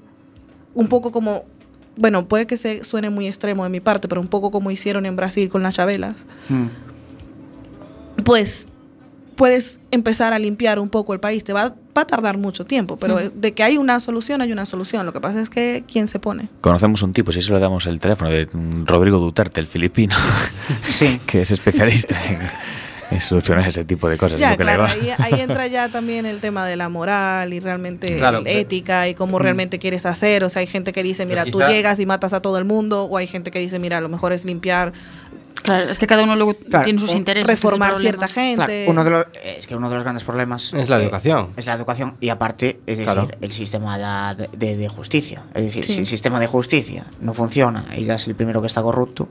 un 0.74 0.88
poco 0.88 1.12
como 1.12 1.46
bueno 1.96 2.28
puede 2.28 2.48
que 2.48 2.58
se 2.58 2.84
suene 2.84 3.10
muy 3.10 3.28
extremo 3.28 3.64
de 3.64 3.70
mi 3.70 3.80
parte 3.80 4.08
pero 4.08 4.20
un 4.20 4.28
poco 4.28 4.52
como 4.52 4.72
hicieron 4.72 5.06
en 5.06 5.16
Brasil 5.16 5.48
con 5.50 5.64
las 5.64 5.76
chabelas 5.76 6.26
Mm. 6.50 8.24
pues 8.24 8.68
puedes 9.44 9.82
empezar 9.92 10.32
a 10.32 10.40
limpiar 10.40 10.80
un 10.80 10.88
poco 10.88 11.12
el 11.12 11.20
país. 11.20 11.44
Te 11.44 11.52
va, 11.52 11.76
va 11.98 12.04
a 12.04 12.08
tardar 12.08 12.38
mucho 12.38 12.66
tiempo, 12.66 12.96
pero 12.96 13.18
de 13.18 13.52
que 13.52 13.62
hay 13.62 13.78
una 13.78 14.00
solución, 14.00 14.42
hay 14.42 14.54
una 14.54 14.66
solución. 14.66 15.06
Lo 15.06 15.12
que 15.12 15.20
pasa 15.20 15.42
es 15.42 15.50
que 15.50 15.84
quién 15.86 16.08
se 16.08 16.18
pone. 16.18 16.48
Conocemos 16.62 17.02
un 17.02 17.12
tipo, 17.12 17.34
si 17.34 17.40
eso 17.40 17.54
le 17.54 17.60
damos 17.60 17.86
el 17.86 18.00
teléfono, 18.00 18.30
de 18.32 18.46
mm, 18.46 18.86
Rodrigo 18.86 19.20
Duterte, 19.20 19.60
el 19.60 19.68
filipino, 19.68 20.16
Sí. 20.82 21.20
que 21.28 21.42
es 21.42 21.52
especialista 21.52 22.16
en, 22.30 22.40
en 23.14 23.22
solucionar 23.22 23.68
ese 23.68 23.86
tipo 23.86 24.10
de 24.10 24.18
cosas. 24.18 24.40
Ya, 24.40 24.52
lo 24.52 24.58
que 24.58 24.64
le 24.64 24.74
claro, 24.76 24.84
va. 24.84 24.90
ahí, 24.90 25.10
ahí 25.34 25.42
entra 25.42 25.68
ya 25.68 25.90
también 25.90 26.26
el 26.26 26.40
tema 26.40 26.66
de 26.66 26.76
la 26.76 26.90
moral 26.90 27.54
y 27.54 27.60
realmente 27.60 28.18
Claro, 28.18 28.40
el 28.40 28.44
pero- 28.44 28.60
ética 28.60 29.08
y 29.08 29.14
cómo 29.16 29.40
realmente 29.40 29.80
quieres 29.80 30.06
hacer. 30.06 30.44
O 30.44 30.50
sea, 30.50 30.60
hay 30.62 30.68
gente 30.68 30.92
que 30.92 31.04
dice, 31.04 31.26
mira, 31.26 31.46
tú 31.46 31.60
llegas 31.62 32.00
y 32.00 32.06
matas 32.06 32.34
a 32.34 32.42
todo 32.42 32.58
el 32.58 32.66
mundo, 32.66 33.04
o 33.06 33.18
hay 33.18 33.28
gente 33.28 33.52
que 33.52 33.60
dice, 33.60 33.80
mira, 33.80 34.02
lo 34.02 34.10
mejor 34.10 34.34
es 34.34 34.46
limpiar, 34.46 34.94
Claro, 35.62 35.90
es 35.90 35.98
que 36.00 36.08
cada 36.08 36.24
uno 36.24 36.36
luego 36.36 36.56
Claro, 36.56 36.84
tiene 36.84 37.00
sus 37.00 37.14
intereses. 37.16 37.48
reformar 37.48 37.96
cierta 37.96 38.28
gente. 38.28 38.66
Claro, 38.66 38.92
uno 38.92 39.04
de 39.06 39.10
los, 39.12 39.26
es 39.46 39.66
que 39.68 39.76
uno 39.76 39.88
de 39.88 39.96
los 39.96 40.04
grandes 40.04 40.24
problemas 40.26 40.74
Es 40.74 40.90
la 40.90 41.00
eh, 41.00 41.04
educación. 41.04 41.50
es 41.56 41.66
la 41.68 41.74
educación 41.76 42.16
y 42.20 42.30
aparte, 42.30 42.80
es 42.88 42.98
decir, 42.98 43.04
Claro. 43.06 43.28
el 43.40 43.52
sistema 43.52 43.98
la- 43.98 44.36
de, 44.36 44.50
de- 44.52 44.76
de 44.76 44.90
justicia. 44.90 45.44
Es 45.54 45.64
decir, 45.64 45.86
Sí. 45.86 45.94
si 45.94 46.00
el 46.00 46.08
sistema 46.08 46.40
de 46.40 46.48
justicia 46.48 47.06
no 47.22 47.34
funciona 47.34 47.86
y 47.96 48.04
ya 48.04 48.16
es 48.16 48.28
el 48.28 48.36
primero 48.36 48.60
que 48.62 48.68
está 48.68 48.82
corrupto, 48.82 49.30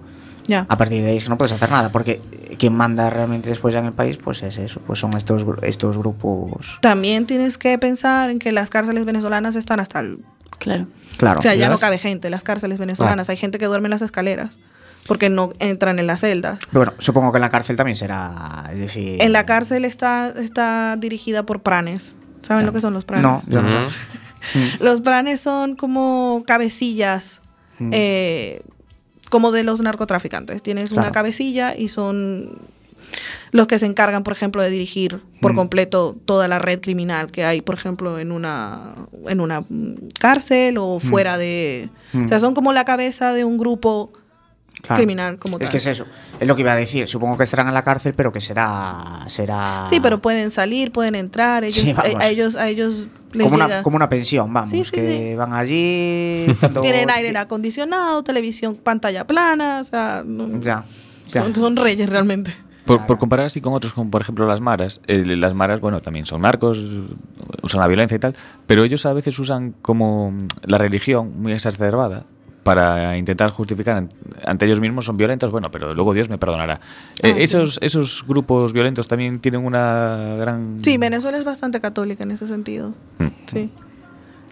Ya. 0.49 0.67
a 0.69 0.77
partir 0.77 1.03
de 1.03 1.11
ahí 1.11 1.17
es 1.19 1.25
que 1.25 1.31
no 1.31 1.39
puedes 1.39 1.53
hacer 1.53 1.71
nada, 1.71 1.93
porque 1.93 2.21
eh, 2.33 2.57
quien 2.59 2.75
manda 2.75 3.09
realmente 3.11 3.49
después 3.49 3.75
en 3.77 3.85
el 3.87 3.93
país, 3.93 4.17
pues 4.17 4.43
es 4.43 4.59
eso, 4.59 4.81
pues 4.87 4.99
son 4.99 5.17
estos, 5.17 5.45
estos 5.63 5.97
grupos. 5.99 6.79
También 6.81 7.27
tienes 7.27 7.59
que 7.59 7.79
pensar 7.79 8.29
en 8.31 8.39
que 8.41 8.51
las 8.51 8.69
cárceles 8.69 9.05
venezolanas 9.05 9.55
están 9.57 9.79
hasta 9.81 10.01
el... 10.01 10.19
Claro. 10.59 10.87
Claro. 11.17 11.39
o 11.39 11.43
sea, 11.43 11.55
ya 11.55 11.69
no 11.69 11.79
cabe 11.79 11.99
gente, 11.99 12.29
las 12.31 12.43
cárceles 12.43 12.79
venezolanas. 12.79 13.29
Hay 13.31 13.37
gente 13.37 13.59
que 13.59 13.67
duerme 13.67 13.87
en 13.87 13.91
las 13.93 14.03
escaleras 14.03 14.59
porque 15.07 15.29
no 15.29 15.53
entran 15.59 15.99
en 15.99 16.07
las 16.07 16.21
celdas. 16.21 16.59
Pero 16.71 16.85
bueno, 16.87 16.93
supongo 16.99 17.33
que 17.33 17.39
en 17.39 17.43
la 17.43 17.51
cárcel 17.51 17.77
también 17.77 17.97
será, 17.97 18.69
es 18.73 18.79
decir... 18.79 19.21
En 19.23 19.33
la 19.33 19.45
cárcel 19.47 19.85
está, 19.85 20.29
está 20.37 20.97
dirigida 20.99 21.45
por 21.45 21.63
pranes. 21.63 22.17
¿Saben 22.43 22.67
lo 22.67 22.73
que 22.73 22.81
son 22.81 22.93
los 22.95 23.05
pranes? 23.05 23.25
No, 23.25 23.41
yo 23.53 23.63
no 23.63 23.71
sé. 23.71 23.79
Ujú. 23.87 23.89
Los 24.85 25.01
pranes 25.03 25.41
son 25.41 25.77
como 25.77 26.43
cabecillas, 26.47 27.39
Mm. 27.79 27.91
eh, 27.93 28.63
como 29.33 29.51
de 29.51 29.65
los 29.65 29.81
narcotraficantes. 29.81 30.63
Tienes 30.63 30.93
una 30.93 31.11
cabecilla 31.11 31.75
y 31.75 31.89
son 31.89 32.51
los 33.51 33.67
que 33.67 33.79
se 33.79 33.87
encargan, 33.87 34.25
por 34.25 34.35
ejemplo, 34.35 34.63
de 34.63 34.69
dirigir 34.69 35.21
por 35.41 35.55
Mm. 35.55 35.57
completo 35.57 36.17
toda 36.27 36.49
la 36.49 36.59
red 36.59 36.81
criminal 36.81 37.31
que 37.33 37.43
hay, 37.43 37.63
por 37.63 37.75
ejemplo, 37.75 38.19
en 38.19 38.31
una, 38.31 38.95
en 39.27 39.41
una 39.41 39.63
mm, 39.63 39.95
cárcel 40.21 40.77
o 40.79 41.01
fuera 41.01 41.39
de... 41.39 41.89
Mm. 42.13 42.27
O 42.27 42.29
sea, 42.29 42.41
son 42.41 42.53
como 42.55 42.75
la 42.75 42.85
cabeza 42.85 43.33
de 43.33 43.47
un 43.47 43.57
grupo 43.57 44.13
Claro. 44.83 44.97
criminal 44.99 45.39
como 45.39 45.59
Es 45.59 45.63
tal. 45.63 45.71
que 45.71 45.77
es 45.77 45.87
eso, 45.87 46.07
es 46.41 46.49
lo 46.49 46.57
que 46.57 46.63
iba 46.63 46.73
a 46.73 46.77
decir. 46.77 47.07
Supongo 47.09 47.39
que 47.39 47.45
estarán 47.45 47.69
en 47.69 47.75
la 47.75 47.85
cárcel, 47.85 48.15
pero 48.15 48.33
que 48.33 48.41
será. 48.41 49.23
será 49.29 49.85
Sí, 49.87 50.01
pero 50.01 50.21
pueden 50.21 50.51
salir, 50.51 50.91
pueden 50.91 51.15
entrar, 51.15 51.63
ellos, 51.63 51.77
Sí, 51.77 51.93
vamos. 51.93 52.17
a, 52.17 52.25
a 52.25 52.29
ellos, 52.29 52.57
a 52.57 52.69
ellos 52.69 53.07
les 53.33 53.45
como 53.47 53.57
llega... 53.59 53.67
una, 53.77 53.83
como 53.85 53.95
una 53.97 54.09
pensión, 54.09 54.53
vamos. 54.53 54.71
Sí, 54.71 54.83
sí, 54.85 54.91
que 54.91 55.01
sí. 55.31 55.35
van 55.37 55.53
allí. 55.55 56.45
tanto- 56.61 56.81
Tienen 56.81 57.11
aire 57.11 57.37
acondicionado, 57.39 58.23
televisión, 58.25 58.75
pantalla 58.75 59.25
plana, 59.27 59.79
o 59.81 59.85
sea, 59.85 60.23
no- 60.27 60.61
Ya. 60.61 60.85
ya. 61.29 61.43
son, 61.43 61.55
son 61.55 61.77
reyes 61.77 62.09
realmente. 62.11 62.53
Por, 62.85 63.07
por 63.07 63.17
comparar 63.19 63.47
así 63.47 63.61
con 63.61 63.75
otros, 63.75 63.93
como 63.93 64.11
por 64.11 64.23
ejemplo 64.23 64.45
las 64.49 64.61
maras, 64.61 65.01
eh, 65.07 65.25
las 65.25 65.55
maras, 65.55 65.81
bueno, 65.81 66.01
también 66.01 66.27
son 66.27 66.43
narcos, 66.43 66.85
usan 67.63 67.81
la 67.81 67.87
violencia 67.87 68.17
y 68.17 68.19
tal, 68.19 68.35
pero 68.67 68.83
ellos 68.83 69.07
a 69.07 69.13
veces 69.13 69.39
usan 69.39 69.77
como 69.81 70.33
la 70.65 70.79
religión 70.79 71.41
muy 71.41 71.53
exacerbada 71.53 72.25
para 72.63 73.17
intentar 73.19 73.51
justificar 73.51 73.97
an- 73.97 74.09
ante 74.45 74.67
ellos 74.67 74.81
mismos 74.81 75.05
son 75.05 75.17
violentos, 75.17 75.51
bueno, 75.51 75.71
pero 75.71 75.95
luego 75.95 76.15
Dios 76.15 76.29
me 76.29 76.39
perdonará. 76.39 76.81
Eh, 77.23 77.31
Ah, 77.31 77.35
sí. 77.37 77.43
esos, 77.43 77.79
esos 77.83 78.25
grupos 78.27 78.73
violentos 78.73 79.09
también 79.09 79.41
tienen 79.41 79.65
una 79.65 80.37
gran... 80.39 80.79
Sí, 80.83 80.97
Venezuela 80.97 81.39
es 81.39 81.45
bastante 81.45 81.81
católica 81.81 82.23
en 82.23 82.31
ese 82.31 82.47
sentido. 82.47 82.95
Mm. 83.19 83.27
Sí. 83.47 83.71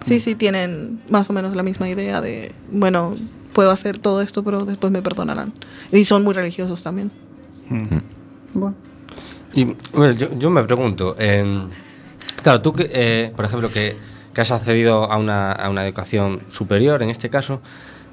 Sí, 0.03 0.19
sí, 0.19 0.35
tienen 0.35 1.01
más 1.11 1.29
o 1.31 1.33
menos 1.35 1.55
la 1.55 1.63
misma 1.63 1.89
idea 1.89 2.21
de, 2.21 2.53
bueno, 2.73 3.15
puedo 3.53 3.71
hacer 3.71 3.99
todo 3.99 4.23
esto, 4.23 4.43
pero 4.43 4.65
después 4.65 4.91
me 4.93 5.03
perdonarán. 5.03 5.53
Y 5.93 6.05
son 6.07 6.25
muy 6.25 6.33
religiosos 6.35 6.83
también. 6.83 7.11
Bueno. 8.55 8.75
Y 9.53 9.65
bueno, 9.93 10.13
yo, 10.15 10.37
yo 10.39 10.51
me 10.51 10.63
pregunto, 10.65 11.15
eh, 11.19 11.45
claro, 12.43 12.63
tú, 12.63 12.73
que, 12.73 12.89
eh, 12.93 13.33
por 13.37 13.45
ejemplo, 13.45 13.71
que, 13.71 13.97
que 14.33 14.41
has 14.41 14.51
accedido 14.53 15.11
a 15.11 15.19
una, 15.19 15.53
a 15.53 15.69
una 15.71 15.85
educación 15.85 16.41
superior, 16.51 17.03
en 17.03 17.11
este 17.11 17.29
caso, 17.31 17.61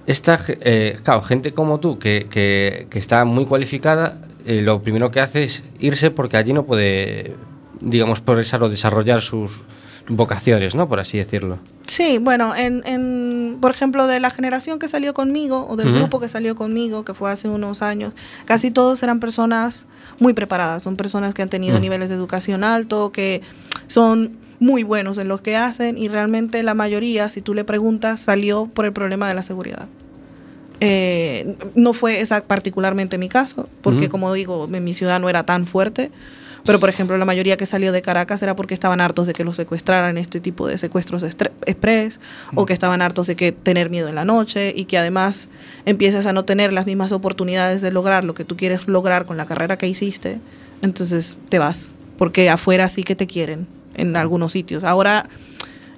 esta, 0.08 0.40
eh, 0.48 0.98
claro, 1.04 1.22
gente 1.22 1.54
como 1.54 1.80
tú, 1.80 2.00
que, 2.00 2.28
que- 2.30 2.88
que 2.90 2.98
está 3.00 3.24
muy 3.26 3.46
cualificada, 3.46 4.20
eh, 4.46 4.62
lo 4.62 4.82
primero 4.82 5.12
que 5.12 5.20
hace 5.20 5.44
es 5.44 5.64
irse 5.80 6.10
porque 6.12 6.38
allí 6.38 6.54
no 6.54 6.64
puede, 6.66 7.36
digamos, 7.82 8.22
progresar 8.22 8.64
o 8.64 8.70
desarrollar 8.70 9.22
sus 9.22 9.64
vocaciones, 10.10 10.74
¿no? 10.74 10.88
Por 10.88 11.02
así 11.02 11.18
decirlo. 11.18 11.60
Sí, 11.86 12.18
bueno, 12.18 12.56
en, 12.56 12.82
en, 12.86 13.58
por 13.60 13.72
ejemplo, 13.72 14.08
de 14.08 14.22
la 14.22 14.30
generación 14.30 14.80
que 14.80 14.88
salió 14.88 15.14
conmigo, 15.14 15.68
o 15.70 15.76
del 15.76 15.92
grupo 15.94 16.22
que 16.22 16.30
salió 16.30 16.56
conmigo, 16.56 17.04
que 17.04 17.14
fue 17.14 17.30
hace 17.30 17.50
unos 17.50 17.82
años, 17.82 18.14
casi 18.46 18.72
todos 18.72 19.04
eran 19.04 19.20
personas 19.20 19.86
muy 20.20 20.32
preparadas, 20.32 20.84
son 20.84 20.96
personas 20.96 21.34
que 21.34 21.42
han 21.42 21.50
tenido 21.50 21.78
Mm. 21.78 21.82
niveles 21.82 22.10
de 22.10 22.16
educación 22.16 22.64
alto, 22.64 23.12
que 23.12 23.42
son 23.88 24.38
muy 24.60 24.84
buenos 24.84 25.18
en 25.18 25.28
lo 25.28 25.42
que 25.42 25.56
hacen 25.56 25.98
y 25.98 26.08
realmente 26.08 26.64
la 26.64 26.74
mayoría, 26.74 27.30
si 27.30 27.42
tú 27.42 27.54
le 27.54 27.64
preguntas, 27.64 28.20
salió 28.20 28.66
por 28.66 28.86
el 28.86 28.94
problema 28.94 29.28
de 29.28 29.36
la 29.36 29.44
seguridad. 29.44 29.88
Eh, 30.80 31.56
no 31.74 31.94
fue 31.94 32.22
esa 32.22 32.44
particularmente 32.44 33.18
mi 33.18 33.30
caso, 33.30 33.68
porque 33.82 34.10
como 34.10 34.32
digo, 34.34 34.70
en 34.72 34.84
mi 34.84 34.94
ciudad 34.94 35.20
no 35.20 35.28
era 35.28 35.44
tan 35.44 35.66
fuerte, 35.66 36.12
pero 36.66 36.80
por 36.80 36.90
ejemplo 36.90 37.18
la 37.18 37.26
mayoría 37.26 37.58
que 37.58 37.66
salió 37.66 37.92
de 37.92 38.02
Caracas 38.02 38.44
era 38.44 38.56
porque 38.56 38.74
estaban 38.74 39.02
hartos 39.02 39.26
de 39.26 39.34
que 39.34 39.44
los 39.44 39.56
secuestraran 39.56 40.18
este 40.18 40.40
tipo 40.40 40.68
de 40.68 40.78
secuestros 40.78 41.24
express, 41.24 42.20
o 42.54 42.66
que 42.66 42.74
estaban 42.74 43.02
hartos 43.02 43.26
de 43.26 43.36
que 43.36 43.52
tener 43.52 43.90
miedo 43.90 44.08
en 44.08 44.16
la 44.16 44.26
noche 44.26 44.74
y 44.76 44.86
que 44.86 45.00
además 45.00 45.50
empiezas 45.86 46.26
a 46.28 46.34
no 46.34 46.46
tener 46.46 46.74
las 46.74 46.86
mismas 46.86 47.12
oportunidades 47.12 47.82
de 47.82 47.92
lograr 47.92 48.24
lo 48.24 48.36
que 48.36 48.44
tú 48.44 48.56
quieres 48.56 48.88
lograr 48.88 49.26
con 49.26 49.38
la 49.38 49.46
carrera 49.46 49.78
que 49.78 49.88
hiciste, 49.88 50.40
entonces 50.84 51.38
te 51.50 51.58
vas, 51.58 51.90
porque 52.20 52.50
afuera 52.52 52.88
sí 52.88 53.04
que 53.04 53.16
te 53.16 53.26
quieren 53.26 53.66
en 53.98 54.16
algunos 54.16 54.52
sitios. 54.52 54.84
Ahora 54.84 55.28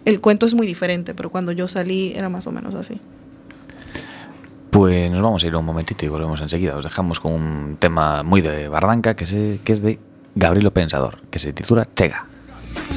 el 0.05 0.19
cuento 0.21 0.45
es 0.45 0.53
muy 0.53 0.65
diferente, 0.65 1.13
pero 1.13 1.29
cuando 1.29 1.51
yo 1.51 1.67
salí 1.67 2.13
era 2.15 2.29
más 2.29 2.47
o 2.47 2.51
menos 2.51 2.75
así. 2.75 2.99
Pues 4.71 5.11
nos 5.11 5.21
vamos 5.21 5.43
a 5.43 5.47
ir 5.47 5.55
un 5.55 5.65
momentito 5.65 6.05
y 6.05 6.09
volvemos 6.09 6.41
enseguida. 6.41 6.75
Os 6.75 6.83
dejamos 6.83 7.19
con 7.19 7.33
un 7.33 7.77
tema 7.79 8.23
muy 8.23 8.41
de 8.41 8.67
Barranca, 8.67 9.15
que, 9.15 9.25
se, 9.25 9.59
que 9.63 9.73
es 9.73 9.81
de 9.81 9.99
Gabrielo 10.35 10.71
Pensador, 10.71 11.19
que 11.29 11.39
se 11.39 11.53
titula 11.53 11.87
Chega. 11.95 12.29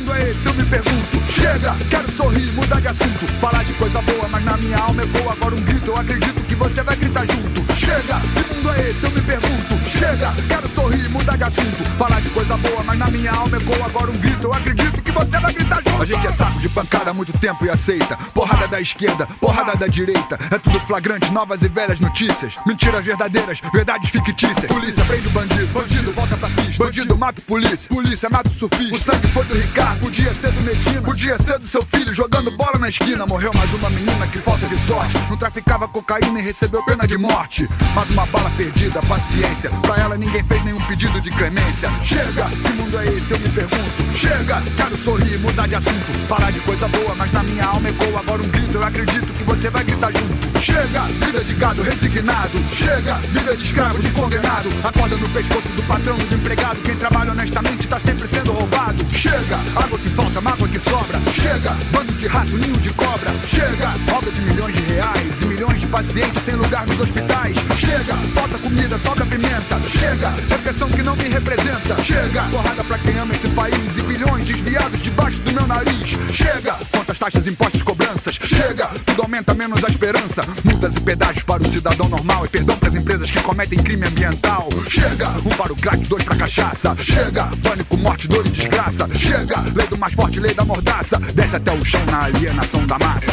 mundo 0.02 0.14
é 0.14 0.30
esse? 0.30 0.46
Eu 0.46 0.54
me 0.54 0.64
pergunto. 0.64 1.22
Chega, 1.28 1.76
quero 1.88 2.10
sorrir, 2.12 2.52
mudar 2.52 2.80
de 2.80 2.88
assunto. 2.88 3.26
Falar 3.40 3.64
de 3.64 3.74
coisa 3.74 4.00
boa, 4.02 4.28
mas 4.28 4.44
na 4.44 4.56
minha 4.56 4.78
alma 4.78 5.02
ecoa 5.02 5.32
agora 5.32 5.54
um 5.54 5.62
grito. 5.62 5.90
Eu 5.90 5.96
acredito 5.96 6.40
que 6.44 6.51
você 6.62 6.82
vai 6.82 6.94
gritar 6.96 7.26
junto. 7.26 7.76
Chega, 7.76 8.20
que 8.20 8.54
mundo 8.54 8.70
é 8.72 8.88
esse? 8.88 9.02
Eu 9.02 9.10
me 9.10 9.20
pergunto. 9.20 9.84
Chega, 9.84 10.32
quero 10.48 10.68
sorrir, 10.68 11.08
mudar 11.08 11.36
de 11.36 11.44
assunto. 11.44 11.84
Falar 11.98 12.20
de 12.20 12.30
coisa 12.30 12.56
boa, 12.56 12.82
mas 12.84 12.98
na 12.98 13.08
minha 13.08 13.32
alma 13.32 13.56
ecoa 13.56 13.86
agora 13.86 14.10
um 14.10 14.18
grito. 14.18 14.46
Eu 14.46 14.54
acredito 14.54 15.02
que 15.02 15.10
você 15.10 15.38
vai 15.40 15.52
gritar 15.52 15.82
junto. 15.84 16.02
A 16.02 16.04
gente 16.04 16.26
é 16.26 16.30
saco 16.30 16.60
de 16.60 16.68
pancada 16.68 17.10
há 17.10 17.14
muito 17.14 17.32
tempo 17.38 17.64
e 17.64 17.70
aceita. 17.70 18.16
Porrada 18.32 18.68
da 18.68 18.80
esquerda, 18.80 19.26
porrada 19.40 19.76
da 19.76 19.86
direita. 19.88 20.38
É 20.50 20.58
tudo 20.58 20.78
flagrante, 20.80 21.30
novas 21.32 21.62
e 21.62 21.68
velhas 21.68 21.98
notícias. 21.98 22.54
Mentiras 22.64 23.04
verdadeiras, 23.04 23.60
verdades 23.72 24.10
fictícias. 24.10 24.66
Polícia 24.66 25.04
prende 25.04 25.26
o 25.26 25.30
bandido, 25.30 25.66
bandido 25.66 26.12
volta 26.12 26.36
pra 26.36 26.48
pista. 26.50 26.84
Bandido 26.84 27.18
mata 27.18 27.42
polícia, 27.42 27.88
polícia 27.88 28.30
mata 28.30 28.48
o 28.48 28.52
surfista. 28.52 28.94
O 28.94 28.98
sangue 28.98 29.28
foi 29.28 29.44
do 29.44 29.54
Ricardo, 29.56 30.00
podia 30.00 30.32
ser 30.34 30.52
do 30.52 30.60
Medina, 30.60 31.02
podia 31.02 31.38
ser 31.38 31.58
do 31.58 31.66
seu 31.66 31.84
filho 31.84 32.14
jogando 32.14 32.50
bola 32.52 32.78
na 32.78 32.88
esquina. 32.88 33.26
Morreu 33.26 33.52
mais 33.52 33.72
uma 33.74 33.90
menina 33.90 34.26
que 34.28 34.38
falta 34.38 34.66
de 34.66 34.78
sorte. 34.86 35.16
Não 35.28 35.36
traficava 35.36 35.88
cocaína 35.88 36.38
e 36.38 36.42
recebeu 36.52 36.82
pena 36.84 37.06
de 37.06 37.16
morte. 37.16 37.66
Mais 37.94 38.10
uma 38.10 38.26
bala 38.26 38.50
perdida, 38.50 39.00
paciência. 39.02 39.70
Pra 39.80 39.96
ela 39.96 40.18
ninguém 40.18 40.44
fez 40.44 40.62
nenhum 40.62 40.80
pedido 40.82 41.18
de 41.18 41.30
clemência. 41.30 41.90
Chega, 42.02 42.44
que 42.44 42.72
mundo 42.74 42.98
é 42.98 43.06
esse? 43.06 43.32
Eu 43.32 43.38
me 43.38 43.48
pergunto. 43.48 44.02
Chega, 44.14 44.62
quero 44.76 44.96
sorrir, 44.98 45.38
mudar 45.38 45.66
de 45.66 45.76
assunto. 45.76 46.12
Falar 46.28 46.50
de 46.50 46.60
coisa 46.60 46.86
boa, 46.88 47.14
mas 47.14 47.32
na 47.32 47.42
minha 47.42 47.64
alma 47.64 47.88
ecoa 47.88 48.20
agora 48.20 48.42
um 48.42 48.48
grito. 48.48 48.76
Eu 48.76 48.84
acredito 48.84 49.32
que 49.32 49.44
você 49.44 49.70
vai 49.70 49.82
gritar 49.82 50.12
junto. 50.12 50.60
Chega, 50.60 51.00
vida 51.24 51.42
de 51.42 51.54
gado 51.54 51.82
resignado. 51.82 52.58
Chega, 52.70 53.14
vida 53.14 53.56
de 53.56 53.64
escravo, 53.64 53.98
de 53.98 54.10
condenado. 54.10 54.68
Acorda 54.84 55.16
no 55.16 55.28
pescoço 55.30 55.70
do 55.70 55.82
patrão 55.84 56.18
do 56.18 56.34
empregado. 56.34 56.82
Quem 56.82 56.96
trabalha 56.96 57.32
honestamente 57.32 57.88
tá 57.88 57.98
sempre 57.98 58.28
sendo 58.28 58.52
roubado. 58.52 59.02
Chega, 59.14 59.56
água 59.74 59.98
que 59.98 60.10
falta, 60.10 60.38
mágoa 60.40 60.68
que 60.68 60.78
sobra. 60.78 61.18
Chega, 61.32 61.70
bando 61.90 62.12
de 62.12 62.26
rato, 62.26 62.58
ninho 62.58 62.76
de 62.76 62.90
cobra. 62.90 63.32
Chega, 63.46 63.94
obra 64.14 64.30
de 64.30 64.40
milhões 64.42 64.74
de 64.74 64.82
reais 64.82 65.40
e 65.40 65.44
milhões 65.46 65.80
de 65.80 65.86
pacientes 65.86 66.41
sem 66.42 66.54
lugar 66.54 66.86
nos 66.86 66.98
hospitais. 66.98 67.56
Chega, 67.76 68.14
falta 68.34 68.58
comida, 68.58 68.98
sobra 68.98 69.24
pimenta. 69.24 69.80
Chega, 69.88 70.30
repressão 70.48 70.88
que 70.90 71.02
não 71.02 71.14
me 71.14 71.28
representa. 71.28 72.02
Chega, 72.02 72.42
porrada 72.44 72.84
pra 72.84 72.98
quem 72.98 73.16
ama 73.16 73.34
esse 73.34 73.48
país 73.48 73.96
e 73.96 74.02
bilhões 74.02 74.46
desviados 74.46 75.00
debaixo 75.00 75.38
do 75.40 75.52
meu 75.52 75.66
nariz. 75.66 76.10
Chega, 76.32 76.76
quantas 76.90 77.18
taxas, 77.18 77.46
impostos, 77.46 77.82
cobranças. 77.82 78.34
Chega, 78.34 78.88
tudo 79.06 79.22
aumenta 79.22 79.54
menos 79.54 79.84
a 79.84 79.88
esperança. 79.88 80.42
Multas 80.64 80.96
e 80.96 81.00
pedágios 81.00 81.44
para 81.44 81.62
o 81.62 81.68
cidadão 81.68 82.08
normal 82.08 82.44
e 82.44 82.48
perdão 82.48 82.76
para 82.76 82.88
as 82.88 82.94
empresas 82.94 83.30
que 83.30 83.40
cometem 83.40 83.78
crime 83.78 84.06
ambiental. 84.06 84.68
Chega, 84.88 85.28
um 85.44 85.50
para 85.50 85.72
o 85.72 85.76
crack, 85.76 85.98
dois 86.08 86.24
pra 86.24 86.36
cachaça. 86.36 86.96
Chega, 86.98 87.50
pânico, 87.62 87.96
morte, 87.96 88.26
dor 88.26 88.44
e 88.46 88.50
desgraça. 88.50 89.08
Chega, 89.16 89.60
lei 89.74 89.86
do 89.86 89.96
mais 89.96 90.14
forte, 90.14 90.40
lei 90.40 90.54
da 90.54 90.64
mordaça. 90.64 91.18
Desce 91.34 91.56
até 91.56 91.72
o 91.72 91.84
chão 91.84 92.04
na 92.06 92.24
alienação 92.24 92.84
da 92.86 92.98
massa. 92.98 93.32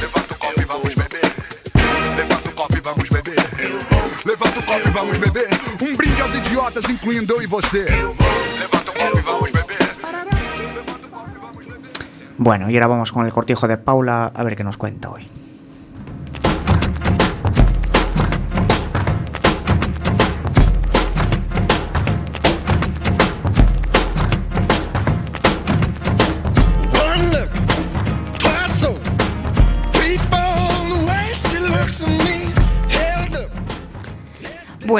Levanta 0.00 0.34
o 0.34 0.36
copo 0.36 0.60
e 0.60 0.64
vamos 0.64 0.94
beber. 0.94 1.09
E 2.80 2.82
vamos 2.82 3.10
beber. 3.10 3.36
Levanta 4.24 4.58
o 4.58 4.64
copo 4.64 4.88
e 4.88 4.90
vamos 4.90 5.18
beber. 5.18 5.48
Um 5.82 5.94
brinde 5.94 6.22
aos 6.22 6.34
idiotas, 6.34 6.88
incluindo 6.88 7.34
eu 7.34 7.42
e 7.42 7.46
você. 7.46 7.84
Levanta 7.84 8.90
o 8.90 8.94
copo 8.94 9.18
e 9.18 9.20
vamos 9.20 9.50
beber. 9.52 9.96
Bueno, 12.38 12.70
y 12.70 12.74
ahora 12.76 12.86
vamos 12.86 13.12
con 13.12 13.26
el 13.26 13.32
cortijo 13.32 13.68
de 13.68 13.76
Paula 13.76 14.32
a 14.34 14.44
ver 14.44 14.56
qué 14.56 14.64
nos 14.64 14.78
cuenta 14.78 15.10
hoy. 15.10 15.28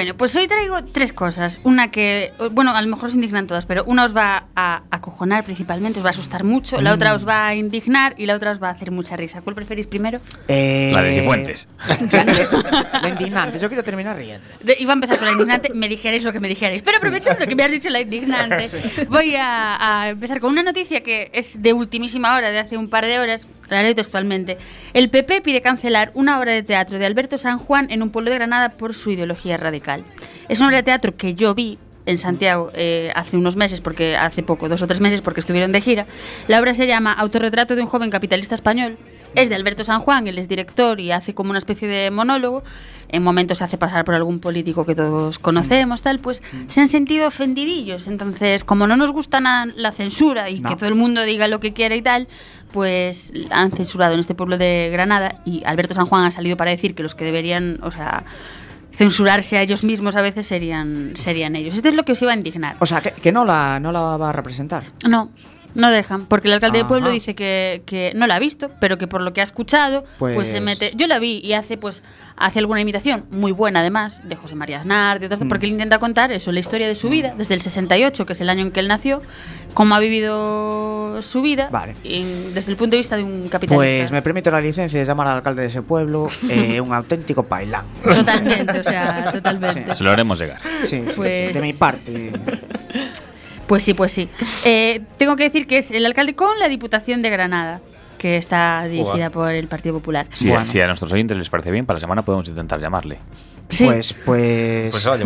Bueno, 0.01 0.17
pues 0.17 0.35
hoy 0.35 0.47
traigo 0.47 0.83
tres 0.83 1.13
cosas. 1.13 1.61
Una 1.63 1.91
que, 1.91 2.33
bueno, 2.53 2.71
a 2.75 2.81
lo 2.81 2.89
mejor 2.89 3.11
os 3.11 3.15
indignan 3.15 3.47
todas, 3.47 3.67
pero 3.67 3.85
una 3.85 4.07
os 4.07 4.17
va 4.17 4.47
a 4.57 4.85
acojonar 4.91 5.45
principalmente, 5.45 5.99
os 5.99 6.05
va 6.07 6.09
a 6.09 6.13
asustar 6.13 6.43
mucho, 6.43 6.81
la 6.81 6.95
otra 6.95 7.13
os 7.15 7.29
va 7.29 7.49
a 7.49 7.55
indignar 7.55 8.15
y 8.17 8.25
la 8.25 8.35
otra 8.35 8.53
os 8.53 8.63
va 8.63 8.69
a 8.69 8.71
hacer 8.71 8.93
mucha 8.93 9.15
risa. 9.17 9.43
¿Cuál 9.43 9.55
preferís 9.55 9.87
primero? 9.89 10.21
Eh, 10.49 10.91
La 10.95 11.03
de 11.03 11.21
Cifuentes. 11.21 11.69
La 12.11 13.09
indignante, 13.11 13.59
yo 13.59 13.69
quiero 13.69 13.85
terminar 13.85 14.17
riendo. 14.17 14.47
De- 14.63 14.79
iba 14.81 14.93
a 14.93 14.95
empezar 14.95 15.19
con 15.19 15.27
la 15.27 15.33
indignante, 15.33 15.71
me 15.75 15.87
dijerais 15.87 16.23
lo 16.23 16.33
que 16.33 16.41
me 16.41 16.49
dijerais. 16.49 16.83
Pero 16.83 16.97
aprovechando 16.97 17.47
que 17.47 17.55
me 17.55 17.63
has 17.65 17.71
dicho 17.71 17.91
la 17.91 18.01
indignante, 18.01 18.71
voy 19.11 19.35
a, 19.37 20.01
a 20.05 20.09
empezar 20.09 20.41
con 20.41 20.53
una 20.53 20.63
noticia 20.63 21.03
que 21.03 21.31
es 21.35 21.61
de 21.61 21.75
ultimísima 21.75 22.35
hora, 22.37 22.51
de 22.51 22.59
hace 22.59 22.79
un 22.79 22.89
par 22.89 23.05
de 23.05 23.19
horas. 23.19 23.47
La 23.71 23.83
leo 23.83 23.95
textualmente. 23.95 24.59
El 24.93 25.09
PP 25.11 25.41
pide 25.43 25.61
cancelar 25.63 26.11
una 26.15 26.39
obra 26.39 26.53
de 26.53 26.63
teatro 26.63 26.99
de 26.99 27.07
Alberto 27.07 27.39
San 27.39 27.59
Juan 27.59 27.87
en 27.91 28.03
un 28.03 28.11
pueblo 28.11 28.31
de 28.31 28.37
Granada 28.37 28.69
por 28.71 28.95
su 28.95 29.11
ideología 29.11 29.57
radical. 29.57 30.05
Es 30.49 30.59
una 30.59 30.69
obra 30.69 30.79
de 30.79 30.83
teatro 30.83 31.17
que 31.17 31.35
yo 31.35 31.55
vi 31.55 31.79
en 32.07 32.19
Santiago 32.19 32.71
eh, 32.75 33.13
hace 33.15 33.37
unos 33.37 33.57
meses, 33.57 33.81
porque 33.81 34.17
hace 34.17 34.43
poco, 34.43 34.69
dos 34.69 34.83
o 34.83 34.87
tres 34.87 35.01
meses, 35.01 35.21
porque 35.23 35.41
estuvieron 35.41 35.71
de 35.71 35.81
gira. 35.81 36.07
La 36.49 36.59
obra 36.59 36.75
se 36.75 36.87
llama 36.87 37.13
Autorretrato 37.13 37.77
de 37.77 37.83
un 37.83 37.89
joven 37.89 38.11
capitalista 38.11 38.55
español. 38.55 38.97
Es 39.37 39.49
de 39.49 39.55
Alberto 39.55 39.85
San 39.85 40.01
Juan, 40.01 40.27
él 40.27 40.39
es 40.39 40.49
director 40.49 40.99
y 40.99 41.13
hace 41.13 41.35
como 41.35 41.51
una 41.51 41.61
especie 41.61 41.87
de 41.87 42.11
monólogo. 42.11 42.65
En 43.13 43.23
momentos 43.23 43.59
se 43.59 43.65
hace 43.65 43.79
pasar 43.79 44.05
por 44.05 44.15
algún 44.17 44.41
político 44.41 44.85
que 44.87 44.95
todos 44.97 45.39
conocemos, 45.39 46.03
tal, 46.03 46.19
pues 46.19 46.43
se 46.69 46.81
han 46.81 46.89
sentido 46.89 47.29
ofendidillos. 47.29 48.09
Entonces, 48.09 48.65
como 48.65 48.89
no 48.89 48.97
nos 48.97 49.13
gusta 49.13 49.41
la 49.41 49.93
censura 49.93 50.51
y 50.51 50.59
No. 50.61 50.71
que 50.71 50.77
todo 50.77 50.89
el 50.89 50.95
mundo 50.97 51.23
diga 51.23 51.47
lo 51.47 51.61
que 51.61 51.73
quiera 51.73 51.95
y 51.95 52.03
tal, 52.03 52.27
pues 52.73 53.33
han 53.51 53.71
censurado 53.73 54.15
en 54.15 54.21
este 54.21 54.35
pueblo 54.35 54.59
de 54.59 54.89
Granada 54.93 55.41
y 55.45 55.63
Alberto 55.65 55.95
San 55.95 56.07
Juan 56.07 56.25
ha 56.25 56.31
salido 56.31 56.57
para 56.57 56.71
decir 56.71 56.95
que 56.95 57.03
los 57.03 57.15
que 57.15 57.25
deberían, 57.25 57.79
o 57.83 57.91
sea, 57.91 58.25
censurarse 58.97 59.57
a 59.59 59.63
ellos 59.63 59.83
mismos 59.85 60.17
a 60.17 60.23
veces 60.23 60.47
serían, 60.47 61.13
serían 61.17 61.57
ellos. 61.57 61.75
Esto 61.75 61.89
es 61.89 61.95
lo 61.95 62.05
que 62.05 62.13
os 62.13 62.23
iba 62.23 62.33
a 62.33 62.37
indignar. 62.37 62.77
O 62.81 62.87
sea, 62.87 63.01
que, 63.01 63.13
que 63.13 63.33
no, 63.33 63.45
la, 63.45 63.81
no 63.81 63.93
la 63.93 64.01
va 64.17 64.29
a 64.31 64.33
representar. 64.33 64.85
No, 65.09 65.31
no 65.75 65.91
dejan, 65.91 66.27
porque 66.27 66.49
el 66.49 66.55
alcalde 66.55 66.79
de 66.79 66.85
pueblo 66.85 67.07
Ajá. 67.07 67.15
dice 67.15 67.35
que, 67.37 67.83
que 67.87 68.13
no 68.17 68.27
la 68.27 68.35
ha 68.35 68.39
visto, 68.41 68.73
pero 68.81 68.99
que 68.99 69.07
por 69.07 69.23
lo 69.23 69.33
que 69.33 69.41
ha 69.41 69.45
escuchado, 69.45 70.03
pues, 70.19 70.35
Pues- 70.35 70.49
se 70.51 70.61
mete. 70.61 70.93
Yo 70.97 71.07
la 71.07 71.19
vi 71.21 71.41
y 71.45 71.53
hace 71.53 71.77
pues 71.79 72.03
hace 72.37 72.59
alguna 72.59 72.81
imitación 72.81 73.25
muy 73.31 73.53
buena 73.53 73.79
además 73.81 74.21
de 74.25 74.35
José 74.35 74.57
María 74.57 74.81
Aznar, 74.81 75.21
de 75.21 75.27
otras, 75.27 75.45
Mm. 75.45 75.49
porque 75.49 75.67
él 75.67 75.73
intenta 75.73 75.99
contar 76.01 76.33
eso, 76.33 76.51
la 76.51 76.59
historia 76.61 76.89
de 76.89 76.97
su 76.97 77.09
vida 77.09 77.35
desde 77.39 77.55
el 77.55 77.63
68, 77.63 78.27
que 78.27 78.33
es 78.33 78.41
el 78.41 78.51
año 78.51 78.63
en 78.63 78.73
que 78.73 78.81
él 78.81 78.89
nació, 78.89 79.23
cómo 79.73 79.95
ha 79.95 80.01
vivido 80.01 80.90
su 81.21 81.43
vida 81.43 81.69
Vale. 81.71 81.95
desde 82.03 82.71
el 82.73 82.77
punto 82.77 82.97
de 82.97 82.99
vista 82.99 83.17
de 83.17 83.25
un 83.25 83.49
capitalista. 83.49 83.75
Pues 83.77 84.11
me 84.11 84.23
permito 84.23 84.51
la 84.51 84.61
licencia 84.61 84.99
de 85.01 85.07
llamar 85.07 85.27
al 85.29 85.37
alcalde 85.37 85.63
de 85.63 85.69
ese 85.69 85.83
pueblo 85.83 86.29
eh, 86.49 86.81
un 86.81 86.93
auténtico 86.93 87.43
pailán. 87.43 87.85
Totalmente, 88.03 88.81
o 88.81 88.83
sea, 88.85 89.31
totalmente. 89.33 89.95
Se 89.95 90.05
lo 90.05 90.11
haremos 90.11 90.39
llegar. 90.39 90.61
Sí, 90.83 91.03
sí, 91.07 91.13
Pues- 91.17 91.35
sí, 91.49 91.53
de 91.53 91.61
mi 91.61 91.73
parte. 91.73 92.33
Pues 93.67 93.83
sí, 93.85 93.95
pues 93.95 94.11
sí. 94.13 94.29
Eh, 94.65 95.01
tengo 95.17 95.37
que 95.37 95.45
decir 95.45 95.67
que 95.67 95.79
es 95.79 95.91
el 95.93 96.05
alcalde 96.05 96.35
con 96.35 96.59
la 96.59 96.69
Diputación 96.69 97.23
de 97.23 97.31
Granada, 97.31 97.81
que 98.19 98.37
está 98.37 98.85
dirigida 98.89 99.31
por 99.31 99.51
el 99.53 99.69
Partido 99.69 99.95
Popular. 99.95 100.27
Bueno. 100.45 100.67
si 100.67 100.81
a 100.81 100.87
nuestros 100.89 101.13
oyentes 101.13 101.37
les 101.37 101.49
parece 101.51 101.71
bien, 101.71 101.87
para 101.87 101.99
la 101.99 102.01
semana 102.01 102.23
podemos 102.23 102.49
intentar 102.49 102.81
llamarle. 102.81 103.19
Sí. 103.71 103.85
Pues, 103.85 104.13
pues. 104.25 104.91
Pues 104.91 105.07
oye, 105.07 105.25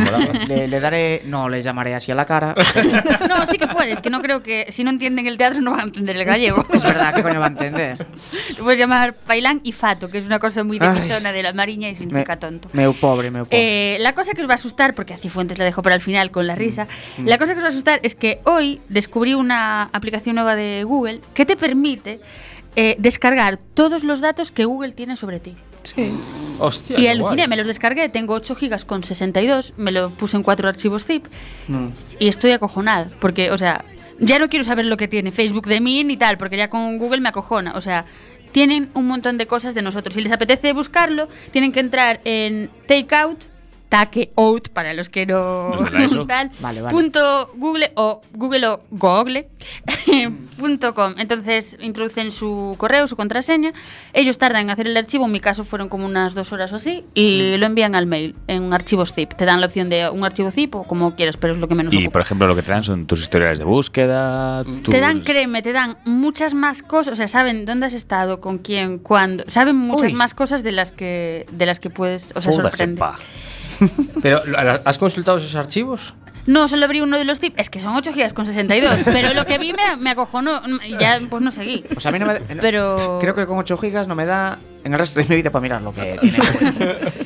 le, 0.48 0.68
le 0.68 0.80
daré. 0.80 1.22
No 1.24 1.48
le 1.48 1.62
llamaré 1.62 1.94
así 1.94 2.12
a 2.12 2.14
la 2.14 2.24
cara. 2.26 2.54
No, 3.28 3.46
sí 3.46 3.58
que 3.58 3.66
puedes, 3.66 4.00
que 4.00 4.10
no 4.10 4.20
creo 4.20 4.42
que 4.42 4.66
si 4.70 4.84
no 4.84 4.90
entienden 4.90 5.26
el 5.26 5.36
teatro 5.38 5.60
no 5.60 5.70
van 5.72 5.80
a 5.80 5.82
entender 5.84 6.16
el 6.16 6.24
gallego. 6.24 6.64
es 6.72 6.82
verdad, 6.82 7.14
¿qué 7.14 7.22
coño 7.22 7.40
va 7.40 7.46
a 7.46 7.48
entender? 7.48 7.96
Te 8.56 8.62
puedes 8.62 8.78
llamar 8.78 9.14
Pailán 9.14 9.60
y 9.64 9.72
Fato, 9.72 10.10
que 10.10 10.18
es 10.18 10.26
una 10.26 10.38
cosa 10.38 10.62
muy 10.64 10.78
de 10.78 10.88
mi 10.90 11.08
zona 11.08 11.32
de 11.32 11.42
la 11.42 11.52
Mariña 11.52 11.88
y 11.88 11.92
Me, 11.92 11.98
significa 11.98 12.38
tonto. 12.38 12.68
meu 12.72 12.92
pobre, 12.94 13.30
meu 13.30 13.44
pobre. 13.44 13.94
Eh, 13.94 13.98
la 14.00 14.12
cosa 14.14 14.32
que 14.34 14.42
os 14.42 14.48
va 14.48 14.52
a 14.52 14.54
asustar, 14.56 14.94
porque 14.94 15.14
a 15.14 15.16
Cifuentes 15.16 15.58
la 15.58 15.64
dejo 15.64 15.82
para 15.82 15.94
el 15.94 16.00
final 16.00 16.30
con 16.30 16.46
la 16.46 16.54
risa, 16.54 16.86
Mm. 17.18 17.26
la 17.26 17.38
cosa 17.38 17.52
que 17.54 17.58
os 17.58 17.64
va 17.64 17.68
a 17.68 17.70
asustar 17.70 18.00
es 18.02 18.14
que 18.14 18.40
hoy 18.44 18.80
descubrí 18.88 19.34
una 19.34 19.84
aplicación 19.92 20.34
nueva 20.36 20.54
de 20.56 20.84
Google 20.84 21.20
que 21.34 21.44
te 21.46 21.56
permite 21.56 22.20
eh, 22.76 22.96
descargar 22.98 23.58
todos 23.74 24.02
los 24.04 24.20
datos 24.20 24.50
que 24.52 24.64
Google 24.64 24.92
tiene 24.92 25.16
sobre 25.16 25.40
ti. 25.40 25.56
Sí. 25.84 26.12
Hostia. 26.58 26.98
Y 26.98 27.06
aluciné, 27.08 27.48
me 27.48 27.56
los 27.56 27.66
descargué, 27.66 28.08
tengo 28.08 28.34
8 28.34 28.54
gigas 28.54 28.84
con 28.84 29.02
62, 29.04 29.74
me 29.76 29.92
lo 29.92 30.10
puse 30.10 30.36
en 30.36 30.42
cuatro 30.42 30.68
archivos 30.68 31.04
zip 31.04 31.26
Mm. 31.68 31.88
y 32.18 32.28
estoy 32.28 32.52
acojonada, 32.52 33.08
porque, 33.20 33.50
o 33.50 33.58
sea, 33.58 33.84
ya 34.20 34.38
no 34.38 34.48
quiero 34.48 34.64
saber 34.64 34.86
lo 34.86 34.96
que 34.96 35.08
tiene 35.08 35.32
Facebook 35.32 35.66
de 35.66 35.80
mí 35.80 36.04
ni 36.04 36.16
tal, 36.16 36.38
porque 36.38 36.56
ya 36.56 36.70
con 36.70 36.98
Google 36.98 37.20
me 37.20 37.28
acojona, 37.30 37.72
o 37.74 37.80
sea, 37.80 38.04
tienen 38.52 38.88
un 38.94 39.06
montón 39.08 39.36
de 39.36 39.46
cosas 39.48 39.74
de 39.74 39.82
nosotros. 39.82 40.14
Si 40.14 40.20
les 40.20 40.30
apetece 40.30 40.72
buscarlo, 40.72 41.28
tienen 41.50 41.72
que 41.72 41.80
entrar 41.80 42.20
en 42.24 42.70
Takeout, 42.86 43.44
Takeout, 43.94 44.70
para 44.70 44.92
los 44.92 45.08
que 45.08 45.24
no 45.24 45.70
Los 45.92 46.26
tal, 46.26 46.50
Vale, 46.58 46.82
vale. 46.82 46.92
punto 46.92 47.50
Google 47.54 47.92
o 47.94 48.22
Google 48.32 48.66
o 48.66 48.80
Google 48.90 49.48
punto 50.58 50.94
com. 50.94 51.14
Entonces 51.18 51.76
introducen 51.80 52.32
su 52.32 52.74
correo, 52.76 53.06
su 53.06 53.14
contraseña. 53.16 53.72
Ellos 54.12 54.38
tardan 54.38 54.62
en 54.62 54.70
hacer 54.70 54.86
el 54.88 54.96
archivo. 54.96 55.26
En 55.26 55.32
mi 55.32 55.38
caso 55.40 55.64
fueron 55.64 55.88
como 55.88 56.06
unas 56.06 56.34
dos 56.34 56.52
horas 56.52 56.72
o 56.72 56.76
así 56.76 57.04
y 57.14 57.56
lo 57.56 57.66
envían 57.66 57.94
al 57.94 58.06
mail 58.06 58.34
en 58.48 58.72
archivos 58.72 59.12
zip. 59.12 59.32
Te 59.34 59.44
dan 59.44 59.60
la 59.60 59.66
opción 59.66 59.88
de 59.90 60.08
un 60.10 60.24
archivo 60.24 60.50
zip 60.50 60.74
o 60.74 60.82
como 60.84 61.14
quieras, 61.14 61.36
pero 61.36 61.54
es 61.54 61.60
lo 61.60 61.68
que 61.68 61.74
menos 61.76 61.92
Y, 61.94 61.98
ocupa. 61.98 62.10
por 62.14 62.22
ejemplo, 62.22 62.46
lo 62.48 62.56
que 62.56 62.62
te 62.62 62.72
dan 62.72 62.82
son 62.82 63.06
tus 63.06 63.20
historiales 63.20 63.58
de 63.58 63.64
búsqueda. 63.64 64.64
Te 64.90 64.98
dan, 65.00 65.20
créeme, 65.20 65.62
te 65.62 65.72
dan 65.72 65.96
muchas 66.04 66.52
más 66.54 66.82
cosas, 66.82 67.12
o 67.12 67.16
sea, 67.16 67.28
saben 67.28 67.64
dónde 67.64 67.86
has 67.86 67.92
estado, 67.94 68.40
con 68.40 68.58
quién, 68.58 68.98
cuándo, 68.98 69.44
saben 69.46 69.76
muchas 69.76 70.12
Uy. 70.12 70.14
más 70.14 70.34
cosas 70.34 70.62
de 70.64 70.72
las 70.72 70.90
que 70.92 71.46
de 71.52 71.66
las 71.66 71.78
que 71.80 71.90
puedes, 71.90 72.32
o 72.34 72.42
sea, 72.42 72.50
Jódase, 72.52 72.76
sorprende. 72.78 72.98
pa. 72.98 73.14
Pero, 74.22 74.40
¿has 74.84 74.98
consultado 74.98 75.38
esos 75.38 75.54
archivos? 75.56 76.14
No, 76.46 76.68
solo 76.68 76.84
abrí 76.84 77.00
uno 77.00 77.16
de 77.16 77.24
los 77.24 77.40
tips, 77.40 77.54
es 77.58 77.70
que 77.70 77.80
son 77.80 77.96
8 77.96 78.12
gigas 78.12 78.34
con 78.34 78.44
62, 78.44 78.98
pero 79.06 79.32
lo 79.32 79.46
que 79.46 79.56
vi 79.56 79.72
me, 79.72 79.96
me 79.96 80.10
acojonó 80.10 80.60
y 80.86 80.94
ya 80.98 81.18
pues 81.30 81.42
no 81.42 81.50
seguí. 81.50 81.82
Pues 81.90 82.04
a 82.04 82.10
mí 82.10 82.18
no 82.18 82.26
me. 82.26 82.34
Pero 82.60 83.18
Creo 83.18 83.34
que 83.34 83.46
con 83.46 83.56
8 83.58 83.78
gigas 83.78 84.08
no 84.08 84.14
me 84.14 84.26
da 84.26 84.58
en 84.84 84.92
el 84.92 84.98
resto 84.98 85.18
de 85.18 85.26
mi 85.26 85.36
vida 85.36 85.50
para 85.50 85.62
mirar 85.62 85.82
lo 85.82 85.94
que 85.94 86.18
tiene. 86.20 86.38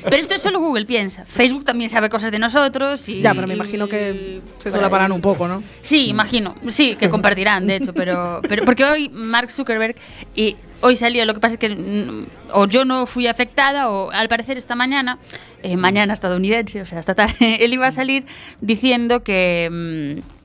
Pero 0.05 0.17
esto 0.17 0.35
es 0.35 0.43
solo 0.43 0.61
Google, 0.61 0.87
piensa. 0.87 1.25
Facebook 1.25 1.65
también 1.65 1.91
sabe 1.91 2.09
cosas 2.09 2.31
de 2.31 2.39
nosotros 2.39 3.09
y 3.09 3.21
Ya, 3.21 3.35
pero 3.35 3.47
me 3.47 3.55
imagino 3.55 3.89
que 3.89 4.41
se 4.59 4.71
solaparán 4.71 5.11
un 5.13 5.21
poco, 5.21 5.49
¿no? 5.49 5.63
Sí, 5.83 6.07
imagino. 6.07 6.55
Sí, 6.69 6.97
que 6.97 7.09
compartirán, 7.11 7.67
de 7.67 7.77
hecho, 7.77 7.93
pero, 7.93 8.41
pero 8.49 8.65
porque 8.65 8.85
hoy 8.85 9.09
Mark 9.09 9.51
Zuckerberg 9.51 9.97
y 10.37 10.57
hoy 10.81 10.95
salió, 10.95 11.25
lo 11.25 11.35
que 11.35 11.41
pasa 11.41 11.55
es 11.55 11.59
que 11.59 11.71
mm, 11.71 12.27
o 12.53 12.67
yo 12.67 12.85
no 12.85 13.07
fui 13.07 13.27
afectada 13.27 13.91
o 13.91 14.13
al 14.13 14.29
parecer 14.29 14.57
esta 14.57 14.77
mañana, 14.77 15.19
eh, 15.65 15.77
mañana 15.77 16.13
estadounidense, 16.13 16.81
o 16.81 16.87
sea, 16.87 17.01
esta 17.01 17.17
tarde, 17.17 17.57
él 17.65 17.73
iba 17.73 17.89
a 17.89 17.91
salir 17.91 18.25
diciendo 18.61 19.23
que... 19.25 20.21
mm, 20.23 20.38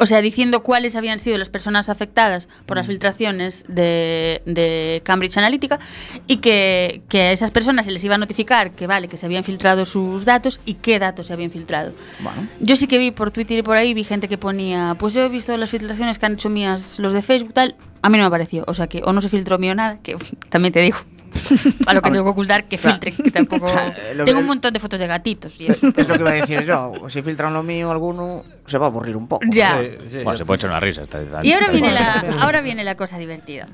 o 0.00 0.06
sea, 0.06 0.22
diciendo 0.22 0.62
cuáles 0.62 0.96
habían 0.96 1.20
sido 1.20 1.36
las 1.36 1.50
personas 1.50 1.90
afectadas 1.90 2.48
por 2.64 2.78
las 2.78 2.86
filtraciones 2.86 3.66
de, 3.68 4.40
de 4.46 5.02
Cambridge 5.04 5.36
Analytica 5.36 5.78
y 6.26 6.38
que, 6.38 7.02
que 7.08 7.20
a 7.20 7.32
esas 7.32 7.50
personas 7.50 7.84
se 7.84 7.92
les 7.92 8.02
iba 8.02 8.14
a 8.14 8.18
notificar 8.18 8.72
que 8.72 8.86
vale, 8.86 9.08
que 9.08 9.18
se 9.18 9.26
habían 9.26 9.44
filtrado 9.44 9.84
sus 9.84 10.24
datos 10.24 10.58
y 10.64 10.74
qué 10.74 10.98
datos 10.98 11.26
se 11.26 11.34
habían 11.34 11.50
filtrado. 11.50 11.92
bueno. 12.20 12.48
Yo 12.60 12.76
sí 12.76 12.86
que 12.86 12.96
vi 12.96 13.10
por 13.10 13.30
Twitter 13.30 13.58
y 13.58 13.62
por 13.62 13.76
ahí, 13.76 13.92
vi 13.92 14.04
gente 14.04 14.26
que 14.26 14.38
ponía, 14.38 14.96
pues 14.98 15.12
yo 15.12 15.22
he 15.22 15.28
visto 15.28 15.54
las 15.58 15.68
filtraciones 15.68 16.18
que 16.18 16.24
han 16.24 16.32
hecho 16.32 16.48
mías 16.48 16.98
los 16.98 17.12
de 17.12 17.20
Facebook, 17.20 17.52
tal. 17.52 17.76
A 18.00 18.08
mí 18.08 18.16
no 18.16 18.24
me 18.24 18.30
pareció, 18.30 18.64
o 18.66 18.72
sea 18.72 18.86
que 18.86 19.02
o 19.04 19.12
no 19.12 19.20
se 19.20 19.28
filtró 19.28 19.58
mío 19.58 19.74
nada, 19.74 19.98
que 20.02 20.16
también 20.48 20.72
te 20.72 20.80
digo, 20.80 20.96
A 21.86 21.94
lo 21.94 22.02
que 22.02 22.10
tengo 22.10 22.24
que 22.24 22.30
ocultar, 22.30 22.64
que 22.64 22.76
Claro. 22.78 22.98
filtre, 23.00 23.24
que 23.24 23.30
tampoco... 23.30 23.66
Eh, 24.00 24.12
Tengo 24.16 24.24
que- 24.24 24.34
un 24.34 24.46
montón 24.46 24.72
de 24.72 24.80
fotos 24.80 24.98
de 25.00 25.06
gatitos 25.06 25.60
y 25.60 25.66
eso. 25.66 25.86
Es 25.96 26.08
lo 26.08 26.14
que 26.14 26.20
iba 26.20 26.30
a 26.30 26.34
decir 26.34 26.64
yo. 26.64 26.92
Si 27.08 27.22
filtran 27.22 27.52
lo 27.54 27.62
mío 27.62 27.90
alguno, 27.90 28.44
se 28.66 28.78
va 28.78 28.86
a 28.86 28.88
aburrir 28.88 29.16
un 29.16 29.26
poco. 29.28 29.44
Ya. 29.50 29.80
Sí, 29.80 29.88
sí, 30.08 30.16
Bueno, 30.24 30.36
se 30.36 30.44
puede 30.44 30.56
echar 30.56 30.70
una 30.70 30.80
risa. 30.80 31.02
está- 31.02 31.20
está- 31.22 31.44
Y 31.44 31.52
ahora 31.52 31.66
está 31.66 31.72
viene, 31.72 31.92
la, 31.92 32.24
ahora 32.40 32.60
viene 32.60 32.84
la 32.84 32.96
cosa 32.96 33.18
divertida. 33.18 33.66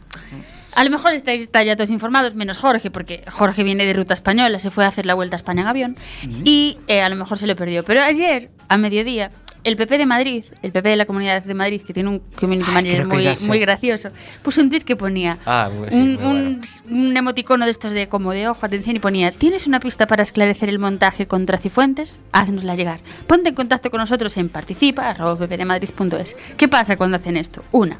A 0.75 0.85
lo 0.85 0.91
mejor 0.91 1.13
estáis 1.13 1.41
está 1.41 1.63
ya 1.63 1.75
todos 1.75 1.91
informados, 1.91 2.35
menos 2.35 2.59
Jorge, 2.59 2.91
porque 2.91 3.23
Jorge 3.31 3.63
viene 3.63 3.87
de 3.87 3.95
ruta 3.95 4.13
española, 4.13 4.59
se 4.59 4.71
fue 4.71 4.85
a 4.85 4.89
hacer 4.89 5.07
la 5.07 5.15
vuelta 5.15 5.35
a 5.37 5.39
España 5.39 5.63
en 5.63 5.69
avión 5.69 5.97
y 6.45 6.77
eh, 6.87 7.01
a 7.01 7.09
lo 7.09 7.17
mejor 7.17 7.39
se 7.39 7.47
lo 7.47 7.57
perdió. 7.57 7.83
Pero 7.83 8.03
ayer, 8.03 8.51
a 8.69 8.77
mediodía, 8.77 9.31
el 9.67 9.77
PP 9.77 9.99
de 9.99 10.07
Madrid, 10.07 10.45
el 10.63 10.71
PP 10.73 10.89
de 10.91 10.97
la 10.97 11.05
Comunidad 11.07 11.43
de 11.43 11.55
Madrid, 11.55 11.83
que 11.87 11.93
tiene 11.93 12.09
un 12.09 12.21
community 12.41 12.71
manager 12.71 13.07
muy, 13.07 13.27
muy 13.49 13.59
gracioso, 13.59 14.11
puso 14.43 14.61
un 14.63 14.71
tweet 14.71 14.83
que 14.83 14.95
ponía 14.97 15.39
Ah, 15.45 15.69
sí, 15.91 15.97
un, 15.97 16.15
bueno. 16.17 16.31
un- 16.31 16.61
un 17.09 17.17
emoticono 17.17 17.65
de 17.65 17.73
estos 17.73 17.93
de 17.93 18.09
como 18.09 18.31
de 18.33 18.49
ojo, 18.49 18.65
atención, 18.65 18.95
y 18.97 19.01
ponía, 19.01 19.33
¿tienes 19.33 19.67
una 19.67 19.81
pista 19.81 20.07
para 20.07 20.23
esclarecer 20.23 20.69
el 20.69 20.79
montaje 20.79 21.27
contra 21.27 21.59
Cifuentes? 21.59 22.21
Haznosla 22.33 22.77
llegar. 22.77 23.01
Ponte 23.27 23.49
en 23.49 23.55
contacto 23.57 23.91
con 23.91 23.99
nosotros 24.01 24.37
en 24.37 24.49
participa.ppdemadrid.es. 24.49 26.37
¿Qué 26.57 26.69
pasa 26.69 26.97
cuando 26.97 27.17
hacen 27.17 27.37
esto? 27.37 27.63
Una, 27.73 27.99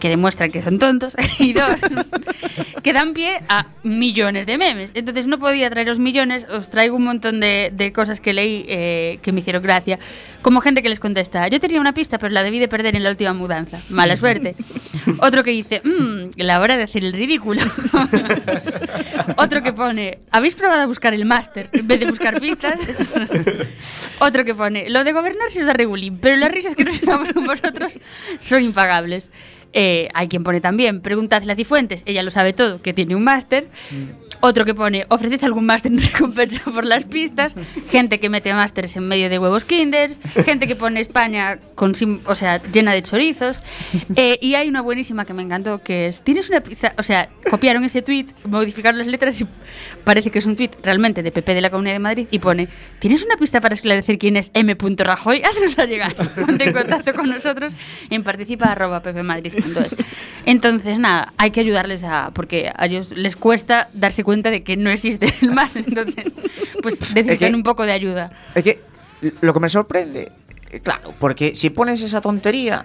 que 0.00 0.08
demuestran 0.08 0.50
que 0.50 0.62
son 0.62 0.78
tontos 0.78 1.16
y 1.38 1.52
dos, 1.52 1.80
que 2.82 2.92
dan 2.92 3.14
pie 3.14 3.40
a 3.48 3.66
millones 3.82 4.46
de 4.46 4.58
memes. 4.58 4.90
Entonces 4.94 5.26
no 5.26 5.38
podía 5.38 5.70
traeros 5.70 5.98
millones, 5.98 6.46
os 6.50 6.70
traigo 6.70 6.96
un 6.96 7.04
montón 7.04 7.40
de, 7.40 7.70
de 7.72 7.92
cosas 7.92 8.20
que 8.20 8.32
leí 8.32 8.64
eh, 8.68 9.18
que 9.22 9.32
me 9.32 9.40
hicieron 9.40 9.62
gracia. 9.62 9.98
Como 10.42 10.60
gente 10.60 10.82
que 10.82 10.88
les 10.88 10.98
contesta, 10.98 11.46
yo 11.48 11.60
tenía 11.60 11.80
una 11.80 11.92
pista 11.94 12.18
pero 12.18 12.32
la 12.32 12.42
debí 12.42 12.58
de 12.58 12.68
perder 12.68 12.96
en 12.96 13.04
la 13.04 13.10
última 13.10 13.32
mudanza. 13.32 13.78
Mala 13.90 14.16
suerte. 14.16 14.56
Otro 15.18 15.44
que 15.44 15.50
dice, 15.50 15.82
mmm, 15.84 16.30
la 16.36 16.60
hora 16.60 16.76
de 16.76 16.84
hacer 16.84 17.04
el 17.04 17.12
ridículo. 17.12 17.60
Otro 19.36 19.62
que 19.62 19.72
pone, 19.72 20.20
¿habéis 20.30 20.54
probado 20.54 20.82
a 20.82 20.86
buscar 20.86 21.14
el 21.14 21.24
máster 21.24 21.68
en 21.72 21.86
vez 21.86 22.00
de 22.00 22.06
buscar 22.06 22.40
pistas? 22.40 22.80
Otro 24.18 24.44
que 24.44 24.54
pone, 24.54 24.88
lo 24.90 25.04
de 25.04 25.12
gobernar 25.12 25.50
se 25.50 25.60
os 25.60 25.66
da 25.66 25.72
regulín, 25.72 26.18
pero 26.18 26.36
las 26.36 26.50
risas 26.50 26.74
que 26.74 26.84
nos 26.84 27.00
llevamos 27.00 27.32
con 27.32 27.44
vosotros 27.44 27.98
son 28.40 28.62
impagables. 28.62 29.30
Eh, 29.72 30.08
hay 30.14 30.28
quien 30.28 30.42
pone 30.42 30.60
también, 30.60 31.00
preguntadle 31.00 31.52
a 31.52 31.56
Cifuentes, 31.56 32.02
ella 32.06 32.22
lo 32.22 32.30
sabe 32.30 32.52
todo, 32.52 32.82
que 32.82 32.92
tiene 32.92 33.14
un 33.14 33.24
máster. 33.24 33.68
Otro 34.42 34.64
que 34.64 34.74
pone, 34.74 35.04
ofreced 35.08 35.42
algún 35.44 35.66
máster 35.66 35.92
en 35.92 35.98
recompensa 36.12 36.62
por 36.64 36.84
las 36.86 37.04
pistas. 37.04 37.54
Gente 37.90 38.18
que 38.20 38.28
mete 38.30 38.52
másteres 38.54 38.96
en 38.96 39.06
medio 39.06 39.28
de 39.28 39.38
huevos 39.38 39.64
kinders. 39.66 40.18
Gente 40.44 40.66
que 40.66 40.76
pone 40.76 41.00
España 41.00 41.58
con 41.74 41.94
sim- 41.94 42.20
o 42.24 42.34
sea, 42.34 42.62
llena 42.72 42.92
de 42.94 43.02
chorizos. 43.02 43.62
Eh, 44.16 44.38
y 44.40 44.54
hay 44.54 44.68
una 44.68 44.80
buenísima 44.80 45.24
que 45.26 45.34
me 45.34 45.42
encantó, 45.42 45.82
que 45.82 46.06
es, 46.06 46.22
tienes 46.22 46.48
una 46.48 46.62
pista, 46.62 46.94
o 46.96 47.02
sea, 47.02 47.28
copiaron 47.50 47.84
ese 47.84 48.00
tweet, 48.00 48.26
modificaron 48.46 48.96
las 48.98 49.06
letras 49.08 49.38
y 49.42 49.46
parece 50.04 50.30
que 50.30 50.38
es 50.38 50.46
un 50.46 50.56
tweet 50.56 50.70
realmente 50.82 51.22
de 51.22 51.30
PP 51.32 51.52
de 51.54 51.60
la 51.60 51.68
Comunidad 51.70 51.94
de 51.94 51.98
Madrid 52.00 52.26
y 52.30 52.38
pone, 52.38 52.68
¿tienes 52.98 53.22
una 53.22 53.36
pista 53.36 53.60
para 53.60 53.74
esclarecer 53.74 54.16
quién 54.18 54.36
es 54.38 54.50
M. 54.54 54.74
Rajoy? 54.96 55.42
Haznosla 55.44 55.84
llegar. 55.84 56.14
Ponte 56.14 56.64
en 56.64 56.72
contacto 56.72 57.12
con 57.12 57.28
nosotros 57.28 57.74
en 58.08 58.22
participa.ppmadrid.es. 58.22 59.96
Entonces, 60.46 60.98
nada, 60.98 61.34
hay 61.36 61.50
que 61.50 61.60
ayudarles 61.60 62.04
a, 62.04 62.30
porque 62.32 62.72
a 62.74 62.86
ellos 62.86 63.12
les 63.12 63.36
cuesta 63.36 63.88
darse 63.92 64.24
cuenta 64.24 64.29
de 64.50 64.62
que 64.62 64.76
no 64.76 64.90
existe 64.90 65.26
el 65.42 65.50
más, 65.52 65.76
entonces, 65.76 66.34
pues 66.82 67.00
necesitan 67.14 67.50
que- 67.50 67.54
un 67.56 67.62
poco 67.62 67.84
de 67.84 67.92
ayuda. 67.92 68.30
Es 68.54 68.62
que 68.64 68.80
lo 69.40 69.52
que 69.52 69.60
me 69.60 69.68
sorprende, 69.68 70.30
eh, 70.70 70.80
claro, 70.80 71.12
porque 71.18 71.54
si 71.54 71.70
pones 71.70 72.00
esa 72.02 72.20
tontería, 72.20 72.82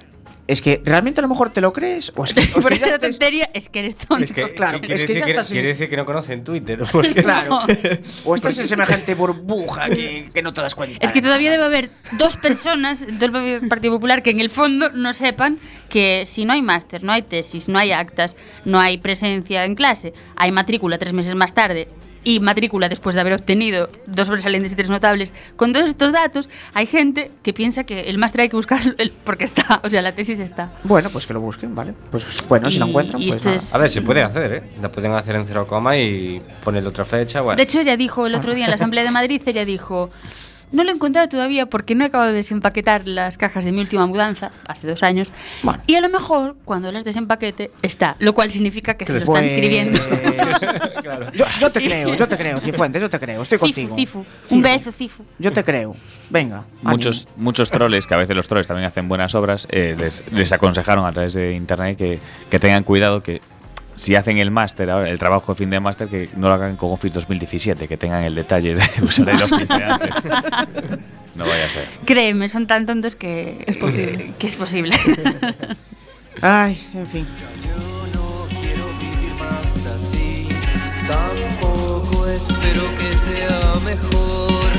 es 0.48 0.62
que 0.62 0.80
realmente 0.86 1.20
a 1.20 1.24
lo 1.24 1.28
mejor 1.28 1.50
te 1.52 1.60
lo 1.60 1.74
crees 1.74 2.12
o 2.16 2.24
es 2.24 2.34
que, 2.34 2.42
o 2.42 2.44
es 2.44 2.52
Por 2.62 2.72
que 2.72 2.78
ya 2.80 2.86
esa 2.88 2.98
te- 3.00 3.10
tontería 3.10 3.50
es 3.54 3.68
que 3.70 3.80
eres 3.80 3.96
tonto. 3.96 4.24
Es 4.24 4.32
que, 4.32 4.54
Claro, 4.54 4.80
quiere 4.80 4.94
es 4.94 5.02
que 5.02 5.08
decir 5.08 5.20
ya 5.22 5.26
que, 5.26 5.32
estás 5.32 5.50
en- 5.50 5.56
quiere 5.56 5.68
decir 5.70 5.90
que 5.90 5.98
no 5.98 6.06
conocen 6.06 6.44
Twitter. 6.44 6.80
porque- 6.92 7.24
Claro. 7.24 7.60
O 8.26 8.36
estás 8.36 8.58
en 8.60 8.68
semejante 8.68 9.16
burbuja 9.16 9.90
que, 9.90 10.30
que 10.34 10.42
no 10.42 10.54
te 10.54 10.62
das 10.62 10.76
cuenta. 10.76 10.98
Es 11.06 11.12
que 11.12 11.22
todavía 11.22 11.50
debe 11.52 11.64
haber 11.64 11.90
dos 12.14 12.38
personas 12.38 13.06
del 13.20 13.32
Partido 13.68 13.94
Popular 13.94 14.22
que 14.22 14.30
en 14.30 14.40
el 14.40 14.50
fondo 14.50 14.90
no 14.92 15.14
sepan 15.14 15.58
que 15.90 16.24
si 16.26 16.46
no 16.46 16.54
hay 16.54 16.62
máster, 16.62 17.04
no 17.04 17.12
hay 17.12 17.22
tesis, 17.24 17.68
no 17.68 17.80
hay 17.80 17.92
actas, 17.92 18.36
no 18.66 18.80
hay 18.80 18.98
presencia 18.98 19.66
en 19.66 19.76
clase, 19.76 20.14
hay 20.36 20.52
matrícula 20.52 20.98
tres 20.98 21.14
meses 21.14 21.34
más 21.36 21.54
tarde 21.54 21.88
y 22.26 22.42
matrícula 22.42 22.90
después 22.90 23.16
de 23.16 23.22
haber 23.22 23.32
obtenido 23.34 23.90
dos 24.08 24.28
sobresalientes 24.28 24.74
y 24.74 24.76
tres 24.76 24.90
notables, 24.90 25.34
con 25.56 25.72
todos 25.72 25.88
estos 25.88 26.12
datos, 26.12 26.50
hay 26.74 26.86
gente 26.88 27.32
que 27.44 27.54
piensa 27.54 27.86
que 27.86 28.02
el 28.10 28.18
máster 28.18 28.42
hay 28.42 28.50
que 28.50 28.58
buscarlo 28.58 28.94
el- 28.98 29.12
porque 29.24 29.46
está, 29.46 29.80
o 29.84 29.90
sea, 29.90 30.02
la 30.02 30.14
tesis 30.14 30.40
está. 30.42 30.74
Bueno, 30.84 31.10
pues 31.10 31.26
que 31.26 31.34
lo 31.34 31.40
busquen, 31.40 31.74
¿vale? 31.74 31.94
Pues 32.12 32.26
bueno, 32.50 32.70
si 32.70 32.80
lo 32.80 32.88
encuentran, 32.88 33.22
pues 33.22 33.38
esto 33.38 33.50
nada. 33.50 33.56
es- 33.58 33.74
A 33.74 33.78
ver, 33.78 33.90
se 33.90 34.02
puede 34.02 34.22
hacer, 34.24 34.52
¿eh? 34.54 34.64
La 34.82 34.92
pueden 34.92 35.14
hacer 35.14 35.36
en 35.38 35.46
cero 35.48 35.66
coma 35.66 35.96
y 35.98 36.42
ponerle 36.64 36.90
otra 36.90 37.06
fecha. 37.06 37.40
Bueno. 37.40 37.56
De 37.56 37.64
hecho, 37.64 37.80
ella 37.80 37.96
dijo 37.96 38.26
el 38.26 38.36
otro 38.36 38.54
día 38.54 38.66
en 38.66 38.72
la 38.72 38.76
Asamblea 38.76 39.04
de 39.06 39.12
Madrid, 39.12 39.42
ella 39.46 39.64
dijo, 39.64 40.10
no 40.76 40.84
lo 40.84 40.92
he 40.92 40.94
encontrado 40.94 41.28
todavía 41.28 41.66
porque 41.66 41.96
no 41.96 42.04
he 42.04 42.08
acabado 42.08 42.30
de 42.32 42.36
desempaquetar 42.38 43.08
las 43.08 43.38
cajas 43.38 43.64
de 43.66 43.72
mi 43.72 43.80
última 43.80 44.06
mudanza, 44.06 44.52
hace 44.68 44.88
dos 44.88 45.02
años, 45.04 45.32
Bueno. 45.64 45.82
y 45.88 45.96
a 45.96 46.02
lo 46.02 46.10
mejor 46.10 46.56
cuando 46.66 46.92
las 46.92 47.04
desempaquete 47.06 47.72
está, 47.82 48.16
lo 48.20 48.34
cual 48.34 48.52
significa 48.52 48.96
que 48.96 49.06
se 49.06 49.14
lo 49.14 49.20
están 49.20 49.36
Pues- 49.36 49.54
escribiendo. 49.54 50.00
Yo, 51.34 51.46
yo 51.60 51.72
te 51.72 51.84
creo, 51.84 52.16
yo 52.16 52.28
te 52.28 52.38
creo, 52.38 52.60
Cifuentes, 52.60 53.02
yo 53.02 53.10
te 53.10 53.20
creo, 53.20 53.42
estoy 53.42 53.58
Cifu, 53.58 53.68
contigo. 53.68 53.96
Cifu. 53.96 54.26
Un 54.50 54.62
beso, 54.62 54.92
Cifu. 54.92 55.24
Yo 55.40 55.52
te 55.52 55.64
creo. 55.64 55.96
Venga. 56.30 56.64
Muchos, 56.82 57.26
ánimo. 57.28 57.44
muchos 57.44 57.70
troles, 57.72 58.08
que 58.08 58.14
a 58.14 58.18
veces 58.18 58.36
los 58.36 58.48
troles 58.48 58.68
también 58.68 58.88
hacen 58.88 59.08
buenas 59.08 59.36
obras, 59.36 59.68
eh, 59.72 59.96
les, 59.98 60.24
les 60.32 60.52
aconsejaron 60.52 61.06
a 61.06 61.12
través 61.12 61.34
de 61.34 61.54
internet 61.54 61.98
que, 61.98 62.20
que 62.50 62.60
tengan 62.60 62.84
cuidado 62.84 63.22
que 63.24 63.42
si 63.96 64.16
hacen 64.16 64.38
el 64.38 64.52
máster, 64.52 64.90
ahora 64.90 65.10
el 65.10 65.18
trabajo 65.20 65.54
de 65.54 65.58
fin 65.58 65.70
de 65.70 65.80
máster, 65.80 66.08
que 66.08 66.30
no 66.36 66.48
lo 66.48 66.54
hagan 66.54 66.76
con 66.76 66.92
Office 66.92 67.14
2017, 67.14 67.88
que 67.88 67.98
tengan 67.98 68.24
el 68.24 68.36
detalle 68.36 68.76
de 68.76 68.84
usar 69.02 69.30
el 69.30 69.42
Office 69.42 69.78
de 69.78 69.84
antes. 69.84 70.26
No 71.36 71.44
vaya 71.46 71.66
a 71.66 71.70
ser. 71.70 71.88
Créeme, 72.06 72.48
son 72.50 72.68
tan 72.68 72.86
tontos 72.86 73.16
que 73.16 73.64
Es 73.68 73.78
posible. 73.78 74.34
que 74.40 74.48
es 74.48 74.56
posible. 74.56 74.96
Ay, 76.42 76.78
en 76.94 77.06
fin. 77.06 77.28
Yo 77.64 78.08
no 78.14 78.48
quiero 78.50 78.86
vivir 79.00 79.34
más 79.40 79.86
así. 79.86 80.48
Tampoco 81.08 82.28
espero 82.28 82.84
que 82.98 83.18
sea 83.18 83.74
mejor. 83.86 84.72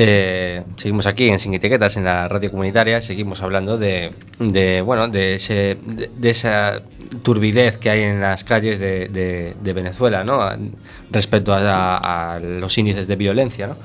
Eh, 0.00 0.62
seguimos 0.76 1.06
aquí 1.06 1.26
en 1.28 1.40
Sin 1.40 1.52
Etiquetas, 1.54 1.96
en 1.96 2.04
la 2.04 2.28
radio 2.28 2.52
comunitaria. 2.52 3.00
Seguimos 3.00 3.42
hablando 3.42 3.76
de, 3.76 4.12
de, 4.38 4.80
bueno, 4.80 5.08
de, 5.08 5.34
ese, 5.34 5.76
de, 5.84 6.08
de 6.16 6.30
esa 6.30 6.82
turbidez 7.24 7.78
que 7.78 7.90
hay 7.90 8.02
en 8.02 8.20
las 8.20 8.44
calles 8.44 8.78
de, 8.78 9.08
de- 9.08 9.56
de 9.60 9.72
Venezuela, 9.72 10.22
¿no? 10.22 10.40
A- 10.40 10.56
Respecto 11.10 11.52
a, 11.54 12.34
a 12.34 12.38
los 12.38 12.76
índices 12.78 13.08
de 13.08 13.16
violencia, 13.16 13.66
¿no? 13.66 13.76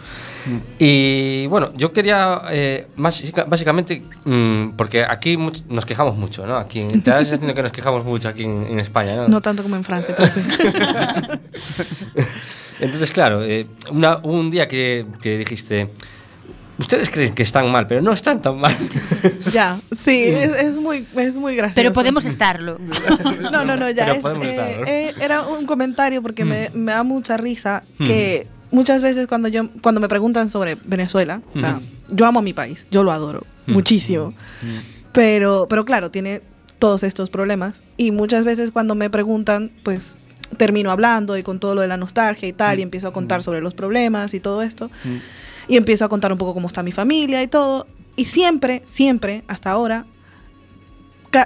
Y 0.78 1.48
bueno, 1.48 1.72
yo 1.76 1.94
quería, 1.94 2.42
eh, 2.52 2.86
más, 2.98 3.24
básicamente, 3.48 4.04
mm, 4.26 4.72
porque 4.76 5.06
aquí 5.08 5.38
much- 5.38 5.64
nos 5.70 5.86
quejamos 5.86 6.18
mucho, 6.18 6.46
¿no? 6.46 6.58
Aquí, 6.58 6.86
te 7.02 7.10
da 7.10 7.18
la 7.18 7.24
sensación 7.24 7.48
de 7.48 7.54
que 7.54 7.64
nos 7.64 7.72
quejamos 7.72 8.04
mucho 8.04 8.28
aquí 8.28 8.44
en, 8.44 8.68
en 8.70 8.80
España, 8.82 9.16
¿no? 9.16 9.30
No 9.30 9.40
tanto 9.42 9.64
como 9.64 9.78
en 9.78 9.86
Francia, 9.86 10.14
pero 10.18 10.30
sí. 10.30 10.42
Entonces, 12.84 13.12
claro, 13.12 13.44
eh, 13.44 13.68
una- 13.92 14.18
un 14.18 14.52
día 14.52 14.68
que, 14.68 15.06
que 15.22 15.38
dijiste, 15.40 15.90
ustedes 16.78 17.10
creen 17.10 17.34
que 17.34 17.44
están 17.44 17.72
mal, 17.72 17.88
pero 17.88 18.02
no 18.02 18.12
están 18.12 18.42
tan 18.42 18.58
mal. 18.60 18.76
ya, 19.54 19.80
sí, 19.98 20.24
es, 20.24 20.52
es 20.62 20.78
muy, 20.78 21.06
es 21.16 21.38
muy 21.38 21.56
gracioso. 21.56 21.76
Pero 21.76 21.94
podemos 21.94 22.26
estarlo. 22.26 22.78
No, 23.52 23.64
no, 23.64 23.76
no, 23.78 23.90
ya 23.90 24.12
es, 24.14 24.24
eh, 24.26 24.84
eh, 24.88 25.14
era 25.22 25.42
un 25.44 25.66
comentario 25.66 26.22
porque 26.22 26.44
me, 26.46 26.70
me 26.74 26.92
da 26.92 27.04
mucha 27.04 27.38
risa 27.38 27.84
que 28.00 28.48
muchas 28.72 29.02
veces 29.02 29.28
cuando 29.28 29.48
yo 29.48 29.70
cuando 29.82 30.02
me 30.02 30.08
preguntan 30.10 30.50
sobre 30.50 30.76
Venezuela, 30.84 31.42
o 31.56 31.60
sea, 31.60 31.80
yo 32.10 32.26
amo 32.26 32.40
a 32.40 32.42
mi 32.42 32.54
país, 32.54 32.88
yo 32.92 33.04
lo 33.04 33.12
adoro 33.12 33.46
muchísimo. 33.68 34.34
Pero 35.12 35.68
pero 35.70 35.86
claro, 35.86 36.10
tiene 36.12 36.42
todos 36.80 37.04
estos 37.04 37.30
problemas 37.30 37.84
y 37.98 38.12
muchas 38.12 38.44
veces 38.44 38.72
cuando 38.72 38.96
me 38.96 39.10
preguntan, 39.10 39.72
pues 39.84 40.18
termino 40.56 40.92
hablando 40.92 41.38
y 41.38 41.44
con 41.44 41.60
todo 41.60 41.76
lo 41.76 41.82
de 41.82 41.88
la 41.88 41.98
nostalgia 41.98 42.48
y 42.48 42.54
tal 42.54 42.80
y 42.80 42.82
empiezo 42.82 43.08
a 43.08 43.14
contar 43.14 43.42
sobre 43.44 43.62
los 43.62 43.74
problemas 43.74 44.34
y 44.34 44.40
todo 44.40 44.62
esto. 44.64 44.90
Y 45.68 45.78
empiezo 45.78 46.06
a 46.06 46.10
contar 46.10 46.32
un 46.32 46.38
poco 46.38 46.54
cómo 46.54 46.68
está 46.68 46.84
mi 46.84 46.92
familia 46.92 47.42
y 47.44 47.48
todo. 47.48 47.88
Y 48.16 48.26
siempre, 48.26 48.82
siempre, 48.86 49.44
hasta 49.48 49.72
ahora, 49.72 50.06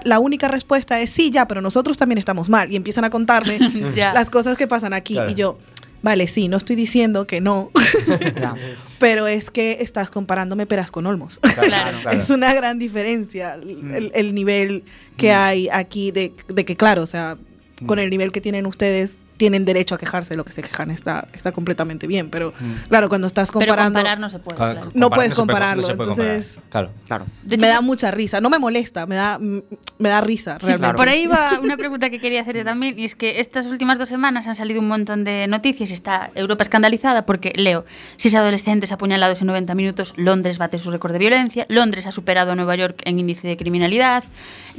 la 0.04 0.20
única 0.20 0.50
respuesta 0.50 1.00
es 1.00 1.10
sí, 1.12 1.32
ya, 1.32 1.48
pero 1.48 1.62
nosotros 1.62 1.98
también 1.98 2.18
estamos 2.18 2.50
mal. 2.50 2.72
Y 2.72 2.76
empiezan 2.76 3.06
a 3.06 3.10
contarme 3.10 3.58
las 3.96 4.30
cosas 4.30 4.58
que 4.58 4.68
pasan 4.68 4.92
aquí. 4.94 5.14
Claro. 5.14 5.32
Y 5.32 5.36
yo, 5.36 5.58
vale, 6.02 6.28
sí, 6.28 6.50
no 6.50 6.58
estoy 6.58 6.76
diciendo 6.76 7.26
que 7.26 7.40
no, 7.40 7.72
pero 9.00 9.28
es 9.28 9.50
que 9.50 9.78
estás 9.80 10.10
comparándome 10.10 10.66
peras 10.66 10.92
con 10.92 11.06
olmos. 11.06 11.40
Claro. 11.40 12.00
claro. 12.02 12.18
Es 12.20 12.30
una 12.30 12.54
gran 12.54 12.80
diferencia 12.80 13.54
el, 13.54 13.92
el- 13.94 14.12
el 14.14 14.36
nivel 14.36 14.84
que 15.16 15.32
hay 15.32 15.70
aquí 15.72 16.12
de, 16.12 16.34
de 16.50 16.66
que, 16.66 16.76
claro, 16.76 17.04
o 17.04 17.08
sea, 17.08 17.38
con 17.86 18.00
el 18.00 18.10
nivel 18.10 18.32
que 18.32 18.42
tienen 18.42 18.66
ustedes, 18.66 19.20
tienen 19.38 19.66
derecho 19.66 19.94
a 19.94 20.00
quejarse 20.00 20.32
de 20.32 20.38
lo 20.38 20.46
que 20.46 20.52
se 20.52 20.64
quejan, 20.64 20.90
está, 20.90 21.28
está 21.34 21.52
completamente 21.52 22.08
bien. 22.08 22.32
Pero 22.32 22.54
claro, 22.90 23.08
cuando 23.08 23.28
estás 23.28 23.50
Pero 23.52 23.60
comparando, 23.60 24.00
comparar 24.00 24.20
no 24.20 24.30
se 24.32 24.40
puede. 24.40 24.58
Claro. 24.58 24.90
no 24.96 25.10
puedes 25.12 25.36
compararlo, 25.36 25.84
se 25.84 25.94
puede 25.94 26.10
entonces- 26.14 26.56
comparar. 26.56 26.72
Claro. 26.72 26.92
Claro. 27.06 27.26
De 27.44 27.58
me 27.58 27.68
hecho, 27.68 27.74
da 27.76 27.82
mucha 27.82 28.10
risa. 28.10 28.42
No 28.42 28.50
me 28.50 28.58
molesta, 28.58 29.06
me 29.06 29.14
da, 29.14 29.38
mm, 29.38 29.62
me 30.00 30.10
da 30.10 30.22
risa, 30.22 30.58
Sí, 30.60 30.66
realmente. 30.68 30.96
por 30.96 31.08
ahí 31.08 31.28
va 31.28 31.60
una 31.62 31.78
pregunta 31.78 32.10
que 32.10 32.20
quería 32.20 32.42
hacerte 32.42 32.64
también, 32.64 32.98
y 32.98 33.04
es 33.06 33.14
que 33.16 33.40
estas 33.40 33.68
últimas 33.68 34.00
dos 34.00 34.10
semanas 34.10 34.48
han 34.48 34.56
salido 34.56 34.80
un 34.80 34.88
montón 34.88 35.24
de 35.24 35.46
noticias 35.46 35.92
y 35.92 35.94
está 35.94 36.32
Europa 36.34 36.64
escandalizada 36.64 37.28
porque, 37.28 37.54
leo, 37.56 37.86
seis 38.16 38.34
adolescentes 38.34 38.92
apuñalados 38.92 39.40
en 39.42 39.48
90 39.48 39.76
minutos, 39.76 40.16
Londres 40.18 40.58
bate 40.58 40.80
su 40.80 40.90
récord 40.90 41.12
de 41.14 41.20
violencia, 41.20 41.68
Londres 41.70 42.08
ha 42.08 42.12
superado 42.12 42.54
a 42.54 42.56
Nueva 42.56 42.76
York 42.76 43.02
en 43.06 43.20
índice 43.20 43.48
de 43.48 43.56
criminalidad, 43.56 44.24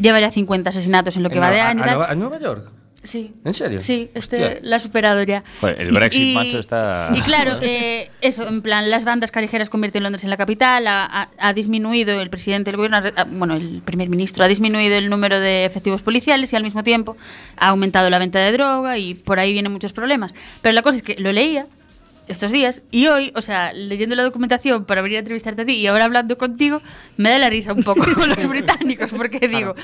lleva 0.01 0.18
ya 0.18 0.32
50 0.32 0.70
asesinatos 0.70 1.16
en 1.16 1.22
lo 1.22 1.28
que 1.30 1.36
En 1.36 1.42
va 1.42 1.51
de 1.53 1.61
año. 1.61 1.84
a 1.84 2.14
Nueva 2.16 2.40
York? 2.40 2.72
Sí. 3.09 3.32
¿En 3.42 3.54
serio? 3.54 3.80
Sí, 3.80 4.11
este 4.14 4.59
la 4.62 4.76
ha 4.76 4.78
superado 4.80 5.22
ya. 5.22 5.42
Joder, 5.62 5.80
el 5.80 5.92
Brexit, 5.92 6.34
macho, 6.34 6.59
está- 6.59 7.11
Y 7.16 7.20
claro, 7.22 7.59
eh, 7.62 8.11
eso, 8.20 8.46
en 8.46 8.61
plan, 8.61 8.90
las 8.90 9.06
bandas 9.06 9.30
callejeras 9.30 9.70
convierten 9.70 10.02
Londres 10.02 10.24
en 10.24 10.30
la 10.30 10.36
capital, 10.36 10.86
ha, 10.86 11.06
ha- 11.06 11.30
ha 11.38 11.52
disminuido 11.54 12.20
el 12.20 12.28
presidente 12.28 12.70
del 12.70 12.76
gobierno, 12.76 12.98
ha- 12.98 13.24
bueno, 13.24 13.54
el 13.54 13.80
primer 13.82 14.11
ministro 14.11 14.44
ha 14.44 14.48
disminuido 14.48 14.96
el 14.96 15.09
número 15.09 15.40
de 15.40 15.64
efectivos 15.64 16.02
policiales 16.02 16.52
y 16.52 16.56
al 16.56 16.64
mismo 16.64 16.84
tiempo 16.84 17.16
ha 17.56 17.68
aumentado 17.68 18.11
la 18.11 18.18
venta 18.18 18.40
de 18.40 18.52
droga 18.52 18.98
y 18.98 19.14
por 19.14 19.38
ahí 19.40 19.54
vienen 19.54 19.72
muchos 19.72 19.94
problemas. 19.94 20.34
Pero 20.61 20.74
la 20.74 20.82
cosa 20.82 20.98
es 20.98 21.02
que 21.02 21.16
lo 21.18 21.32
leía 21.32 21.64
estos 22.29 22.53
días 22.53 22.83
y 22.91 23.07
hoy, 23.09 23.33
o 23.35 23.43
sea, 23.43 23.72
leyendo 23.72 24.14
la 24.14 24.22
documentación 24.22 24.85
para 24.85 25.03
venir 25.03 25.16
a 25.16 25.20
entrevistarte 25.20 25.62
a 25.62 25.66
ti 25.66 25.72
y 25.74 25.87
ahora 25.87 26.05
hablando 26.05 26.39
contigo, 26.39 26.81
me 27.16 27.31
da 27.31 27.39
la 27.39 27.49
risa 27.51 27.72
un 27.72 27.83
poco 27.83 28.05
con 28.14 28.29
los 28.29 28.49
británicos 28.49 29.12
porque 29.12 29.49
digo, 29.49 29.74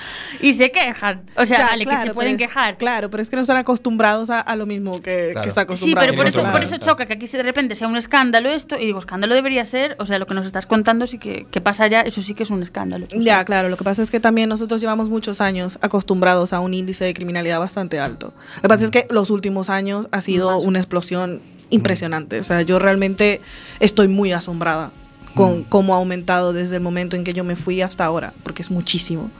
y 0.40 0.52
se 0.54 0.70
quejan. 0.70 1.22
O 1.36 1.46
sea, 1.46 1.58
Ya, 1.58 1.66
vale, 1.66 1.78
que 1.84 1.90
claro, 1.90 1.98
se 2.00 2.04
pero 2.04 2.14
pueden 2.14 2.32
es- 2.32 2.38
quejar. 2.38 2.76
Claro, 2.78 3.10
pero 3.10 3.22
es 3.22 3.30
que 3.30 3.36
no 3.36 3.42
están 3.42 3.56
acostumbrados 3.56 4.30
a, 4.30 4.40
a 4.40 4.56
lo 4.56 4.66
mismo 4.66 4.92
que, 5.02 5.30
Claro. 5.32 5.42
que 5.42 5.48
está 5.48 5.62
Sí, 5.62 5.64
acostumbrado. 5.64 6.06
pero 6.06 6.16
por 6.16 6.26
eso, 6.26 6.42
por 6.52 6.62
eso 6.62 6.76
claro. 6.76 6.92
choca 6.92 7.06
que 7.06 7.14
aquí 7.14 7.26
de 7.26 7.42
repente 7.42 7.74
sea 7.74 7.88
un 7.88 7.96
escándalo 7.96 8.50
esto 8.50 8.76
y 8.78 8.86
digo, 8.86 8.98
escándalo 8.98 9.34
debería 9.34 9.64
ser, 9.64 9.96
o 9.98 10.06
sea, 10.06 10.18
lo 10.18 10.26
que 10.26 10.34
nos 10.34 10.46
estás 10.46 10.66
contando 10.66 11.06
sí 11.06 11.18
que, 11.18 11.46
que 11.50 11.60
pasa 11.60 11.86
ya, 11.88 12.02
eso 12.02 12.22
sí 12.22 12.34
que 12.34 12.42
es 12.44 12.50
un 12.50 12.62
escándalo. 12.62 13.06
Ya, 13.10 13.36
sea, 13.36 13.44
claro, 13.44 13.68
lo 13.68 13.76
que 13.76 13.84
pasa 13.84 14.02
es 14.02 14.10
que 14.10 14.20
también 14.20 14.48
nosotros 14.48 14.80
llevamos 14.80 15.08
muchos 15.08 15.40
años 15.40 15.78
acostumbrados 15.80 16.52
a 16.52 16.60
un 16.60 16.74
índice 16.74 17.04
de 17.04 17.14
criminalidad 17.14 17.58
bastante 17.58 17.98
alto. 17.98 18.32
Lo 18.56 18.62
que 18.62 18.68
pasa 18.68 18.84
es 18.84 18.90
que 18.90 19.06
los 19.10 19.30
últimos 19.30 19.70
años 19.70 20.08
ha 20.12 20.20
sido 20.20 20.58
una 20.58 20.78
explosión 20.78 21.40
impresionante. 21.74 22.40
O 22.40 22.44
sea, 22.44 22.62
yo 22.62 22.78
realmente 22.78 23.40
estoy 23.80 24.08
muy 24.08 24.32
asombrada 24.32 24.90
con 25.34 25.64
cómo 25.64 25.94
ha 25.94 25.98
aumentado 25.98 26.52
desde 26.52 26.76
el 26.76 26.82
momento 26.82 27.16
en 27.16 27.24
que 27.24 27.32
yo 27.32 27.44
me 27.44 27.56
fui 27.56 27.82
hasta 27.82 28.04
ahora, 28.04 28.32
porque 28.42 28.62
es 28.62 28.70
muchísimo. 28.70 29.30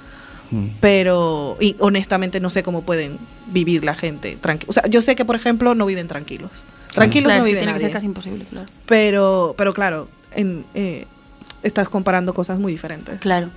Pero, 0.80 1.56
y 1.60 1.74
honestamente 1.80 2.38
no 2.38 2.48
sé 2.48 2.62
cómo 2.62 2.82
pueden 2.82 3.18
vivir 3.48 3.82
la 3.82 3.96
gente 3.96 4.36
tranquilo. 4.36 4.70
O 4.70 4.72
sea, 4.72 4.86
yo 4.86 5.00
sé 5.00 5.16
que, 5.16 5.24
por 5.24 5.34
ejemplo, 5.34 5.74
no 5.74 5.84
viven 5.84 6.06
tranquilos. 6.06 6.50
Tranquilos 6.92 7.26
claro, 7.26 7.40
no 7.40 7.46
es 7.46 7.52
que 7.52 7.58
tiene 7.58 7.72
que 7.72 7.72
nadie. 7.72 7.86
ser 7.86 7.92
casi 7.92 8.06
imposible, 8.06 8.44
claro. 8.44 8.68
Pero, 8.86 9.54
pero 9.58 9.74
claro, 9.74 10.08
en, 10.32 10.64
eh, 10.74 11.06
estás 11.64 11.88
comparando 11.88 12.34
cosas 12.34 12.60
muy 12.60 12.70
diferentes. 12.70 13.18
Claro. 13.18 13.50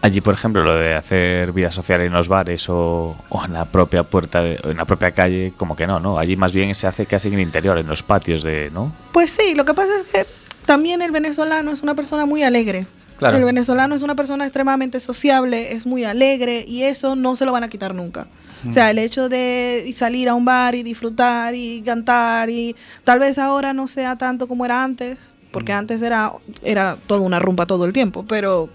Allí, 0.00 0.20
por 0.20 0.34
ejemplo, 0.34 0.62
lo 0.62 0.76
de 0.76 0.94
hacer 0.94 1.52
vida 1.52 1.70
social 1.72 2.00
en 2.02 2.12
los 2.12 2.28
bares 2.28 2.68
o, 2.68 3.16
o 3.28 3.44
en 3.44 3.52
la 3.52 3.64
propia 3.64 4.04
puerta, 4.04 4.42
de- 4.42 4.60
o 4.64 4.70
en 4.70 4.76
la 4.76 4.84
propia 4.84 5.10
calle, 5.10 5.52
como 5.56 5.74
que 5.74 5.86
no, 5.88 5.98
¿no? 5.98 6.18
Allí 6.18 6.36
más 6.36 6.52
bien 6.52 6.74
se 6.76 6.86
hace 6.86 7.06
casi 7.06 7.28
en 7.28 7.34
el 7.34 7.40
interior, 7.40 7.76
en 7.78 7.86
los 7.88 8.02
patios 8.04 8.42
de, 8.44 8.70
¿no? 8.70 8.92
Pues 9.12 9.30
sí, 9.32 9.54
lo 9.56 9.64
que 9.64 9.74
pasa 9.74 9.90
es 9.98 10.04
que 10.04 10.26
también 10.66 11.02
el 11.02 11.10
venezolano 11.10 11.72
es 11.72 11.82
una 11.82 11.94
persona 11.96 12.26
muy 12.26 12.44
alegre. 12.44 12.86
Claro. 13.18 13.36
El 13.36 13.44
venezolano 13.44 13.96
es 13.96 14.02
una 14.02 14.14
persona 14.14 14.44
extremadamente 14.44 15.00
sociable, 15.00 15.72
es 15.72 15.84
muy 15.86 16.04
alegre 16.04 16.64
y 16.68 16.84
eso 16.84 17.16
no 17.16 17.34
se 17.34 17.44
lo 17.44 17.50
van 17.50 17.64
a 17.64 17.68
quitar 17.68 17.92
nunca. 17.92 18.28
O 18.68 18.70
sea, 18.72 18.90
el 18.90 18.98
hecho 18.98 19.28
de 19.28 19.92
salir 19.96 20.28
a 20.28 20.34
un 20.34 20.44
bar 20.44 20.74
y 20.76 20.82
disfrutar 20.84 21.54
y 21.56 21.80
cantar 21.82 22.50
y 22.50 22.74
tal 23.04 23.18
vez 23.20 23.38
ahora 23.38 23.72
no 23.72 23.88
sea 23.88 24.16
tanto 24.16 24.46
como 24.48 24.64
era 24.64 24.82
antes, 24.84 25.32
porque 25.52 25.72
antes 25.72 26.02
era, 26.02 26.32
era 26.62 26.96
toda 27.08 27.20
una 27.20 27.38
rumba 27.40 27.66
todo 27.66 27.84
el 27.84 27.92
tiempo, 27.92 28.24
pero 28.28 28.68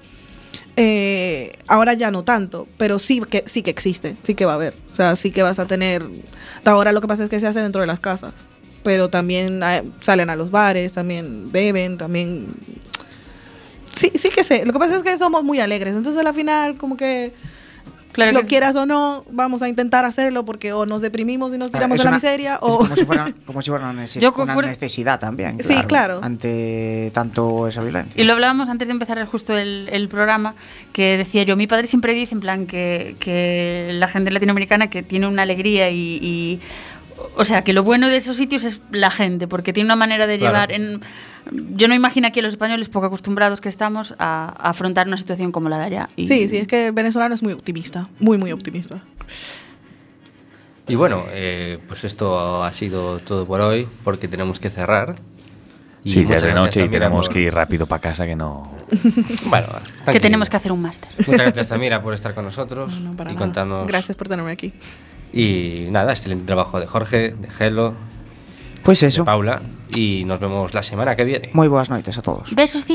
eh, 0.76 1.54
ahora 1.68 1.94
ya 1.94 2.10
no 2.10 2.24
tanto, 2.24 2.68
pero 2.78 2.98
sí 3.00 3.22
que, 3.22 3.44
sí 3.46 3.62
que 3.62 3.70
existe, 3.70 4.18
sí 4.24 4.34
que 4.36 4.46
va 4.46 4.54
a 4.54 4.56
haber. 4.56 4.76
O 4.92 4.96
sea, 4.96 5.16
sí 5.16 5.32
que 5.32 5.44
vas 5.44 5.60
a 5.60 5.68
tener... 5.68 6.04
Ahora 6.66 6.92
lo 6.92 7.02
que 7.02 7.08
pasa 7.08 7.24
es 7.24 7.30
que 7.30 7.40
se 7.40 7.48
hace 7.48 7.62
dentro 7.62 7.82
de 7.82 7.88
las 7.88 8.00
casas, 8.00 8.34
pero 8.84 9.10
también 9.10 9.62
salen 10.00 10.30
a 10.30 10.36
los 10.36 10.52
bares, 10.52 10.94
también 10.94 11.52
beben, 11.52 11.98
también... 11.98 12.48
Sí, 13.96 14.12
sí 14.16 14.30
que 14.30 14.44
sé. 14.44 14.66
Lo 14.66 14.74
que 14.74 14.80
pasa 14.80 14.96
es 14.96 15.04
que 15.04 15.16
somos 15.18 15.44
muy 15.44 15.60
alegres, 15.60 15.96
entonces 15.96 16.26
al 16.26 16.34
final 16.34 16.78
como 16.78 16.98
que... 16.98 17.34
Claro 18.14 18.32
lo 18.32 18.42
que 18.42 18.48
quieras 18.48 18.76
o 18.78 18.86
no, 18.86 19.26
vamos 19.32 19.62
a 19.62 19.68
intentar 19.68 20.06
hacerlo 20.06 20.46
porque 20.46 20.72
o 20.72 20.86
nos 20.86 21.02
deprimimos 21.02 21.54
y 21.54 21.58
nos 21.58 21.72
tiramos 21.72 22.00
a 22.00 22.04
la 22.04 22.10
una- 22.10 22.18
miseria 22.18 22.58
o... 22.62 22.78
como, 22.78 22.96
si 22.96 23.06
fuera, 23.06 23.34
como 23.46 23.62
si 23.62 23.70
fuera 23.72 23.90
una, 23.90 24.06
Yo 24.06 24.32
necesidad 24.62 25.20
también. 25.20 25.58
Sí, 25.62 25.76
claro. 25.88 26.20
Ante 26.24 27.12
tanto 27.14 27.68
esa 27.68 27.82
violencia. 27.82 28.22
Y 28.22 28.26
lo 28.26 28.34
hablábamos 28.34 28.70
antes 28.70 28.88
de 28.88 28.92
empezar 28.94 29.24
justo 29.26 29.58
el, 29.58 29.90
el 29.92 30.08
programa, 30.08 30.56
que 30.94 31.18
decía 31.18 31.44
yo, 31.44 31.56
mi 31.56 31.68
padre 31.68 31.88
siempre 31.88 32.14
dice 32.14 32.36
en 32.36 32.42
plan 32.42 32.66
que, 32.68 33.16
que 33.20 33.90
la 33.94 34.08
gente 34.08 34.32
latinoamericana 34.32 34.90
que 34.90 35.04
tiene 35.04 35.28
una 35.28 35.42
alegría 35.42 35.90
y, 35.90 36.20
y- 36.22 36.60
o 37.36 37.46
sea, 37.46 37.64
que 37.64 37.74
lo 37.74 37.84
bueno 37.84 38.10
de 38.10 38.18
esos 38.18 38.38
sitios 38.38 38.64
es 38.64 38.82
la 38.92 39.10
gente, 39.12 39.48
porque 39.48 39.74
tiene 39.74 39.88
una 39.88 39.96
manera 39.96 40.28
de 40.28 40.38
Claro. 40.38 40.54
llevar 40.54 40.72
en... 40.72 41.02
Yo 41.76 41.88
no 41.90 41.94
imagino 41.96 42.28
aquí 42.28 42.40
a 42.40 42.44
los 42.44 42.54
españoles 42.54 42.88
poco 42.90 43.08
acostumbrados 43.08 43.60
que 43.60 43.68
estamos 43.70 44.14
a, 44.18 44.46
a 44.58 44.70
afrontar 44.70 45.08
una 45.08 45.18
situación 45.18 45.52
como 45.52 45.68
la 45.70 45.78
de 45.78 45.84
allá. 45.86 46.08
Y- 46.16 46.28
Sí, 46.28 46.48
sí, 46.48 46.58
es 46.58 46.68
que 46.68 46.88
el 46.88 46.92
venezolano 46.94 47.36
es 47.36 47.44
muy 47.44 47.52
optimista, 47.54 48.08
muy, 48.20 48.38
muy 48.38 48.52
optimista. 48.52 49.02
Y 50.88 50.96
bueno, 50.96 51.24
eh, 51.32 51.80
pues 51.88 52.04
esto 52.04 52.64
ha 52.64 52.74
sido 52.74 53.20
todo 53.20 53.46
por 53.46 53.62
hoy, 53.62 53.88
porque 54.04 54.28
tenemos 54.28 54.60
que 54.60 54.70
cerrar. 54.70 55.16
Y 56.06 56.10
Sí, 56.12 56.20
ya 56.20 56.24
muchas 56.26 56.38
es 56.38 56.44
de 56.44 56.50
gracias 56.50 56.66
noche 56.66 56.86
y 56.86 56.90
tenemos 56.90 57.28
por- 57.28 57.34
que 57.34 57.42
ir 57.42 57.54
rápido 57.54 57.86
para 57.88 58.02
casa 58.02 58.26
que 58.26 58.36
no... 58.36 58.70
Bueno, 59.46 59.68
Que 60.12 60.20
tenemos 60.20 60.50
que 60.50 60.58
hacer 60.58 60.72
un 60.74 60.82
máster. 60.82 61.10
Muchas 61.20 61.38
gracias, 61.46 61.70
Tamira, 61.70 62.02
por 62.02 62.14
estar 62.14 62.34
con 62.34 62.44
nosotros 62.44 62.92
No, 63.00 63.12
no, 63.12 63.16
para 63.18 63.32
y 63.32 63.36
nada. 63.36 63.46
contarnos. 63.46 63.88
Gracias 63.88 64.18
por 64.18 64.28
tenerme 64.28 64.52
aquí. 64.52 64.74
Y 65.34 65.88
nada, 65.90 66.12
excelente 66.12 66.46
trabajo 66.46 66.80
de 66.80 66.86
Jorge, 66.88 67.32
de 67.32 67.50
Gelo, 67.50 67.94
Pues 68.84 69.00
de 69.02 69.08
eso. 69.08 69.26
Paula. 69.26 69.62
Y 69.96 70.24
nos 70.26 70.40
vemos 70.40 70.74
la 70.74 70.82
semana 70.84 71.16
que 71.16 71.24
viene. 71.24 71.50
Muy 71.54 71.68
buenas 71.68 71.90
noches 71.90 72.18
a 72.18 72.22
todos. 72.22 72.54
Besos. 72.56 72.86